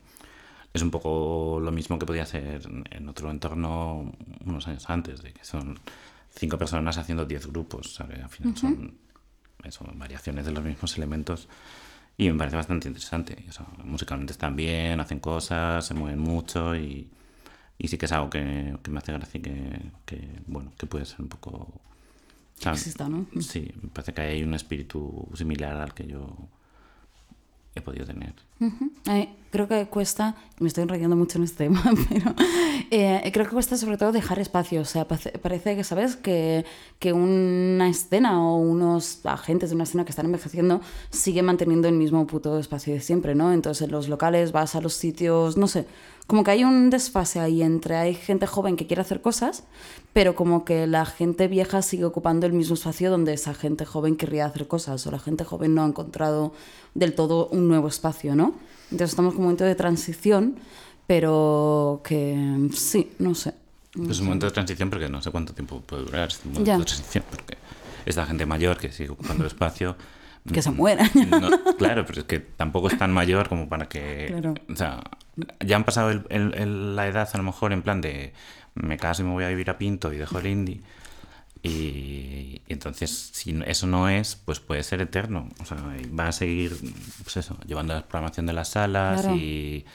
es 0.74 0.82
un 0.84 0.92
poco 0.92 1.60
lo 1.60 1.72
mismo 1.72 1.98
que 1.98 2.06
podía 2.06 2.26
ser 2.26 2.62
en 2.92 3.10
otro 3.10 3.32
entorno 3.32 4.12
unos 4.46 4.68
años 4.68 4.88
antes, 4.90 5.24
de 5.24 5.34
que 5.34 5.44
son 5.44 5.80
cinco 6.30 6.58
personas 6.58 6.98
haciendo 6.98 7.26
diez 7.26 7.48
grupos, 7.48 7.94
¿sabes? 7.96 8.22
Al 8.22 8.30
final 8.30 8.58
son, 8.58 8.98
son 9.70 9.98
variaciones 9.98 10.46
de 10.46 10.52
los 10.52 10.64
mismos 10.64 10.96
elementos 10.98 11.48
y 12.18 12.30
me 12.30 12.38
parece 12.38 12.58
bastante 12.58 12.88
interesante. 12.88 13.44
O 13.50 13.52
sea, 13.52 13.66
musicalmente 13.84 14.34
están 14.34 14.56
bien, 14.56 15.00
hacen 15.00 15.20
cosas, 15.20 15.86
se 15.86 15.94
mueven 15.96 16.20
mucho 16.20 16.76
y, 16.76 17.08
y 17.78 17.88
sí 17.88 17.98
que 17.98 18.06
es 18.06 18.12
algo 18.12 18.30
que, 18.30 18.78
que 18.82 18.92
me 18.92 19.00
hace 19.00 19.14
gracia 19.14 19.38
y 19.38 19.42
que, 19.42 19.82
que, 20.06 20.30
bueno, 20.48 20.72
que 20.78 20.86
puede 20.86 21.06
ser 21.06 21.22
un 21.22 21.30
poco... 21.30 21.82
Exista, 22.66 23.10
¿no? 23.10 23.26
Sí, 23.42 23.74
me 23.82 23.90
parece 23.90 24.14
que 24.14 24.22
hay 24.22 24.44
un 24.44 24.54
espíritu 24.54 25.28
similar 25.34 25.76
al 25.76 25.94
que 25.94 26.08
yo 26.08 26.48
he 27.76 27.82
podido 27.82 28.06
tener. 28.06 28.34
Eh, 29.10 29.30
creo 29.50 29.68
que 29.68 29.88
cuesta, 29.88 30.36
me 30.60 30.68
estoy 30.68 30.84
enrollando 30.84 31.16
mucho 31.16 31.38
en 31.38 31.44
este 31.44 31.66
tema, 31.66 31.84
pero 32.10 32.34
eh, 32.92 33.30
creo 33.34 33.46
que 33.46 33.52
cuesta 33.52 33.78
sobre 33.78 33.98
todo 33.98 34.12
dejar 34.12 34.40
espacio. 34.40 34.82
O 34.82 34.86
sea, 34.86 35.08
parece, 35.08 35.32
parece 35.32 35.76
que, 35.76 35.84
¿sabes? 35.84 36.16
Que, 36.16 36.66
que 37.00 37.14
una 37.14 37.90
escena 37.90 38.42
o 38.42 38.58
unos 38.58 39.26
agentes 39.26 39.72
de 39.72 39.76
una 39.76 39.86
escena 39.86 40.06
que 40.06 40.12
están 40.12 40.28
envejeciendo 40.28 40.82
sigue 41.10 41.42
manteniendo 41.42 41.88
el 41.88 41.96
mismo 41.96 42.26
puto 42.28 42.60
espacio 42.60 42.94
de 42.94 43.02
siempre, 43.02 43.34
¿no? 43.36 43.52
Entonces 43.52 43.88
en 43.88 43.92
los 43.92 44.08
locales 44.08 44.52
vas 44.52 44.76
a 44.76 44.82
los 44.82 44.94
sitios, 44.94 45.58
no 45.58 45.68
sé, 45.68 45.88
como 46.28 46.44
que 46.44 46.52
hay 46.52 46.64
un 46.64 46.90
desfase 46.90 47.40
ahí 47.40 47.62
entre 47.62 47.96
hay 47.98 48.16
gente 48.16 48.48
joven 48.48 48.76
que 48.78 48.88
quiere 48.88 49.02
hacer 49.02 49.22
cosas, 49.22 49.64
pero 50.14 50.36
como 50.36 50.64
que 50.64 50.88
la 50.88 51.06
gente 51.06 51.48
vieja 51.48 51.82
sigue 51.82 52.06
ocupando 52.06 52.46
el 52.46 52.54
mismo 52.54 52.76
espacio 52.76 53.12
donde 53.12 53.34
esa 53.34 53.54
gente 53.54 53.86
joven 53.86 54.16
querría 54.16 54.46
hacer 54.46 54.68
cosas 54.68 55.06
o 55.06 55.12
la 55.12 55.20
gente 55.20 55.44
joven 55.44 55.76
no 55.76 55.84
ha 55.84 55.88
encontrado 55.88 56.54
del 56.94 57.14
todo 57.14 57.48
un 57.48 57.68
nuevo 57.68 57.88
espacio, 57.88 58.36
¿no? 58.36 58.56
Entonces 58.92 59.10
estamos 59.12 59.34
como 59.34 59.44
en 59.44 59.44
un 59.44 59.46
momento 59.46 59.64
de 59.66 59.76
transición, 59.76 60.56
pero 61.08 62.02
que 62.04 62.70
sí, 62.74 63.12
no 63.20 63.36
sé. 63.36 63.54
Es 64.10 64.20
un 64.20 64.26
momento 64.26 64.46
de 64.46 64.52
transición 64.52 64.90
porque 64.90 65.10
no 65.10 65.22
sé 65.22 65.30
cuánto 65.30 65.54
tiempo 65.54 65.82
puede 65.82 66.04
durar 66.04 66.30
este 66.30 66.48
momento 66.48 66.66
Ya. 66.66 66.78
de 66.78 66.86
transición, 66.86 67.24
porque 67.30 67.58
esta 68.06 68.26
gente 68.26 68.46
mayor 68.46 68.78
que 68.78 68.92
sigue 68.92 69.10
ocupando 69.10 69.44
el 69.44 69.48
espacio... 69.48 69.96
Que 70.52 70.62
se 70.62 70.72
mueran. 70.72 71.10
no- 71.30 71.76
claro, 71.78 72.06
pero 72.06 72.22
es 72.22 72.26
que 72.28 72.40
tampoco 72.40 72.88
es 72.90 72.98
tan 72.98 73.12
mayor 73.14 73.48
como 73.50 73.70
para 73.70 73.88
que... 73.88 74.26
Claro. 74.28 74.54
O 74.72 74.76
sea, 74.76 75.02
ya 75.66 75.76
han 75.78 75.84
pasado 75.86 76.12
el- 76.12 76.26
el- 76.30 76.54
el- 76.56 76.96
la 76.96 77.08
edad 77.08 77.30
a 77.32 77.38
lo 77.38 77.44
mejor 77.44 77.72
en 77.74 77.82
plan 77.82 78.02
de 78.02 78.34
me 78.76 78.98
caso 78.98 79.22
y 79.22 79.26
me 79.26 79.32
voy 79.32 79.44
a 79.46 79.50
vivir 79.50 79.70
a 79.70 79.78
Pinto 79.78 80.12
y 80.12 80.18
dejo 80.18 80.40
el 80.40 80.48
indie. 80.48 80.82
Y, 81.62 81.70
y 82.68 82.74
entonces, 82.74 83.30
si 83.34 83.58
eso 83.66 83.88
no 83.88 84.10
es, 84.10 84.36
pues 84.36 84.60
puede 84.60 84.84
ser 84.84 85.02
eterno. 85.02 85.48
O 85.62 85.66
sea, 85.66 85.78
va 86.20 86.28
a 86.28 86.32
seguir, 86.32 86.76
pues 87.24 87.38
eso, 87.38 87.58
llevando 87.66 87.94
la 87.94 88.02
programación 88.06 88.46
de 88.46 88.54
las 88.54 88.70
salas 88.70 89.22
Claro. 89.22 89.38
y, 89.38 89.86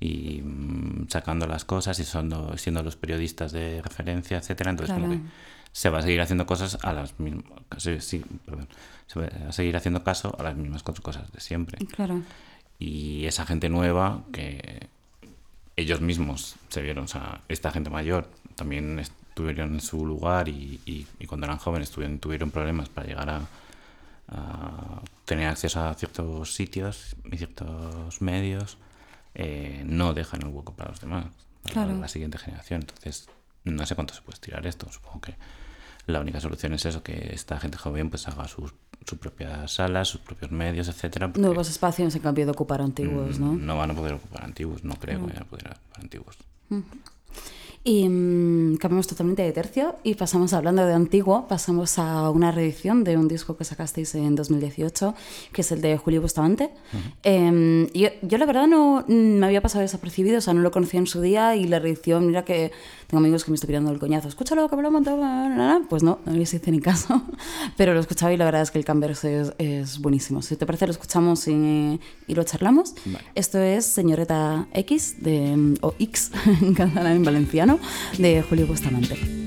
y, 0.00 0.42
mm, 0.42 1.06
sacando 1.08 1.46
las 1.46 1.64
cosas 1.64 1.98
y 2.00 2.04
siendo, 2.04 2.56
siendo 2.58 2.82
los 2.82 2.96
periodistas 2.96 3.52
de 3.52 3.80
referencia, 3.80 4.38
etcétera. 4.38 4.70
Entonces, 4.70 4.94
como 4.94 5.08
que 5.10 5.20
se 5.70 5.88
va 5.90 5.98
a 5.98 6.02
seguir 6.02 6.20
haciendo 6.20 6.46
cosas 6.46 6.78
a 6.82 6.92
las 6.92 7.18
mismas. 7.20 7.44
Sí, 7.78 8.00
sí, 8.00 8.24
perdón. 8.44 8.66
Se 9.06 9.20
va 9.20 9.26
a 9.48 9.52
seguir 9.52 9.76
haciendo 9.76 10.02
caso 10.04 10.34
a 10.38 10.42
las 10.42 10.56
mismas 10.56 10.84
cos- 10.84 11.00
cosas 11.00 11.30
de 11.32 11.40
siempre. 11.40 11.78
Claro. 11.86 12.22
Y 12.78 13.26
esa 13.26 13.44
gente 13.46 13.68
nueva 13.68 14.22
que 14.32 14.88
ellos 15.76 16.00
mismos 16.00 16.56
se 16.68 16.82
vieron, 16.82 17.04
o 17.04 17.08
sea, 17.08 17.40
esta 17.48 17.70
gente 17.70 17.90
mayor 17.90 18.28
también 18.56 18.98
estuvieron 18.98 19.74
en 19.74 19.80
su 19.80 20.06
lugar 20.06 20.48
y, 20.48 20.80
y- 20.86 21.06
y 21.18 21.26
cuando 21.26 21.46
eran 21.46 21.58
jóvenes 21.58 21.90
tuvieron, 21.90 22.18
tuvieron 22.18 22.50
problemas 22.50 22.88
para 22.88 23.06
llegar 23.06 23.28
a, 23.30 23.40
a 24.28 25.00
tener 25.24 25.48
acceso 25.48 25.80
a 25.80 25.94
ciertos 25.94 26.54
sitios 26.54 27.16
y 27.30 27.36
ciertos 27.36 28.20
medios, 28.22 28.78
eh, 29.34 29.82
no 29.86 30.14
dejan 30.14 30.42
el 30.42 30.48
hueco 30.48 30.74
para 30.74 30.90
los 30.90 31.00
demás, 31.00 31.26
para 31.62 31.74
Claro. 31.74 31.98
la 31.98 32.08
siguiente 32.08 32.38
generación. 32.38 32.80
Entonces, 32.82 33.28
no 33.64 33.84
sé 33.86 33.94
cuánto 33.94 34.14
se 34.14 34.22
puede 34.22 34.34
estirar 34.34 34.66
esto, 34.66 34.90
supongo 34.92 35.20
que 35.22 35.34
la 36.06 36.20
única 36.20 36.40
solución 36.40 36.74
es 36.74 36.84
eso, 36.84 37.02
que 37.02 37.30
esta 37.34 37.58
gente 37.58 37.78
joven 37.78 38.10
pues 38.10 38.28
haga 38.28 38.46
sus, 38.46 38.72
sus 39.04 39.18
propias 39.18 39.72
salas, 39.72 40.08
sus 40.08 40.20
propios 40.20 40.50
medios, 40.50 40.88
etcétera. 40.88 41.30
Nuevos 41.36 41.68
espacios 41.68 42.14
en 42.14 42.22
cambio 42.22 42.44
de 42.44 42.52
ocupar 42.52 42.80
antiguos, 42.80 43.38
¿no? 43.38 43.54
no 43.54 43.76
van 43.76 43.90
a 43.90 43.94
poder 43.94 44.14
ocupar 44.14 44.44
antiguos, 44.44 44.84
no 44.84 44.94
creo 44.94 45.20
que 45.20 45.26
vayan 45.26 45.42
a 45.42 45.46
poder 45.46 45.68
ocupar 45.68 46.00
antiguos. 46.00 46.38
Y 47.86 48.08
mm, 48.08 48.78
cambiamos 48.78 49.06
totalmente 49.06 49.42
de 49.42 49.52
tercio 49.52 49.96
y 50.02 50.14
pasamos 50.14 50.54
hablando 50.54 50.86
de 50.86 50.94
antiguo, 50.94 51.46
pasamos 51.46 51.98
a 51.98 52.30
una 52.30 52.50
reedición 52.50 53.04
de 53.04 53.18
un 53.18 53.28
disco 53.28 53.58
que 53.58 53.64
sacasteis 53.64 54.14
en 54.14 54.34
2018, 54.34 55.14
que 55.52 55.60
es 55.60 55.70
el 55.70 55.82
de 55.82 55.98
Julio 55.98 56.22
Bustamante. 56.22 56.70
Em, 57.22 57.86
yo, 57.88 58.08
yo 58.22 58.38
la 58.38 58.46
verdad 58.46 58.66
no 58.66 59.04
mm, 59.06 59.12
me 59.12 59.44
había 59.44 59.60
pasado 59.60 59.82
desapercibido, 59.82 60.38
o 60.38 60.40
sea, 60.40 60.54
no 60.54 60.62
lo 60.62 60.70
conocía 60.70 60.98
en 60.98 61.06
su 61.06 61.20
día 61.20 61.56
y 61.56 61.66
la 61.66 61.78
reedición, 61.78 62.26
mira 62.26 62.42
que 62.42 62.72
tengo 63.06 63.18
amigos 63.20 63.44
que 63.44 63.50
me 63.50 63.54
estuvieron 63.56 63.84
dando 63.84 63.94
el 63.94 64.00
coñazo, 64.00 64.28
escúchalo, 64.28 64.68
que 64.68 64.76
me 64.76 64.82
lo 64.82 64.90
montado, 64.90 65.16
na, 65.18 65.48
na, 65.48 65.56
na". 65.56 65.86
pues 65.88 66.02
no, 66.02 66.18
no 66.24 66.32
les 66.32 66.52
hice 66.54 66.70
ni 66.70 66.80
caso, 66.80 67.22
pero 67.76 67.94
lo 67.94 68.00
escuchaba 68.00 68.32
y 68.32 68.36
la 68.36 68.44
verdad 68.44 68.62
es 68.62 68.70
que 68.70 68.78
el 68.78 68.84
Canverso 68.84 69.28
es, 69.28 69.52
es 69.58 69.98
buenísimo. 69.98 70.42
Si 70.42 70.56
te 70.56 70.66
parece, 70.66 70.86
lo 70.86 70.92
escuchamos 70.92 71.46
y, 71.48 72.00
y 72.26 72.34
lo 72.34 72.44
charlamos. 72.44 72.94
Vale. 73.04 73.24
Esto 73.34 73.58
es 73.58 73.84
Señorita 73.86 74.66
X, 74.72 75.16
de, 75.20 75.76
o 75.80 75.94
X 75.98 76.30
en 76.62 76.74
catalán 76.74 77.16
en 77.16 77.24
valenciano, 77.24 77.78
de 78.18 78.42
Julio 78.42 78.66
Bustamante. 78.66 79.43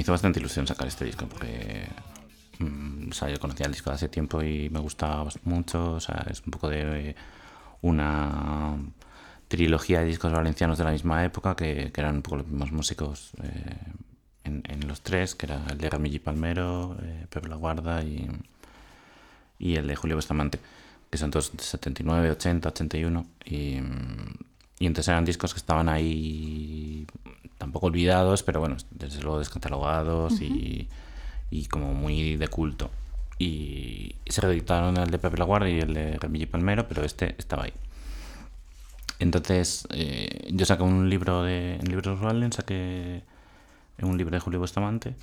Hizo 0.00 0.12
bastante 0.12 0.40
ilusión 0.40 0.66
sacar 0.66 0.88
este 0.88 1.04
disco 1.04 1.26
porque 1.26 1.88
mm, 2.58 3.12
sea, 3.12 3.28
yo 3.30 3.38
conocía 3.40 3.66
el 3.66 3.72
disco 3.72 3.90
de 3.90 3.96
hace 3.96 4.08
tiempo 4.08 4.42
y 4.42 4.68
me 4.70 4.80
gustaba 4.80 5.28
mucho. 5.44 5.94
O 5.94 6.00
sea, 6.00 6.26
es 6.30 6.42
un 6.44 6.50
poco 6.50 6.68
de 6.68 7.14
una 7.82 8.76
trilogía 9.48 10.00
de 10.00 10.06
discos 10.06 10.32
valencianos 10.32 10.78
de 10.78 10.84
la 10.84 10.90
misma 10.92 11.24
época 11.24 11.54
que, 11.56 11.92
eran 11.94 12.16
un 12.16 12.22
poco 12.22 12.36
los 12.38 12.46
mismos 12.46 12.72
músicos 12.72 13.32
eh, 13.42 13.76
en, 14.44 14.88
los 14.88 15.02
tres, 15.02 15.34
que 15.34 15.46
era 15.46 15.64
el 15.70 15.78
de 15.78 15.90
Ramilli 15.90 16.18
Palmero, 16.18 16.96
eh, 17.02 17.26
Pepe 17.28 17.48
La 17.48 17.56
Guarda 17.56 18.02
y, 18.02 18.28
y 19.58 19.76
el 19.76 19.86
de 19.86 19.96
Julio 19.96 20.16
Bustamante, 20.16 20.58
que 21.10 21.18
son 21.18 21.30
todos 21.30 21.56
de 21.56 21.62
79, 21.62 22.30
80, 22.30 22.68
81. 22.68 23.26
Y, 23.44 23.80
mm, 23.80 24.34
y 24.78 24.86
entonces 24.86 25.08
eran 25.08 25.24
discos 25.24 25.54
que 25.54 25.58
estaban 25.58 25.88
ahí 25.88 27.06
tampoco 27.58 27.86
olvidados, 27.86 28.42
pero 28.42 28.60
bueno, 28.60 28.76
desde 28.90 29.22
luego 29.22 29.38
descatalogados 29.38 30.40
y, 30.40 30.88
y 31.50 31.66
como 31.66 31.94
muy 31.94 32.36
de 32.36 32.48
culto. 32.48 32.90
Y, 33.38 34.14
se 34.26 34.40
reeditaron 34.40 34.96
el 34.96 35.10
de 35.10 35.18
Pepe 35.18 35.38
La 35.38 35.44
Guardia 35.44 35.70
y 35.70 35.80
el 35.80 35.94
de 35.94 36.18
Remigio 36.18 36.50
Palmero, 36.50 36.88
pero 36.88 37.04
este 37.04 37.34
estaba 37.38 37.64
ahí. 37.64 37.72
Entonces, 39.18 39.86
eh, 39.90 40.48
yo 40.52 40.66
saqué 40.66 40.82
un 40.82 41.08
libro 41.08 41.42
de. 41.42 41.76
En 41.76 41.88
Libros 41.88 42.20
Walden 42.20 42.52
saqué 42.52 43.22
un 44.02 44.18
libro 44.18 44.34
de 44.34 44.40
Julio 44.40 44.60
Bustamante. 44.60 45.14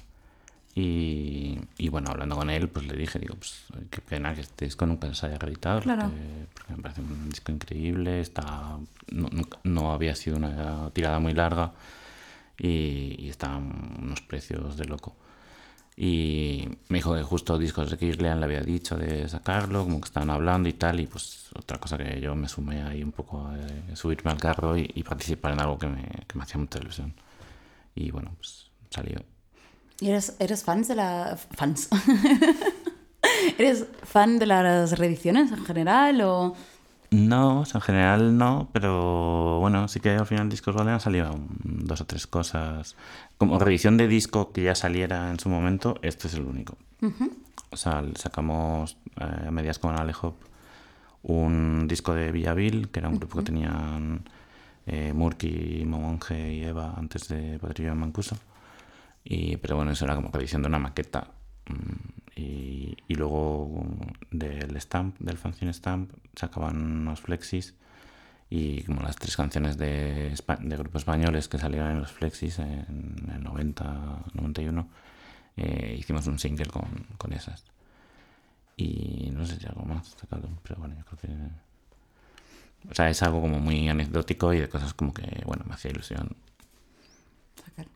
Y, 0.75 1.59
y 1.77 1.89
bueno, 1.89 2.09
hablando 2.09 2.35
con 2.35 2.49
él, 2.49 2.67
pues 2.67 2.87
le 2.87 2.95
dije, 2.95 3.19
digo, 3.19 3.35
pues 3.35 3.65
qué 3.91 4.01
pena 4.01 4.33
que 4.33 4.41
este 4.41 4.65
disco 4.65 4.85
nunca 4.85 5.13
se 5.13 5.27
haya 5.27 5.37
reeditado. 5.37 5.81
Claro. 5.81 6.03
Porque, 6.03 6.47
porque 6.53 6.73
me 6.75 6.81
parece 6.81 7.01
un 7.01 7.29
disco 7.29 7.51
increíble. 7.51 8.21
Está, 8.21 8.77
no, 9.11 9.29
no 9.63 9.91
había 9.93 10.15
sido 10.15 10.37
una 10.37 10.89
tirada 10.91 11.19
muy 11.19 11.33
larga. 11.33 11.73
Y, 12.57 13.15
y 13.19 13.29
estaban 13.29 13.97
unos 14.01 14.21
precios 14.21 14.77
de 14.77 14.85
loco. 14.85 15.15
Y 15.95 16.67
me 16.89 16.97
dijo 16.97 17.13
que 17.15 17.21
justo 17.21 17.57
discos 17.59 17.91
de 17.91 17.97
Kirlian 17.97 18.39
le 18.39 18.45
había 18.45 18.61
dicho 18.61 18.95
de 18.95 19.29
sacarlo, 19.29 19.83
como 19.83 20.01
que 20.01 20.05
estaban 20.05 20.31
hablando 20.31 20.67
y 20.67 20.73
tal, 20.73 20.99
y 20.99 21.05
pues 21.05 21.49
otra 21.55 21.77
cosa 21.77 21.99
que 21.99 22.19
yo 22.19 22.35
me 22.35 22.47
sumé 22.47 22.81
ahí 22.81 23.03
un 23.03 23.11
poco 23.11 23.47
a 23.47 23.95
subirme 23.95 24.31
al 24.31 24.39
carro 24.39 24.75
y, 24.75 24.89
y 24.95 25.03
participar 25.03 25.53
en 25.53 25.61
algo 25.61 25.77
que 25.77 25.87
me, 25.87 26.03
que 26.27 26.35
me 26.35 26.43
hacía 26.43 26.57
mucha 26.57 26.79
ilusión. 26.79 27.13
Y 27.93 28.09
bueno, 28.09 28.31
pues 28.37 28.71
salió. 28.89 29.23
¿Y 29.99 30.09
eres, 30.09 30.35
eres 30.39 30.63
fans 30.63 30.87
de 30.87 30.95
la... 30.95 31.37
fans? 31.51 31.89
¿Eres 33.57 33.85
fan 34.03 34.39
de 34.39 34.45
las 34.45 34.97
reediciones 34.97 35.51
en 35.51 35.65
general 35.65 36.21
o...? 36.21 36.55
No, 37.11 37.59
o 37.59 37.65
sea, 37.65 37.77
en 37.77 37.83
general 37.83 38.37
no, 38.37 38.69
pero 38.73 39.59
bueno, 39.59 39.87
sí 39.87 39.99
que 39.99 40.09
al 40.09 40.25
final 40.25 40.49
Discos 40.49 40.73
Valen 40.73 40.95
han 40.95 40.99
salido 40.99 41.35
dos 41.63 42.01
o 42.01 42.05
tres 42.05 42.25
cosas. 42.25 42.95
Como 43.37 43.59
revisión 43.59 43.97
de 43.97 44.07
disco 44.07 44.51
que 44.51 44.63
ya 44.63 44.73
saliera 44.73 45.29
en 45.29 45.39
su 45.39 45.47
momento, 45.47 45.95
este 46.01 46.27
es 46.27 46.33
el 46.33 46.41
único. 46.41 46.75
O 47.69 47.77
sea, 47.77 48.03
sacamos 48.15 48.97
eh, 49.19 49.45
a 49.47 49.51
medias 49.51 49.77
con 49.77 49.95
Alejo 49.95 50.35
un 51.23 51.87
disco 51.87 52.13
de 52.13 52.31
Villavil, 52.31 52.89
que 52.89 52.99
era 52.99 53.09
un 53.09 53.17
grupo 53.17 53.39
que 53.39 53.45
tenían 53.45 54.23
eh, 54.85 55.13
Murky, 55.13 55.83
Momonje 55.85 56.53
y 56.53 56.63
Eva 56.63 56.93
antes 56.97 57.27
de 57.27 57.59
Patrillo 57.59 57.89
de 57.89 57.95
Mancuso. 57.95 58.37
Y, 59.23 59.57
pero 59.57 59.75
bueno, 59.77 59.91
eso 59.91 60.05
era 60.05 60.15
como 60.15 60.29
revisión 60.31 60.61
de 60.61 60.67
una 60.67 60.79
maqueta. 60.79 61.31
mm, 61.67 62.13
Y, 62.35 63.15
luego 63.15 63.85
del 64.31 64.75
Stamp, 64.81 65.17
del 65.19 65.37
fanzine 65.37 65.71
Stamp, 65.73 66.11
sacaban 66.35 66.81
unos 66.81 67.21
flexis 67.21 67.75
y 68.49 68.83
como 68.83 69.01
las 69.01 69.15
tres 69.15 69.35
canciones 69.37 69.77
de, 69.77 70.33
de 70.61 70.77
grupos 70.77 71.01
españoles 71.01 71.47
que 71.47 71.57
salieron 71.59 71.91
en 71.91 71.99
los 72.01 72.11
flexis 72.11 72.59
en 72.59 73.31
el 73.33 73.43
90, 73.43 74.25
91, 74.33 74.89
eh, 75.57 75.95
hicimos 75.97 76.27
un 76.27 76.39
single 76.39 76.67
con, 76.67 77.07
con 77.17 77.33
esas. 77.33 77.63
Y 78.77 79.29
no 79.33 79.45
sé 79.45 79.57
si 79.59 79.65
algo 79.67 79.83
más 79.85 80.07
sacado, 80.19 80.49
pero 80.63 80.79
bueno, 80.79 80.95
yo 80.97 81.05
creo 81.05 81.19
que... 81.19 82.89
O 82.89 82.93
sea, 82.93 83.09
es 83.09 83.23
algo 83.23 83.39
como 83.41 83.59
muy 83.59 83.87
anecdótico 83.87 84.53
y 84.53 84.59
de 84.59 84.69
cosas 84.69 84.93
como 84.93 85.13
que, 85.13 85.43
bueno, 85.45 85.63
me 85.65 85.73
hacía 85.73 85.91
ilusión. 85.91 86.35
sacar? 87.63 87.87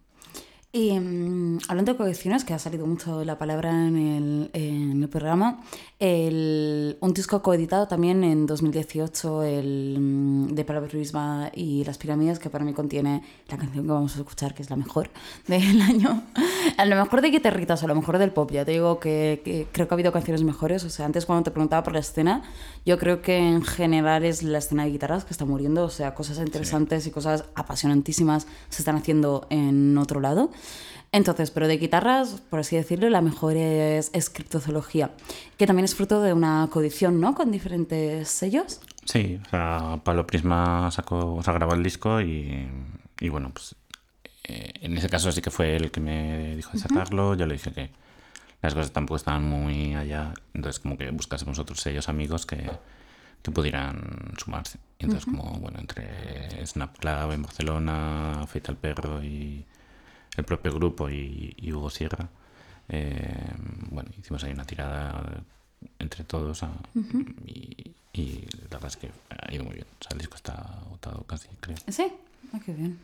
Y 0.74 0.92
mm, 1.00 1.60
hablando 1.70 1.94
de 1.94 1.98
colecciones, 1.98 2.44
que 2.44 2.54
ha 2.54 2.60
salido 2.60 2.86
mucho 2.86 3.24
la 3.24 3.38
palabra 3.38 3.72
en 3.88 3.96
el, 3.98 4.50
en 4.54 5.02
el 5.02 5.10
programa, 5.10 5.64
el- 5.98 6.98
un 7.00 7.14
disco 7.14 7.42
coeditado 7.42 7.88
también 7.88 8.24
en 8.24 8.46
2018, 8.46 9.44
el 9.44 9.98
mm, 10.00 10.48
de 10.56 10.66
Pablo 10.66 10.88
y 11.56 11.84
Las 11.86 11.98
Pirámides, 11.98 12.38
que 12.40 12.50
para 12.50 12.66
mí 12.66 12.74
contiene 12.74 13.24
la 13.48 13.58
canción 13.58 13.86
que 13.86 13.92
vamos 13.92 14.16
a 14.16 14.20
escuchar, 14.20 14.54
que 14.54 14.62
es 14.62 14.70
la 14.70 14.76
mejor 14.76 15.10
del 15.48 15.82
año. 15.82 16.22
A 16.78 16.86
lo 16.86 16.96
mejor 16.98 17.22
de 17.22 17.30
guitarritas, 17.32 17.82
a 17.84 17.88
lo 17.88 17.96
mejor 17.96 18.18
del 18.18 18.32
pop, 18.32 18.52
ya 18.52 18.66
te 18.66 18.72
digo 18.72 19.00
que, 19.00 19.42
que 19.44 19.68
creo 19.72 19.88
que 19.88 19.94
ha 19.94 19.96
habido 19.96 20.12
canciones 20.12 20.44
mejores. 20.44 20.84
O 20.84 20.90
sea, 20.90 21.06
antes 21.06 21.26
cuando 21.26 21.44
te 21.44 21.52
preguntaba 21.52 21.82
por 21.84 21.94
la 21.94 22.00
escena, 22.00 22.44
yo 22.86 23.00
creo 23.00 23.22
que 23.22 23.38
en 23.38 23.64
general 23.64 24.26
es 24.26 24.44
la 24.44 24.58
escena 24.60 24.84
de 24.84 24.92
guitarras 24.92 25.24
que 25.26 25.32
está 25.34 25.46
muriendo. 25.46 25.86
O 25.86 25.90
sea, 25.90 26.14
cosas 26.14 26.38
interesantes 26.40 27.08
y 27.08 27.12
cosas 27.12 27.46
apasionantísimas 27.56 28.48
se 28.70 28.82
están 28.82 28.98
haciendo 28.98 29.48
en 29.50 29.98
otro 29.98 30.20
lado. 30.20 30.52
Entonces, 31.12 31.52
pero 31.52 31.68
de 31.68 31.78
guitarras, 31.78 32.42
por 32.50 32.60
así 32.60 32.76
decirlo, 32.76 33.10
la 33.10 33.22
mejor 33.22 33.56
es, 33.56 34.10
es 34.14 34.30
Criptozoología, 34.30 35.12
que 35.58 35.66
también 35.66 35.86
es 35.86 35.96
fruto 35.96 36.22
de 36.22 36.34
una 36.34 36.68
coedición, 36.72 37.22
¿no? 37.22 37.34
Con 37.34 37.52
diferentes 37.52 38.28
sellos. 38.28 38.82
Sí, 39.06 39.40
o 39.46 39.50
sea, 39.50 40.02
Pablo 40.04 40.28
Prisma 40.28 40.92
sacó, 40.92 41.36
o 41.36 41.44
sea, 41.44 41.54
grabó 41.54 41.74
el 41.74 41.84
disco 41.84 42.20
y, 42.20 42.68
y 43.22 43.30
bueno, 43.30 43.52
pues 43.54 43.76
eh, 44.44 44.74
en 44.82 44.98
ese 44.98 45.10
caso 45.10 45.32
sí 45.32 45.42
que 45.42 45.50
fue 45.50 45.76
él 45.76 45.92
que 45.92 46.02
me 46.02 46.56
dijo 46.56 46.72
de 46.74 46.80
sacarlo. 46.80 47.36
Yo 47.36 47.46
le 47.46 47.54
dije 47.54 47.72
que 47.72 47.90
las 48.62 48.74
cosas 48.74 48.92
tampoco 48.92 49.16
estaban 49.16 49.44
muy 49.44 49.96
allá, 49.96 50.34
entonces 50.54 50.80
como 50.80 50.98
que 50.98 51.10
buscásemos 51.12 51.58
otros 51.60 51.80
sellos 51.80 52.10
amigos 52.10 52.46
que, 52.46 52.70
que 53.42 53.52
pudieran 53.52 54.34
sumarse. 54.38 54.80
Entonces 55.00 55.26
como, 55.26 55.54
bueno, 55.60 55.80
entre 55.80 56.66
Snap 56.66 56.98
Club 56.98 57.32
en 57.32 57.44
Barcelona, 57.44 58.46
Feita 58.48 58.72
al 58.72 58.78
Perro 58.78 59.24
y 59.24 59.66
el 60.38 60.46
propio 60.46 60.72
grupo 60.74 61.10
y, 61.10 61.54
y 61.58 61.74
Hugo 61.74 61.90
Sierra, 61.90 62.30
eh, 62.90 63.52
bueno, 63.92 64.10
hicimos 64.18 64.44
ahí 64.44 64.54
una 64.54 64.66
tirada 64.66 65.44
entre 66.00 66.24
todos 66.24 66.64
a- 66.64 66.72
y, 67.46 67.92
y 68.14 68.46
la 68.70 68.78
verdad 68.78 68.88
es 68.88 68.98
que 68.98 69.10
ha 69.30 69.54
ido 69.54 69.64
muy 69.66 69.74
bien. 69.74 69.86
O 70.00 70.04
sea, 70.04 70.12
el 70.14 70.20
disco 70.20 70.36
está 70.36 70.54
agotado 70.86 71.24
casi, 71.24 71.48
creo. 71.60 71.78
Sí, 71.88 72.08
ah, 72.54 72.60
qué 72.66 72.74
bien. 72.74 72.98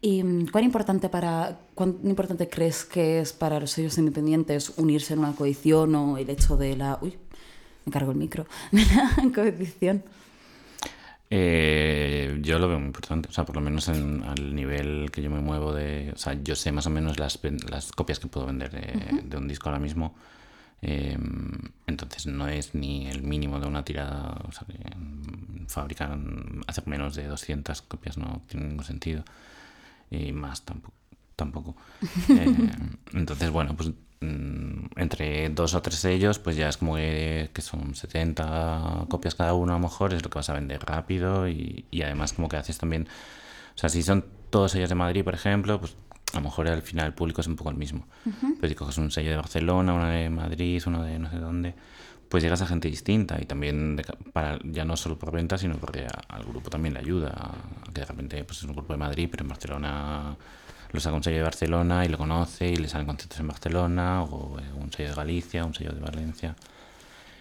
¿Y 0.00 0.22
mm, 0.22 0.48
cuán 0.48 0.64
importante, 0.64 1.08
para, 1.08 1.58
cuán 1.74 1.96
importante 2.04 2.48
crees 2.50 2.84
que 2.84 3.20
es 3.20 3.32
para 3.32 3.58
los 3.60 3.70
sellos 3.70 3.96
independientes 3.96 4.74
unirse 4.76 5.14
en 5.14 5.20
una 5.20 5.32
coedición 5.32 5.94
o 5.94 6.18
el 6.18 6.28
hecho 6.28 6.56
de 6.56 6.76
la... 6.76 6.98
Uy, 7.00 7.14
me 7.86 7.92
cargo 7.92 8.10
el 8.12 8.18
micro. 8.18 8.46
De 8.72 8.84
la 8.84 9.32
coedición. 9.34 10.02
Eh, 11.36 12.38
yo 12.42 12.60
lo 12.60 12.68
veo 12.68 12.78
muy 12.78 12.86
importante, 12.86 13.28
o 13.28 13.32
sea, 13.32 13.44
por 13.44 13.56
lo 13.56 13.60
menos 13.60 13.88
en, 13.88 14.22
al 14.22 14.54
nivel 14.54 15.10
que 15.10 15.20
yo 15.20 15.30
me 15.30 15.40
muevo 15.40 15.74
de, 15.74 16.12
o 16.14 16.16
sea, 16.16 16.34
yo 16.40 16.54
sé 16.54 16.70
más 16.70 16.86
o 16.86 16.90
menos 16.90 17.18
las, 17.18 17.40
las 17.68 17.90
copias 17.90 18.20
que 18.20 18.28
puedo 18.28 18.46
vender 18.46 18.70
de, 18.70 19.20
de 19.24 19.36
un 19.36 19.48
disco 19.48 19.68
ahora 19.68 19.80
mismo, 19.80 20.14
eh, 20.80 21.18
entonces 21.88 22.26
no 22.26 22.46
es 22.46 22.76
ni 22.76 23.08
el 23.08 23.24
mínimo 23.24 23.58
de 23.58 23.66
una 23.66 23.84
tirada, 23.84 24.42
o 24.46 24.52
sea, 24.52 24.64
que 24.64 24.78
fabrican, 25.66 26.60
hacer 26.68 26.86
menos 26.86 27.16
de 27.16 27.26
200 27.26 27.82
copias 27.82 28.16
no 28.16 28.42
tiene 28.46 28.68
ningún 28.68 28.84
sentido, 28.84 29.24
y 30.12 30.30
más 30.30 30.64
tampoco. 30.64 30.94
tampoco. 31.34 31.74
Eh, 32.28 32.68
entonces, 33.12 33.50
bueno, 33.50 33.74
pues 33.74 33.90
entre 34.96 35.48
dos 35.50 35.74
o 35.74 35.82
tres 35.82 36.02
de 36.02 36.12
ellos, 36.12 36.38
pues 36.38 36.56
ya 36.56 36.68
es 36.68 36.76
como 36.76 36.96
que, 36.96 37.50
que 37.52 37.62
son 37.62 37.94
70 37.94 39.06
copias 39.08 39.34
cada 39.34 39.54
uno 39.54 39.72
a 39.72 39.76
lo 39.76 39.82
mejor, 39.82 40.12
es 40.14 40.22
lo 40.22 40.30
que 40.30 40.38
vas 40.38 40.50
a 40.50 40.54
vender 40.54 40.80
rápido 40.84 41.48
y, 41.48 41.84
y 41.90 42.02
además 42.02 42.32
como 42.32 42.48
que 42.48 42.56
haces 42.56 42.78
también, 42.78 43.08
o 43.74 43.78
sea, 43.78 43.88
si 43.88 44.02
son 44.02 44.24
todos 44.50 44.74
ellos 44.74 44.88
de 44.88 44.94
Madrid, 44.94 45.24
por 45.24 45.34
ejemplo, 45.34 45.80
pues 45.80 45.96
a 46.32 46.36
lo 46.38 46.42
mejor 46.44 46.68
al 46.68 46.82
final 46.82 47.06
el 47.06 47.14
público 47.14 47.40
es 47.40 47.46
un 47.46 47.56
poco 47.56 47.70
el 47.70 47.76
mismo. 47.76 48.06
Pero 48.60 48.68
si 48.68 48.74
coges 48.74 48.98
un 48.98 49.10
sello 49.10 49.30
de 49.30 49.36
Barcelona, 49.36 49.92
uno 49.94 50.06
de 50.08 50.30
Madrid, 50.30 50.82
uno 50.86 51.02
de 51.02 51.18
no 51.18 51.30
sé 51.30 51.36
dónde, 51.38 51.74
pues 52.28 52.42
llegas 52.42 52.62
a 52.62 52.66
gente 52.66 52.88
distinta 52.88 53.36
y 53.40 53.44
también 53.44 53.94
de 53.96 54.04
para, 54.32 54.58
ya 54.64 54.84
no 54.84 54.96
solo 54.96 55.16
por 55.18 55.30
venta, 55.32 55.58
sino 55.58 55.76
porque 55.76 56.06
a- 56.06 56.34
al 56.34 56.44
grupo 56.44 56.70
también 56.70 56.94
le 56.94 57.00
ayuda. 57.00 57.28
a 57.30 57.92
que 57.92 58.00
de 58.00 58.06
repente 58.06 58.42
pues, 58.44 58.58
es 58.58 58.64
un 58.64 58.72
grupo 58.72 58.92
de 58.92 58.98
Madrid, 58.98 59.28
pero 59.30 59.42
en 59.44 59.48
Barcelona 59.48 60.36
lo 60.94 61.00
saca 61.00 61.16
un 61.16 61.22
sello 61.22 61.36
de 61.38 61.42
Barcelona 61.42 62.04
y 62.04 62.08
lo 62.08 62.16
conoce 62.16 62.68
y 62.70 62.76
le 62.76 62.88
salen 62.88 63.06
conciertos 63.06 63.38
en 63.40 63.48
Barcelona, 63.48 64.22
o 64.22 64.58
eh, 64.60 64.62
un 64.80 64.90
sello 64.92 65.10
de 65.10 65.14
Galicia, 65.16 65.64
un 65.64 65.74
sello 65.74 65.92
de 65.92 66.00
Valencia. 66.00 66.54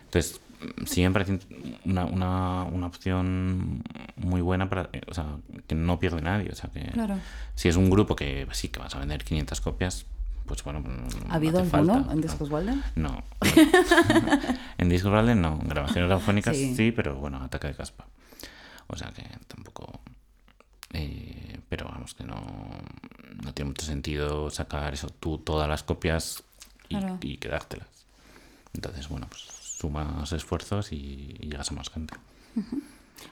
Entonces, 0.06 0.42
mm, 0.60 0.86
sí 0.86 1.02
me 1.04 1.12
parece 1.12 1.40
una, 1.86 2.06
una, 2.06 2.64
una 2.64 2.88
opción 2.88 3.84
muy 4.18 4.42
buena 4.42 4.68
para, 4.70 4.90
eh, 4.92 5.02
o 5.08 5.14
sea, 5.14 5.26
que 5.68 5.76
no 5.76 6.00
pierde 6.00 6.22
nadie. 6.22 6.50
O 6.52 6.56
sea, 6.56 6.70
que 6.72 6.82
Claro. 6.92 7.16
si 7.56 7.70
es 7.70 7.76
un 7.76 7.90
grupo 7.90 8.16
que 8.16 8.48
sí 8.52 8.68
que 8.70 8.80
vas 8.80 8.94
a 8.96 9.00
vender 9.00 9.24
500 9.24 9.62
copias, 9.62 10.06
pues 10.46 10.62
bueno, 10.64 10.82
mm, 10.82 11.32
¿Ha 11.32 11.36
habido 11.36 11.60
hace 11.62 11.76
alguno 11.78 11.94
falta. 11.94 12.14
en 12.14 12.22
Discos 12.22 12.50
Walden? 12.50 12.84
No. 12.96 13.24
en 14.78 14.90
Discos 14.90 15.12
Walden 15.12 15.42
no. 15.42 15.60
En 15.62 15.68
grabaciones 15.70 16.10
radiofónicas 16.10 16.56
Sí. 16.58 16.76
sí. 16.76 16.92
pero 16.92 17.16
bueno, 17.16 17.38
ataque 17.44 17.68
de 17.68 17.76
caspa. 17.76 18.06
O 18.88 18.98
sea 18.98 19.10
que 19.12 19.24
tampoco. 19.48 20.02
Eh, 20.94 21.60
pero 21.70 21.86
vamos, 21.90 22.14
que 22.14 22.24
no. 22.24 22.36
no 23.44 23.54
tiene 23.54 23.70
mucho 23.70 23.86
sentido 23.86 24.50
sacar 24.50 24.94
eso, 24.94 25.10
tú 25.10 25.38
todas 25.40 25.68
las 25.68 25.84
copias 25.84 26.44
y, 26.90 26.96
Claro. 26.98 27.18
y 27.22 27.38
quedártelas. 27.38 27.88
Entonces, 28.74 29.08
bueno, 29.10 29.28
pues 29.30 29.42
sumas 29.42 30.32
esfuerzos 30.32 30.92
y, 30.92 31.36
y 31.40 31.50
llegas 31.50 31.72
a 31.72 31.76
más 31.76 31.90
gente. 31.90 32.14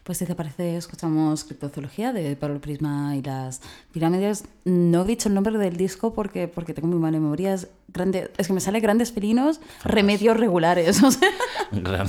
Pues 0.04 0.18
si 0.20 0.26
te 0.26 0.36
parece, 0.36 0.78
escuchamos 0.78 1.44
Criptozoología 1.44 2.14
de 2.14 2.36
Pablo 2.36 2.62
Prisma 2.62 3.16
y 3.16 3.22
las 3.22 3.62
pirámides. 3.92 4.46
No 4.64 5.02
he 5.04 5.06
dicho 5.06 5.28
el 5.30 5.36
nombre 5.36 5.58
del 5.58 5.76
disco 5.78 6.14
porque, 6.14 6.48
porque 6.48 6.74
tengo 6.74 6.88
muy 6.88 6.98
mala 7.00 7.20
memoria. 7.20 7.54
Es, 7.54 7.68
grande, 7.90 8.32
es 8.38 8.48
que 8.48 8.54
me 8.54 8.62
sale 8.62 8.80
Grandes 8.80 9.12
Felinos, 9.12 9.60
Remedios 9.84 10.38
Regulares. 10.38 11.02
O 11.04 11.12
sea, 11.12 11.30
Gran- 11.72 12.08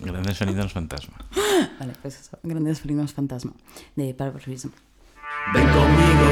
grandes 0.00 0.36
sonidos 0.36 0.72
fantasma. 0.72 1.16
vale, 1.80 1.94
pues 2.02 2.20
eso, 2.20 2.38
Grandes 2.42 2.80
Felinos 2.80 3.12
Fantasma 3.14 3.52
de 3.96 4.12
Pablo 4.14 4.38
Prisma. 4.38 4.72
Ven 5.54 5.68
conmigo, 5.68 6.28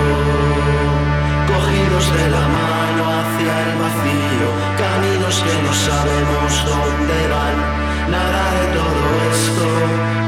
cogidos 1.46 2.07
de 2.16 2.30
la 2.30 2.44
mano 2.59 3.03
hacia 3.18 3.53
el 3.66 3.72
vacío, 3.84 4.48
caminos 4.78 5.36
que 5.44 5.55
no 5.62 5.72
sabemos 5.74 6.64
dónde 6.64 7.18
van. 7.34 7.57
Nada 8.11 8.42
de 8.59 8.66
todo 8.78 9.03
esto 9.34 9.66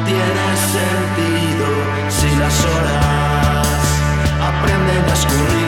tiene 0.05 0.47
sentido 0.77 1.67
si 2.09 2.29
las 2.37 2.57
horas 2.65 3.79
aprenden 4.51 5.05
a 5.09 5.13
escurrirse 5.13 5.62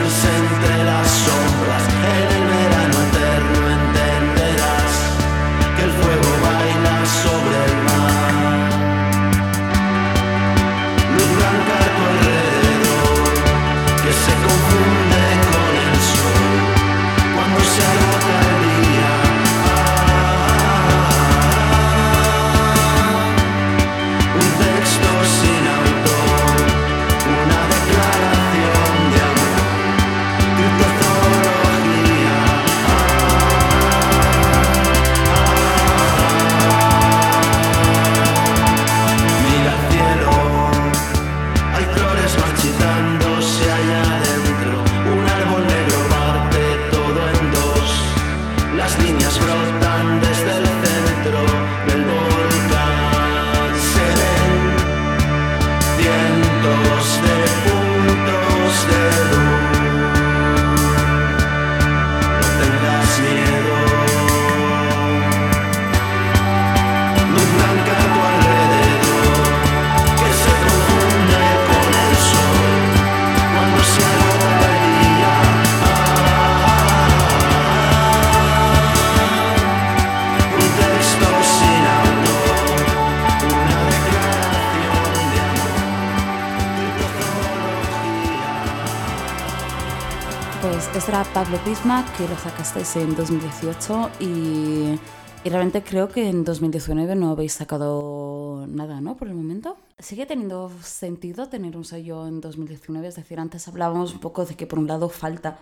Que 91.55 92.27
lo 92.27 92.37
sacasteis 92.37 92.97
en 92.97 93.15
2018 93.15 94.11
y, 94.19 94.99
y 95.45 95.49
realmente 95.49 95.81
creo 95.81 96.09
que 96.09 96.27
en 96.27 96.43
2019 96.43 97.15
no 97.15 97.29
habéis 97.29 97.53
sacado 97.53 98.65
nada, 98.67 98.99
¿no? 98.99 99.15
Por 99.15 99.29
el 99.29 99.35
momento. 99.35 99.77
¿Sigue 99.97 100.25
teniendo 100.25 100.69
sentido 100.83 101.47
tener 101.47 101.77
un 101.77 101.85
sello 101.85 102.27
en 102.27 102.41
2019? 102.41 103.07
Es 103.07 103.15
decir, 103.15 103.39
antes 103.39 103.69
hablábamos 103.69 104.13
un 104.13 104.19
poco 104.19 104.43
de 104.43 104.55
que 104.55 104.67
por 104.67 104.79
un 104.79 104.87
lado 104.87 105.07
falta 105.07 105.57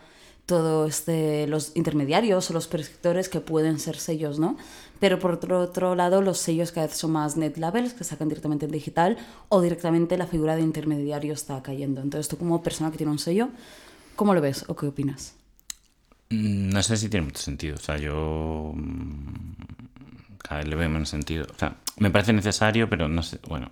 todo 0.48 0.88
este, 0.88 1.46
los 1.46 1.76
intermediarios 1.76 2.50
o 2.50 2.54
los 2.54 2.68
prescriptores 2.68 3.30
que 3.30 3.40
pueden 3.40 3.78
ser 3.78 3.96
sellos, 3.96 4.40
¿no? 4.40 4.58
Pero 5.00 5.20
por 5.20 5.34
otro, 5.34 5.60
otro 5.60 5.94
lado, 5.94 6.24
los 6.24 6.40
sellos 6.40 6.72
cada 6.72 6.88
vez 6.88 6.98
son 6.98 7.12
más 7.12 7.38
net 7.38 7.56
labels 7.58 7.94
que 7.94 8.04
sacan 8.04 8.30
directamente 8.30 8.66
en 8.66 8.72
digital 8.72 9.18
o 9.48 9.62
directamente 9.62 10.18
la 10.18 10.26
figura 10.26 10.56
de 10.56 10.64
intermediario 10.64 11.34
está 11.34 11.62
cayendo. 11.62 12.02
Entonces, 12.02 12.30
tú 12.30 12.38
como 12.38 12.64
persona 12.64 12.90
que 12.90 12.98
tiene 12.98 13.12
un 13.12 13.20
sello, 13.20 13.50
¿cómo 14.16 14.34
lo 14.34 14.42
ves 14.42 14.66
o 14.68 14.76
qué 14.76 14.88
opinas? 14.88 15.36
Mm, 16.34 16.70
No 16.70 16.84
sé 16.84 16.98
si 16.98 17.10
tiene 17.10 17.26
mucho 17.28 17.42
sentido. 17.42 17.76
O 17.76 17.80
sea, 17.80 17.98
yo 17.98 18.74
mm, 18.76 19.54
cada 20.42 20.60
vez 20.62 20.68
le 20.70 20.76
veo 20.76 20.90
menos 20.90 21.10
sentido. 21.10 21.46
O 21.54 21.58
sea, 21.58 21.76
me 21.98 22.10
parece 22.12 22.34
necesario, 22.34 22.90
pero 22.90 23.08
no 23.08 23.24
sé. 23.24 23.40
Bueno, 23.48 23.72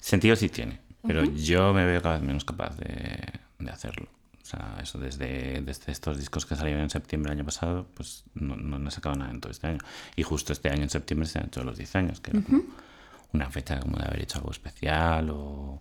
sentido 0.00 0.36
sí 0.36 0.48
tiene. 0.48 0.80
Pero 1.06 1.24
yo 1.24 1.72
me 1.72 1.84
veo 1.86 2.02
cada 2.02 2.16
vez 2.18 2.26
menos 2.26 2.44
capaz 2.44 2.76
de, 2.78 3.22
de 3.60 3.70
hacerlo. 3.70 4.08
O 4.42 4.44
sea, 4.48 4.78
eso 4.82 4.98
desde, 4.98 5.60
desde 5.62 5.92
estos 5.92 6.18
discos 6.18 6.46
que 6.46 6.56
salieron 6.56 6.82
en 6.82 6.90
septiembre 6.90 7.30
del 7.30 7.38
año 7.40 7.44
pasado, 7.46 7.86
pues 7.94 8.24
no, 8.34 8.56
no, 8.56 8.78
no 8.78 8.88
he 8.88 8.92
sacado 8.92 9.14
nada 9.16 9.30
en 9.30 9.40
todo 9.40 9.50
este 9.52 9.68
año. 9.68 9.78
Y 10.16 10.22
justo 10.24 10.52
este 10.52 10.68
año, 10.68 10.82
en 10.82 10.90
septiembre, 10.90 11.28
se 11.28 11.38
han 11.38 11.46
hecho 11.46 11.62
los 11.64 11.76
10 11.78 11.96
años, 11.96 12.20
que 12.20 12.30
era 12.30 12.42
como 12.42 12.62
una 13.32 13.50
fecha 13.50 13.78
como 13.80 13.98
de 13.98 14.04
haber 14.06 14.22
hecho 14.22 14.38
algo 14.38 14.50
especial 14.50 15.30
o, 15.30 15.80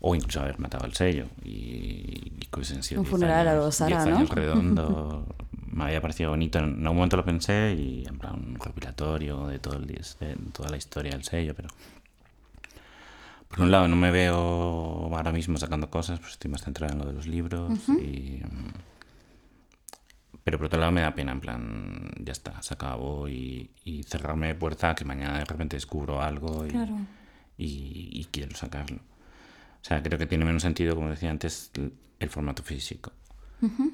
o 0.00 0.14
incluso 0.14 0.40
haber 0.40 0.58
matado 0.58 0.86
el 0.86 0.94
sello. 0.94 1.26
Y, 1.44 2.32
y 2.40 2.48
que 2.50 2.60
hubiesen 2.60 2.82
sido 2.82 3.00
Un 3.00 3.04
10 3.06 3.10
funeral 3.10 3.48
a 3.48 3.50
años, 3.52 3.64
lo 3.64 3.72
Sara, 3.72 4.04
10 4.04 4.18
¿no? 4.28 4.34
redondo. 4.34 5.26
me 5.72 5.84
había 5.84 6.00
parecido 6.00 6.30
bonito. 6.30 6.58
En 6.58 6.64
algún 6.82 6.96
momento 6.96 7.16
lo 7.16 7.24
pensé 7.24 7.74
y 7.78 8.04
en 8.06 8.18
plan 8.18 8.34
un 8.34 8.54
recopilatorio 8.54 9.46
de, 9.46 9.58
todo 9.58 9.76
el, 9.76 9.86
de 9.86 10.36
toda 10.52 10.70
la 10.70 10.76
historia 10.76 11.12
del 11.12 11.24
sello, 11.24 11.54
pero 11.54 11.68
por 13.48 13.60
un 13.60 13.70
lado 13.70 13.88
no 13.88 13.96
me 13.96 14.10
veo 14.10 14.34
ahora 15.14 15.32
mismo 15.32 15.56
sacando 15.56 15.88
cosas, 15.88 16.18
pues 16.20 16.32
estoy 16.32 16.50
más 16.50 16.62
centrado 16.62 16.92
en 16.92 16.98
lo 16.98 17.06
de 17.06 17.12
los 17.12 17.26
libros 17.26 17.72
y... 17.88 18.42
Pero 20.44 20.56
por 20.58 20.66
otro 20.68 20.80
lado 20.80 20.92
me 20.92 21.02
da 21.02 21.14
pena, 21.14 21.32
en 21.32 21.40
plan, 21.40 22.10
ya 22.20 22.32
está, 22.32 22.62
se 22.62 22.72
acabó 22.72 23.28
y, 23.28 23.70
y 23.84 24.02
cerrarme 24.04 24.46
de 24.48 24.54
puerta 24.54 24.90
a 24.90 24.94
que 24.94 25.04
mañana 25.04 25.38
de 25.38 25.44
repente 25.44 25.76
descubro 25.76 26.22
algo 26.22 26.64
y, 26.66 26.70
Claro. 26.70 26.96
y, 27.58 28.08
y 28.12 28.24
quiero 28.30 28.56
sacarlo. 28.56 28.98
O 29.88 29.90
sea, 29.90 30.02
creo 30.02 30.18
que 30.18 30.26
tiene 30.26 30.44
menos 30.44 30.60
sentido, 30.60 30.94
como 30.94 31.08
decía 31.08 31.30
antes, 31.30 31.70
el, 32.20 32.28
formato 32.28 32.62
físico. 32.62 33.10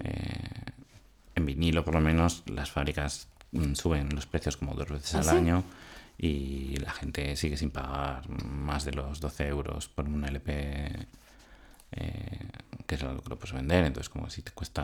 Eh, 0.02 0.72
en 1.36 1.46
vinilo, 1.46 1.84
por 1.84 1.94
lo 1.94 2.00
menos, 2.00 2.42
las 2.46 2.72
fábricas 2.72 3.28
mm, 3.52 3.74
suben 3.74 4.08
los 4.12 4.26
precios 4.26 4.56
como 4.56 4.74
dos 4.74 4.88
veces 4.88 5.14
¿Ah, 5.14 5.18
al 5.18 5.24
sí? 5.24 5.30
año 5.30 5.62
y 6.18 6.76
la 6.78 6.90
gente 6.90 7.36
sigue 7.36 7.56
sin 7.56 7.70
pagar 7.70 8.28
más 8.28 8.84
de 8.84 8.90
los 8.90 9.20
12 9.20 9.46
euros 9.46 9.88
por 9.88 10.06
un 10.06 10.24
LP 10.24 11.06
eh, 11.92 12.48
que 12.88 12.94
es 12.96 13.02
lo 13.04 13.22
que 13.22 13.28
lo 13.28 13.38
puedes 13.38 13.52
vender. 13.54 13.84
Entonces, 13.84 14.08
como 14.08 14.28
si 14.30 14.42
te 14.42 14.50
cuesta 14.50 14.82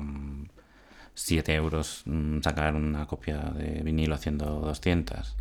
mm, 0.00 0.46
7 1.14 1.52
euros 1.52 2.02
mm, 2.04 2.42
sacar 2.42 2.76
una 2.76 3.06
copia 3.08 3.38
de 3.38 3.82
vinilo 3.82 4.14
haciendo 4.14 4.46
200 4.60 5.34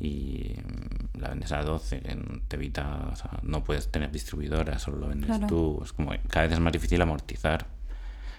y 0.00 0.54
mm, 0.62 1.18
la 1.20 1.30
vendes 1.30 1.50
a 1.52 1.62
12, 1.62 2.00
que 2.00 2.16
te 2.48 2.56
evita, 2.56 3.08
o 3.12 3.16
sea, 3.16 3.30
no 3.42 3.64
puedes 3.64 3.90
tener 3.90 4.10
distribuidora, 4.12 4.78
solo 4.78 4.98
lo 4.98 5.08
vendes 5.08 5.26
Claro. 5.28 5.46
tú. 5.46 5.80
Es 5.84 5.92
como 5.92 6.10
que 6.12 6.20
cada 6.28 6.44
vez 6.46 6.52
es 6.54 6.60
más 6.60 6.72
difícil 6.72 7.00
amortizar. 7.02 7.66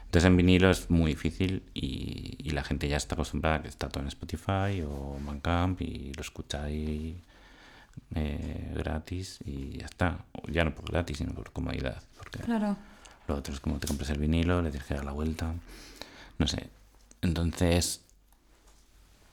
Entonces 0.06 0.26
en 0.28 0.38
vinilo 0.38 0.72
es 0.72 0.90
muy 0.90 1.12
difícil 1.12 1.62
y, 1.74 2.36
y 2.40 2.50
la 2.52 2.64
gente 2.64 2.88
ya 2.88 2.98
está 2.98 3.14
acostumbrada 3.16 3.58
a 3.58 3.62
que 3.62 3.68
está 3.68 3.90
todo 3.90 4.02
en 4.02 4.08
Spotify 4.08 4.82
o 4.84 5.20
Bandcamp 5.24 5.80
y 5.82 6.12
lo 6.16 6.22
escucha 6.22 6.64
ahí 6.64 7.22
eh, 8.16 8.72
gratis 8.76 9.40
y 9.46 9.78
ya 9.78 9.86
está. 9.86 10.26
O 10.32 10.48
Ya 10.50 10.64
no 10.64 10.74
por 10.74 10.90
gratis, 10.92 11.18
sino 11.18 11.34
por 11.34 11.52
comodidad. 11.52 12.02
Porque 12.18 12.40
Claro. 12.40 12.76
lo 13.28 13.36
otro 13.36 13.54
es 13.54 13.60
como 13.60 13.78
te 13.80 13.88
compras 13.88 14.10
el 14.10 14.18
vinilo, 14.20 14.62
le 14.64 14.72
tienes 14.72 14.88
que 14.88 14.96
dar 14.96 15.06
la 15.06 15.12
vuelta. 15.12 15.54
No 16.40 16.48
sé. 16.48 16.70
Entonces, 17.22 18.02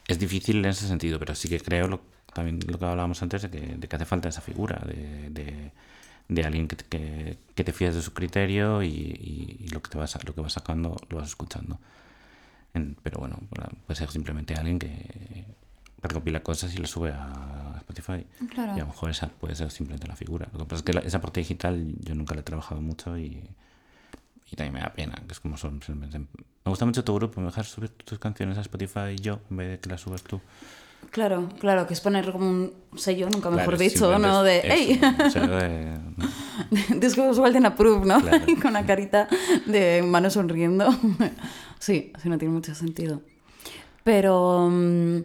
es 0.08 0.18
difícil 0.18 0.58
en 0.58 0.66
ese 0.66 0.86
sentido, 0.88 1.18
pero 1.18 1.34
sí 1.34 1.48
que 1.48 1.60
creo 1.60 1.88
lo, 1.88 2.00
también 2.36 2.60
lo 2.68 2.78
que 2.78 2.84
hablábamos 2.84 3.20
antes 3.22 3.42
de 3.42 3.50
que, 3.50 3.60
de 3.76 3.88
que 3.88 3.96
hace 3.96 4.04
falta 4.04 4.28
esa 4.28 4.40
figura 4.40 4.80
de, 4.86 5.30
de, 5.30 5.72
de 6.28 6.44
alguien 6.44 6.68
que, 6.68 6.76
te- 6.76 6.84
que, 6.84 7.38
que 7.54 7.64
te 7.64 7.72
fíes 7.72 7.94
de 7.94 8.02
su 8.02 8.12
criterio 8.12 8.82
y, 8.82 8.88
y- 8.88 9.56
y 9.64 9.68
lo 9.68 9.82
que 9.82 9.90
te 9.90 9.98
vas 9.98 10.16
lo 10.24 10.34
que 10.34 10.40
vas 10.40 10.52
sacando 10.52 10.96
lo 11.08 11.16
vas 11.18 11.28
escuchando. 11.28 11.78
En- 12.74 12.96
pero 13.02 13.18
bueno, 13.20 13.38
puede 13.86 13.96
ser 13.98 14.10
simplemente 14.10 14.54
alguien 14.54 14.78
que 14.78 15.44
recopila 16.02 16.40
cosas 16.42 16.74
y 16.74 16.78
lo 16.78 16.86
sube 16.86 17.10
a 17.12 17.74
Spotify. 17.78 18.26
Claro. 18.50 18.72
Y 18.76 18.80
a 18.80 18.84
lo 18.84 18.86
mejor 18.88 19.10
esa 19.10 19.28
puede 19.28 19.54
ser 19.56 19.70
simplemente 19.70 20.06
la 20.06 20.14
figura. 20.16 20.46
Lo 20.52 20.58
que 20.60 20.64
pasa 20.66 20.76
es 20.76 20.82
que 20.82 20.92
la- 20.92 21.00
esa 21.00 21.20
parte 21.20 21.40
digital 21.40 21.94
yo 22.00 22.14
nunca 22.14 22.34
la 22.34 22.40
he 22.40 22.44
trabajado 22.44 22.80
mucho 22.80 23.16
y, 23.18 23.42
y 24.52 24.56
también 24.56 24.74
me 24.74 24.80
da 24.80 24.92
pena, 24.92 25.14
que 25.26 25.32
es 25.32 25.40
como 25.40 25.56
son... 25.56 25.82
simplemente- 25.82 26.18
Me 26.18 26.70
gusta 26.70 26.84
mucho 26.84 27.02
tu 27.02 27.14
grupo, 27.14 27.40
me 27.40 27.46
dejas 27.46 27.68
subir 27.68 27.90
tus 27.90 28.18
canciones 28.18 28.58
a 28.58 28.60
Spotify 28.60 29.16
yo, 29.20 29.40
en 29.50 29.56
vez 29.56 29.68
de 29.70 29.78
que 29.80 29.88
las 29.88 30.00
subas 30.02 30.22
tú. 30.22 30.40
Claro, 31.10 31.48
claro, 31.60 31.86
que 31.86 31.94
es 31.94 32.00
poner 32.00 32.30
como 32.30 32.46
un 32.46 32.72
sello, 32.96 33.28
nunca 33.30 33.48
mejor 33.48 33.76
Claro, 33.76 33.78
dicho, 33.78 34.18
¿no? 34.18 34.42
De, 34.42 34.60
¡hey! 34.64 35.00
de- 35.00 35.96
Discos 37.00 37.38
Walden 37.38 37.66
Approve, 37.66 38.04
¿no? 38.06 38.20
Claro. 38.20 38.44
Con 38.60 38.70
una 38.72 38.84
carita 38.84 39.28
de 39.64 40.02
mano 40.06 40.28
sonriendo. 40.30 40.88
sí, 41.78 42.12
sí, 42.22 42.28
no 42.28 42.36
tiene 42.38 42.52
mucho 42.52 42.74
sentido. 42.74 43.22
Pero, 44.04 44.68
mm, 44.70 45.20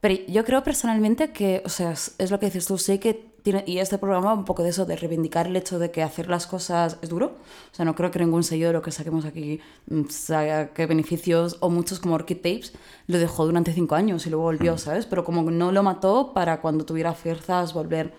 pero 0.00 0.14
yo 0.28 0.44
creo 0.44 0.62
personalmente 0.62 1.32
que, 1.32 1.62
o 1.64 1.68
sea, 1.68 1.92
es, 1.92 2.14
es 2.18 2.30
lo 2.30 2.38
que 2.38 2.46
dices 2.46 2.66
tú, 2.66 2.76
sé 2.78 3.00
que 3.00 3.31
tiene, 3.42 3.64
y 3.66 3.78
este 3.78 3.98
programa 3.98 4.32
un 4.34 4.44
poco 4.44 4.62
de 4.62 4.70
eso, 4.70 4.86
de 4.86 4.96
reivindicar 4.96 5.46
el 5.46 5.56
hecho 5.56 5.78
de 5.78 5.90
que 5.90 6.02
hacer 6.02 6.28
las 6.28 6.46
cosas 6.46 6.98
es 7.02 7.08
duro. 7.08 7.38
O 7.72 7.74
sea, 7.74 7.84
no 7.84 7.94
creo 7.94 8.10
que 8.10 8.18
ningún 8.18 8.44
sello 8.44 8.68
de 8.68 8.72
lo 8.72 8.82
que 8.82 8.90
saquemos 8.90 9.24
aquí 9.24 9.60
mm, 9.88 10.04
saque 10.08 10.86
beneficios, 10.86 11.56
o 11.60 11.70
muchos 11.70 12.00
como 12.00 12.14
Orchid 12.14 12.36
Tapes, 12.36 12.72
lo 13.06 13.18
dejó 13.18 13.46
durante 13.46 13.72
cinco 13.72 13.94
años 13.94 14.26
y 14.26 14.30
luego 14.30 14.44
volvió, 14.44 14.78
¿sabes? 14.78 15.06
Pero 15.06 15.24
como 15.24 15.50
no 15.50 15.72
lo 15.72 15.82
mató 15.82 16.32
para 16.34 16.60
cuando 16.60 16.84
tuviera 16.84 17.14
fuerzas 17.14 17.74
volver. 17.74 18.14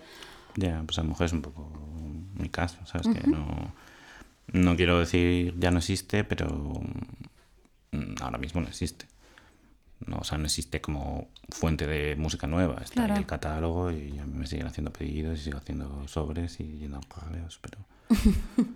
Ya, 0.56 0.82
pues 0.86 0.98
a 0.98 1.02
lo 1.02 1.08
mejor 1.08 1.26
es 1.26 1.32
un 1.32 1.42
poco 1.42 1.70
mi 2.34 2.48
caso, 2.48 2.78
¿sabes? 2.86 3.08
Que 3.08 3.26
no, 3.28 3.72
no 4.52 4.76
quiero 4.76 4.98
decir 4.98 5.54
ya 5.58 5.70
no 5.70 5.78
existe, 5.78 6.24
pero 6.24 6.48
mm, 7.92 8.14
ahora 8.20 8.38
mismo 8.38 8.60
no 8.60 8.68
existe. 8.68 9.06
No, 10.06 10.18
o 10.18 10.24
sea, 10.24 10.36
no 10.38 10.44
existe 10.44 10.80
como 10.80 11.28
fuente 11.48 11.86
de 11.86 12.14
música 12.16 12.46
nueva. 12.46 12.76
Está 12.82 12.94
Claro. 12.94 13.14
ahí 13.14 13.20
el 13.20 13.26
catálogo 13.26 13.90
y 13.90 14.18
a 14.18 14.24
mí 14.26 14.32
me 14.38 14.46
siguen 14.46 14.66
haciendo 14.66 14.92
pedidos 14.92 15.38
y 15.40 15.42
sigo 15.44 15.58
haciendo 15.58 16.06
sobres 16.08 16.60
y 16.60 16.64
yendo 16.78 16.98
a 16.98 17.00
correos, 17.08 17.58
pero... 17.62 17.78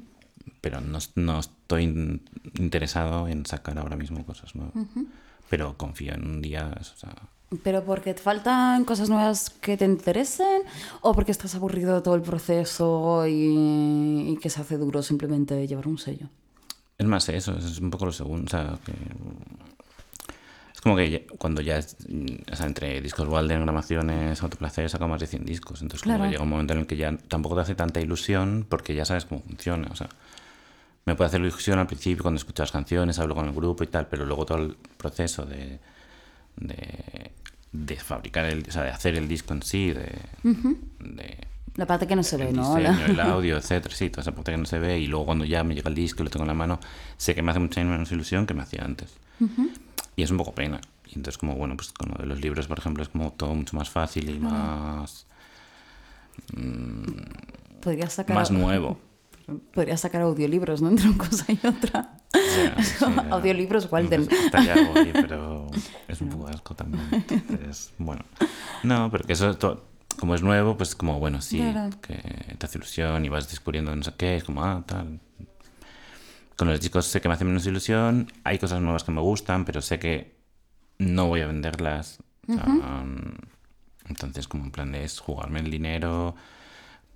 pero 0.61 0.81
no, 0.81 0.99
no 1.17 1.39
estoy 1.41 1.85
in- 1.85 2.23
interesado 2.59 3.29
en 3.29 3.47
sacar 3.47 3.79
ahora 3.79 3.97
mismo 3.97 4.25
cosas 4.25 4.55
nuevas. 4.55 4.75
Pero 5.51 5.77
confío 5.77 6.15
en 6.15 6.25
un 6.27 6.43
día, 6.43 6.75
o 6.81 6.85
sea, 6.85 7.15
¿Pero 7.63 7.83
porque 7.83 8.13
te 8.13 8.21
faltan 8.21 8.85
cosas 8.85 9.09
nuevas 9.09 9.49
que 9.49 9.79
te 9.79 9.87
interesen? 9.87 10.63
¿O 11.01 11.15
porque 11.15 11.33
estás 11.33 11.55
aburrido 11.55 11.95
de 11.95 12.03
todo 12.03 12.15
el 12.15 12.21
proceso 12.21 13.27
y, 13.27 14.33
y 14.33 14.37
que 14.39 14.51
se 14.51 14.61
hace 14.61 14.77
duro 14.77 15.03
simplemente 15.03 15.67
llevar 15.67 15.89
un 15.89 15.97
sello? 15.97 16.29
Es 16.99 17.07
más 17.07 17.27
eso, 17.31 17.57
es 17.57 17.79
un 17.81 17.89
poco 17.91 18.05
lo 18.05 18.13
segundo. 18.13 18.45
O 18.45 18.51
sea, 18.51 18.79
que. 18.85 18.93
Como 20.89 20.97
que 20.97 21.11
ya- 21.11 21.21
cuando 21.39 21.61
ya. 21.61 21.79
es- 21.79 21.97
O 22.53 22.57
sea, 22.57 22.67
entre 22.67 23.01
discos 23.01 23.29
Walden, 23.29 23.63
grabaciones, 23.63 24.43
autoplacer, 24.43 24.85
he 24.85 24.89
sacado 24.89 25.09
más 25.09 25.21
de 25.21 25.27
100 25.27 25.45
discos. 25.45 25.83
Entonces, 25.83 26.03
como 26.03 26.15
Claro. 26.17 26.25
que 26.25 26.31
llega 26.33 26.43
un 26.45 26.49
momento 26.51 26.73
en 26.73 26.81
el 26.81 26.87
que 26.87 26.97
ya 26.97 27.17
tampoco 27.29 27.55
te 27.57 27.61
hace 27.63 27.75
tanta 27.75 28.01
ilusión 28.01 28.67
porque 28.69 28.95
ya 28.95 29.05
sabes 29.05 29.25
cómo 29.27 29.43
funciona. 29.43 29.89
O 29.91 29.97
sea, 29.97 30.09
me 31.05 31.15
puede 31.15 31.29
hacer 31.29 31.41
ilusión 31.41 31.79
al 31.79 31.87
principio 31.87 32.23
cuando 32.23 32.39
escucho 32.39 32.63
las 32.63 32.73
canciones, 32.73 33.19
hablo 33.19 33.35
con 33.35 33.47
el 33.47 33.53
grupo 33.55 33.85
y 33.85 33.87
tal, 33.87 34.07
pero 34.09 34.25
luego 34.27 34.45
todo 34.47 34.59
el 34.59 34.77
proceso 34.97 35.45
de. 35.45 35.79
de, 36.57 37.31
de 37.73 37.97
fabricar 37.97 38.47
el. 38.47 38.65
O 38.69 38.73
sea, 38.73 38.83
de 38.83 38.91
hacer 38.91 39.15
el 39.17 39.29
disco 39.29 39.53
en 39.55 39.63
sí, 39.63 39.93
de. 39.93 40.11
de 41.01 41.39
La 41.77 41.87
parte 41.87 42.07
que 42.07 42.17
no 42.17 42.23
se 42.23 42.37
ve, 42.37 42.49
el 42.49 42.57
¿no? 42.57 42.75
diseño, 42.75 42.97
La- 42.99 43.07
el 43.07 43.21
audio, 43.21 43.57
etcétera, 43.59 43.95
sí, 43.95 44.11
toda 44.11 44.23
esa 44.23 44.33
parte 44.33 44.53
que 44.53 44.59
no 44.59 44.65
se 44.67 44.79
ve 44.79 44.99
y 44.99 45.07
luego 45.07 45.27
cuando 45.27 45.45
ya 45.45 45.63
me 45.65 45.75
llega 45.75 45.89
el 45.89 45.95
disco 45.95 46.23
y 46.23 46.25
lo 46.25 46.31
tengo 46.31 46.45
en 46.45 46.49
la 46.49 46.55
mano, 46.55 46.81
sé 47.17 47.35
que 47.35 47.43
me 47.43 47.51
hace 47.53 47.61
mucha 47.61 47.83
menos 47.85 48.11
ilusión 48.11 48.47
que 48.47 48.55
me 48.55 48.63
hacía 48.63 48.85
antes. 48.85 49.15
Y 50.19 50.23
es 50.25 50.33
un 50.33 50.37
poco 50.37 50.53
pena. 50.53 50.81
Y 51.07 51.11
entonces 51.15 51.39
como, 51.39 51.55
bueno, 51.55 51.77
pues 51.77 51.93
con 51.93 52.09
lo 52.11 52.17
de 52.17 52.27
los 52.27 52.41
libros, 52.41 52.67
por 52.67 52.79
ejemplo, 52.81 53.05
es 53.05 53.09
como 53.09 53.33
todo 53.35 53.55
mucho 53.55 53.77
más 53.77 53.89
fácil 53.89 54.29
y 54.29 54.41
más, 54.41 55.27
Podrías 57.81 58.13
sacar, 58.13 58.35
más 58.37 58.51
nuevo. 58.51 58.99
Podrías 59.73 60.01
sacar 60.01 60.23
audiolibros, 60.23 60.83
¿no? 60.83 60.89
Entre 60.89 61.09
una 61.09 61.19
cosa 61.19 61.47
y 61.53 61.67
otra. 61.67 62.17
Sea, 62.33 62.83
sí, 62.83 63.05
era- 63.13 63.29
Audiolibros 63.31 63.91
Walden. 63.91 64.29
Pero 65.13 65.67
es 66.09 66.21
un 66.21 66.29
poco 66.31 66.49
asco 66.49 66.75
también. 66.75 67.05
Entonces, 67.13 67.93
bueno. 67.99 68.25
No, 68.83 69.11
pero 69.11 69.25
que 69.25 69.33
eso 69.35 69.51
es 69.51 69.59
todo- 69.59 69.85
como 70.19 70.35
es 70.35 70.43
nuevo, 70.43 70.77
pues 70.77 70.95
como, 70.97 71.21
bueno, 71.21 71.41
sí, 71.41 71.59
Claro. 71.59 71.91
que 72.03 72.17
te 72.59 72.67
hace 72.67 72.79
ilusión 72.79 73.25
y 73.25 73.29
vas 73.29 73.49
descubriendo 73.49 73.95
no 73.95 74.03
sé 74.03 74.13
qué, 74.19 74.37
es 74.37 74.45
como, 74.45 74.65
ah, 74.65 74.83
tal. 74.85 75.21
Con 76.59 76.69
los 76.69 76.81
discos 76.81 77.07
sé 77.07 77.21
que 77.23 77.29
me 77.29 77.35
hacen 77.35 77.47
menos 77.47 77.65
ilusión, 77.67 78.31
hay 78.45 78.59
cosas 78.59 78.83
nuevas 78.83 79.05
que 79.05 79.13
me 79.13 79.21
gustan, 79.23 79.65
pero 79.65 79.81
sé 79.81 79.99
que 79.99 80.37
no 80.99 81.27
voy 81.29 81.41
a 81.41 81.47
venderlas. 81.47 82.19
O 82.49 82.53
sea, 82.53 82.65
entonces, 84.09 84.49
como 84.49 84.65
en 84.65 84.71
plan 84.71 84.91
de 84.93 85.05
es 85.05 85.21
jugarme 85.21 85.61
el 85.61 85.71
dinero 85.71 86.35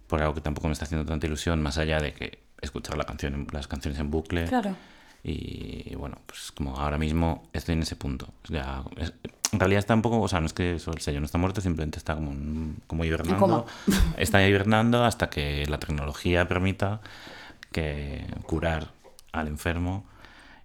por 0.07 0.21
algo 0.23 0.35
que 0.35 0.41
tampoco 0.43 0.69
me 0.69 0.73
está 0.75 0.85
haciendo 0.85 1.05
tanta 1.07 1.27
ilusión, 1.27 1.61
más 1.63 1.77
allá 1.79 1.99
de 2.01 2.13
que 2.13 2.39
escuchar 2.61 2.97
la 2.97 3.05
canción, 3.05 3.47
las 3.51 3.67
canciones 3.67 3.99
en 3.99 4.11
bucle. 4.11 4.45
Claro. 4.47 4.77
Y 5.25 5.95
bueno, 5.97 6.19
pues 6.27 6.53
como 6.53 6.77
ahora 6.77 6.99
mismo 6.99 7.49
estoy 7.53 7.75
en 7.75 7.83
ese 7.83 7.97
punto. 7.97 8.29
Ya, 8.49 8.85
es- 8.97 9.13
en 9.53 9.59
realidad 9.61 9.81
está 9.81 9.95
un 9.95 10.03
poco, 10.03 10.21
o 10.21 10.29
sea, 10.29 10.41
no 10.41 10.47
es 10.47 10.53
que 10.53 10.73
el 10.73 10.81
sello 11.01 11.21
no 11.21 11.27
está 11.27 11.39
muerto, 11.39 11.61
simplemente 11.61 11.99
está 11.99 12.15
como, 12.15 12.33
como 12.87 13.05
hibernando. 13.05 13.67
Está 14.17 14.47
hibernando 14.47 15.05
hasta 15.05 15.29
que 15.31 15.67
la 15.67 15.79
tecnología 15.79 16.47
permita 16.49 17.01
que 17.71 18.25
curar 18.47 18.89
al 19.33 19.49
enfermo. 19.49 20.07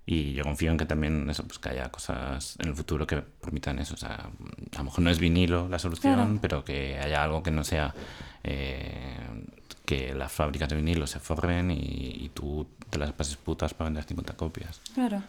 Y 0.10 0.32
yo 0.34 0.44
confío 0.44 0.72
en 0.72 0.78
que 0.78 0.86
también 0.86 1.30
eso, 1.30 1.44
pues 1.46 1.60
que 1.60 1.68
haya 1.70 1.90
cosas 1.92 2.56
en 2.60 2.70
el 2.70 2.76
futuro 2.76 3.06
que 3.06 3.18
permitan 3.18 3.78
eso. 3.80 3.94
O 3.96 3.98
sea, 3.98 4.30
a 4.74 4.78
lo 4.78 4.84
mejor 4.86 5.02
no 5.02 5.10
es 5.10 5.20
vinilo 5.20 5.68
la 5.68 5.80
solución, 5.80 6.14
Claro. 6.16 6.40
pero 6.42 6.64
que 6.64 6.98
haya 6.98 7.22
algo 7.24 7.44
que 7.44 7.52
no 7.52 7.66
sea 7.66 7.94
eh, 8.44 9.18
que 9.86 10.14
las 10.14 10.32
fábricas 10.32 10.70
de 10.70 10.76
vinilo 10.78 11.08
se 11.08 11.20
forren 11.20 11.72
y, 11.72 11.76
y 12.24 12.32
tú 12.34 12.68
te 12.90 12.98
las 13.00 13.12
pases 13.12 13.36
putas 13.38 13.74
para 13.74 13.90
vender 13.90 14.04
50 14.06 14.34
copias. 14.38 14.80
Claro. 14.94 15.22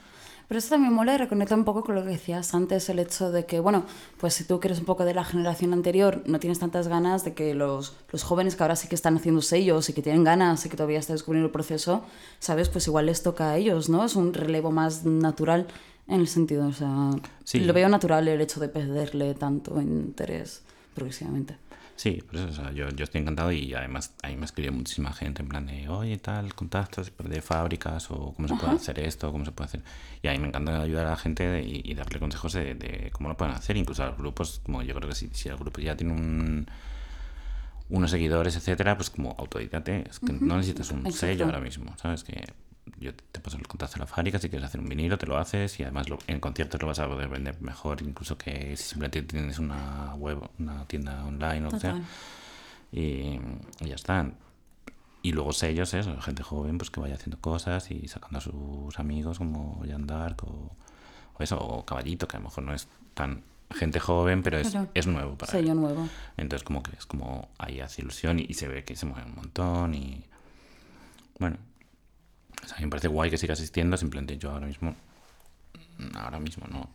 Pero 0.48 0.58
eso 0.60 0.70
también 0.70 0.94
mola 0.94 1.14
y 1.14 1.18
reconecta 1.18 1.54
un 1.54 1.64
poco 1.64 1.84
con 1.84 1.94
lo 1.94 2.02
que 2.02 2.08
decías 2.08 2.54
antes, 2.54 2.88
el 2.88 2.98
hecho 2.98 3.30
de 3.30 3.44
que, 3.44 3.60
bueno, 3.60 3.84
pues 4.18 4.32
si 4.32 4.44
tú 4.44 4.58
que 4.60 4.68
eres 4.68 4.78
un 4.78 4.86
poco 4.86 5.04
de 5.04 5.12
la 5.12 5.22
generación 5.22 5.74
anterior, 5.74 6.22
no 6.24 6.40
tienes 6.40 6.58
tantas 6.58 6.88
ganas 6.88 7.22
de 7.22 7.34
que 7.34 7.54
los, 7.54 7.94
los 8.10 8.22
jóvenes 8.22 8.56
que 8.56 8.62
ahora 8.64 8.74
sí 8.74 8.88
que 8.88 8.94
están 8.94 9.16
haciendo 9.18 9.42
sellos 9.42 9.90
y 9.90 9.92
que 9.92 10.00
tienen 10.00 10.24
ganas 10.24 10.64
y 10.64 10.70
que 10.70 10.76
todavía 10.78 10.98
están 11.00 11.16
descubriendo 11.16 11.46
el 11.46 11.52
proceso, 11.52 12.02
¿sabes? 12.38 12.70
Pues 12.70 12.86
igual 12.86 13.06
les 13.06 13.22
toca 13.22 13.50
a 13.50 13.56
ellos, 13.58 13.90
¿no? 13.90 14.06
Es 14.06 14.16
un 14.16 14.32
relevo 14.32 14.70
más 14.70 15.04
natural 15.04 15.66
en 16.06 16.20
el 16.20 16.28
sentido, 16.28 16.66
o 16.66 16.72
sea, 16.72 17.10
Sí. 17.44 17.60
lo 17.60 17.74
veo 17.74 17.90
natural 17.90 18.26
el 18.26 18.40
hecho 18.40 18.58
de 18.58 18.68
perderle 18.70 19.34
tanto 19.34 19.78
interés 19.82 20.62
progresivamente. 20.94 21.56
Sí, 21.98 22.22
por 22.24 22.36
eso, 22.36 22.46
o 22.48 22.52
sea, 22.52 22.70
yo, 22.70 22.88
yo 22.90 23.02
estoy 23.02 23.20
encantado 23.22 23.50
y 23.50 23.74
además 23.74 24.14
ahí 24.22 24.36
me 24.36 24.44
escribió 24.44 24.70
muchísima 24.72 25.12
gente 25.12 25.42
en 25.42 25.48
plan 25.48 25.66
de, 25.66 25.88
oye, 25.88 26.16
tal, 26.18 26.54
contactos 26.54 27.10
de 27.18 27.42
fábricas 27.42 28.08
o 28.12 28.32
cómo 28.34 28.46
se 28.46 28.54
puede 28.54 28.72
hacer 28.74 29.00
esto, 29.00 29.32
cómo 29.32 29.44
se 29.44 29.50
puede 29.50 29.66
hacer. 29.66 29.82
Y 30.22 30.28
ahí 30.28 30.38
me 30.38 30.46
encanta 30.46 30.80
ayudar 30.80 31.06
a 31.06 31.10
la 31.10 31.16
gente 31.16 31.48
de- 31.48 31.62
y, 31.64 31.82
y 31.84 31.94
darle 31.94 32.20
consejos 32.20 32.52
de, 32.52 32.74
de 32.76 33.10
cómo 33.12 33.28
lo 33.28 33.36
pueden 33.36 33.52
hacer, 33.56 33.76
incluso 33.76 34.04
a 34.04 34.06
los 34.06 34.16
grupos, 34.16 34.60
como 34.64 34.80
yo 34.84 34.94
creo 34.94 35.08
que 35.08 35.16
si, 35.16 35.28
si 35.32 35.48
el 35.48 35.56
grupo 35.56 35.80
ya 35.80 35.96
tiene 35.96 36.12
un, 36.12 36.68
unos 37.88 38.10
seguidores, 38.12 38.54
etcétera, 38.54 38.96
pues 38.96 39.10
como 39.10 39.34
autodidate, 39.36 40.04
es 40.08 40.20
que 40.20 40.32
no 40.34 40.56
necesitas 40.56 40.90
un 40.92 40.98
Exacto. 41.00 41.16
sello 41.18 41.46
ahora 41.46 41.60
mismo, 41.60 41.96
¿sabes? 42.00 42.22
Que 42.22 42.44
yo 43.00 43.14
te 43.14 43.40
paso 43.40 43.56
el 43.58 43.66
contacto 43.66 43.94
de 43.94 44.00
la 44.00 44.06
fábrica, 44.06 44.38
si 44.38 44.48
quieres 44.48 44.66
hacer 44.66 44.80
un 44.80 44.88
vinilo, 44.88 45.18
te 45.18 45.26
lo 45.26 45.36
haces 45.38 45.78
y 45.80 45.82
además 45.82 46.08
lo- 46.08 46.18
en 46.26 46.40
conciertos 46.40 46.80
lo 46.80 46.88
vas 46.88 46.98
a 46.98 47.06
poder 47.08 47.28
vender 47.28 47.60
mejor, 47.60 48.02
incluso 48.02 48.36
que 48.38 48.76
si 48.76 48.82
simplemente 48.84 49.22
tienes 49.22 49.58
una 49.58 50.14
web, 50.16 50.38
una 50.58 50.84
tienda 50.86 51.24
online 51.24 51.66
o 51.66 51.78
sea 51.78 52.00
y, 52.92 53.00
y 53.80 53.86
ya 53.88 53.94
está. 53.94 54.30
Y 55.22 55.32
luego 55.32 55.52
sellos, 55.52 55.92
eso, 55.94 56.18
gente 56.20 56.42
joven 56.42 56.78
pues 56.78 56.90
que 56.90 57.00
vaya 57.00 57.14
haciendo 57.16 57.38
cosas 57.40 57.90
y 57.90 58.06
sacando 58.08 58.38
a 58.38 58.40
sus 58.40 58.98
amigos 58.98 59.38
como 59.38 59.82
Jan 59.86 60.06
Dark 60.06 60.44
o, 60.44 60.70
o 61.34 61.42
eso, 61.42 61.58
o 61.58 61.84
Caballito, 61.84 62.28
que 62.28 62.36
a 62.36 62.40
lo 62.40 62.44
mejor 62.44 62.64
no 62.64 62.72
es 62.72 62.86
tan 63.14 63.42
gente 63.70 64.00
joven, 64.00 64.42
pero 64.42 64.56
es, 64.58 64.70
Claro. 64.70 64.88
es 64.94 65.06
nuevo 65.06 65.36
para 65.36 65.52
Sello 65.52 65.72
él. 65.72 65.80
nuevo. 65.80 66.08
Entonces 66.36 66.64
como 66.64 66.82
que 66.82 66.92
es 66.96 67.04
como 67.04 67.48
ahí 67.58 67.80
hace 67.80 68.00
ilusión 68.00 68.38
y, 68.38 68.46
y 68.48 68.54
se 68.54 68.68
ve 68.68 68.84
que 68.84 68.96
se 68.96 69.04
mueve 69.06 69.26
un 69.28 69.34
montón 69.34 69.94
y 69.94 70.24
bueno, 71.38 71.56
o 72.62 72.66
sea, 72.66 72.76
a 72.76 72.80
mí 72.80 72.86
me 72.86 72.90
parece 72.90 73.08
guay 73.08 73.30
que 73.30 73.38
siga 73.38 73.54
asistiendo, 73.54 73.96
simplemente 73.96 74.36
yo 74.38 74.50
ahora 74.50 74.66
mismo, 74.66 74.94
ahora 76.14 76.38
mismo 76.40 76.66
no, 76.68 76.90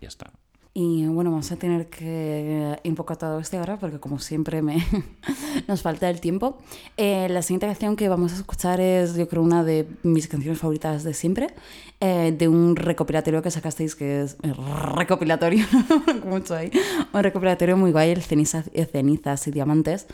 ya 0.00 0.08
está. 0.08 0.30
Y 0.76 1.06
bueno, 1.06 1.30
vamos 1.30 1.52
a 1.52 1.56
tener 1.56 1.86
que 1.86 2.80
invocar 2.82 3.16
todo 3.16 3.38
este 3.38 3.56
ahora 3.58 3.78
porque 3.78 4.00
como 4.00 4.18
siempre 4.18 4.60
me 4.60 4.84
nos 5.68 5.82
falta 5.82 6.10
el 6.10 6.20
tiempo. 6.20 6.58
Eh, 6.96 7.28
la 7.30 7.42
siguiente 7.42 7.66
canción 7.66 7.94
que 7.94 8.08
vamos 8.08 8.32
a 8.32 8.34
escuchar 8.34 8.80
es 8.80 9.14
yo 9.14 9.28
creo 9.28 9.42
una 9.42 9.62
de 9.62 9.86
mis 10.02 10.26
canciones 10.26 10.58
favoritas 10.58 11.04
de 11.04 11.14
siempre, 11.14 11.54
eh, 12.00 12.34
de 12.36 12.48
un 12.48 12.74
recopilatorio 12.74 13.40
que 13.40 13.52
sacasteis 13.52 13.94
que 13.94 14.22
es 14.22 14.36
eh, 14.42 14.52
recopilatorio, 14.96 15.64
mucho 16.26 16.56
ahí, 16.56 16.72
un 17.12 17.22
recopilatorio 17.22 17.76
muy 17.76 17.92
guay, 17.92 18.10
el 18.10 18.22
Cenizas, 18.22 18.68
eh, 18.74 18.88
y 18.92 19.50
Diamantes, 19.52 20.08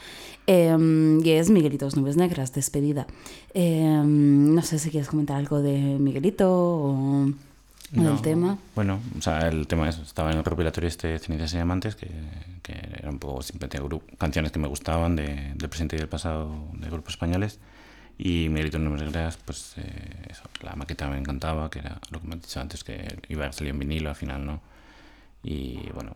eh, 0.47 0.77
y 1.25 1.31
es 1.31 1.49
Miguelitos 1.49 1.97
Nubes 1.97 2.19
Negras, 2.19 2.53
despedida. 2.53 3.07
Eh, 3.55 4.03
no 4.05 4.61
sé 4.61 4.79
si 4.79 4.91
quieres 4.91 5.09
comentar 5.09 5.37
algo 5.37 5.63
de 5.63 5.79
Miguelito 5.99 6.53
o, 6.53 7.31
o 7.97 8.01
del 8.03 8.05
No, 8.15 8.21
tema. 8.23 8.59
Bueno, 8.75 9.01
o 9.19 9.23
sea, 9.23 9.49
el 9.49 9.67
tema 9.67 9.89
es, 9.89 9.99
estaba 9.99 10.31
en 10.31 10.39
el 10.39 10.45
recopilatorio 10.45 10.89
este 10.89 11.19
Cenizas 11.19 11.53
y 11.53 11.57
Diamantes, 11.57 11.97
que, 11.97 12.09
que 12.63 12.73
era 12.99 13.11
un 13.11 13.19
poco 13.19 13.43
simplemente 13.43 13.79
canciones 14.19 14.53
que 14.53 14.59
me 14.59 14.69
gustaban 14.69 15.17
de- 15.17 15.53
del 15.57 15.69
presente 15.69 15.97
y 15.97 15.99
del 15.99 16.09
pasado 16.09 16.69
de 16.75 16.89
grupos 16.89 17.15
españoles. 17.15 17.59
Y 18.19 18.49
No 18.51 18.91
me 18.91 19.11
creas, 19.11 19.39
pues 19.39 19.75
eh, 19.79 20.27
eso, 20.29 20.43
la 20.63 20.75
maqueta 20.77 21.09
me 21.09 21.17
encantaba, 21.19 21.71
que 21.71 21.79
era 21.81 21.99
lo 22.11 22.21
que 22.21 22.29
me 22.29 22.35
has 22.35 22.43
dicho 22.43 22.61
antes, 22.61 22.85
que 22.85 23.19
iba 23.29 23.47
a 23.47 23.53
salir 23.53 23.71
en 23.73 23.79
vinilo, 23.79 24.11
al 24.11 24.17
final 24.17 24.45
no. 24.45 24.61
Y 25.43 25.89
bueno, 25.95 26.15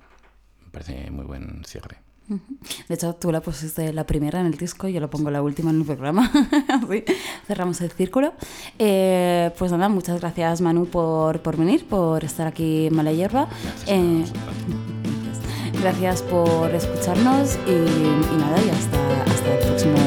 me 0.65 0.71
parece 0.71 1.11
muy 1.11 1.25
buen 1.25 1.65
cierre. 1.65 1.97
De 2.27 2.95
hecho, 2.95 3.15
tú 3.15 3.31
la 3.31 3.41
pusiste 3.41 3.93
la 3.93 4.07
primera 4.07 4.41
en 4.41 4.47
el 4.47 4.57
disco 4.57 4.89
yo 4.89 5.01
la 5.01 5.09
pongo 5.09 5.31
la 5.31 5.43
última 5.43 5.71
en 5.71 5.81
el 5.81 5.85
programa. 5.87 6.31
Así 6.69 7.05
cerramos 7.47 7.81
el 7.81 7.91
círculo. 7.91 8.33
Eh, 8.79 9.51
pues 9.59 9.73
nada, 9.73 9.89
muchas 9.89 10.21
gracias 10.21 10.61
Manu 10.61 10.87
por, 10.87 11.41
por 11.41 11.57
venir, 11.57 11.87
por 11.87 12.25
estar 12.25 12.47
aquí 12.47 12.87
en 12.87 12.97
Mala 12.97 13.13
Hierba. 13.13 13.49
Gracias 13.49 13.85
Eh, 13.89 14.25
gracias 15.83 16.23
por 16.23 16.75
escucharnos 16.75 17.59
y, 17.67 17.73
y 17.73 18.37
nada, 18.39 18.57
y 18.65 18.71
hasta, 18.71 19.23
hasta 19.25 19.55
el 19.55 19.67
próximo 19.67 19.99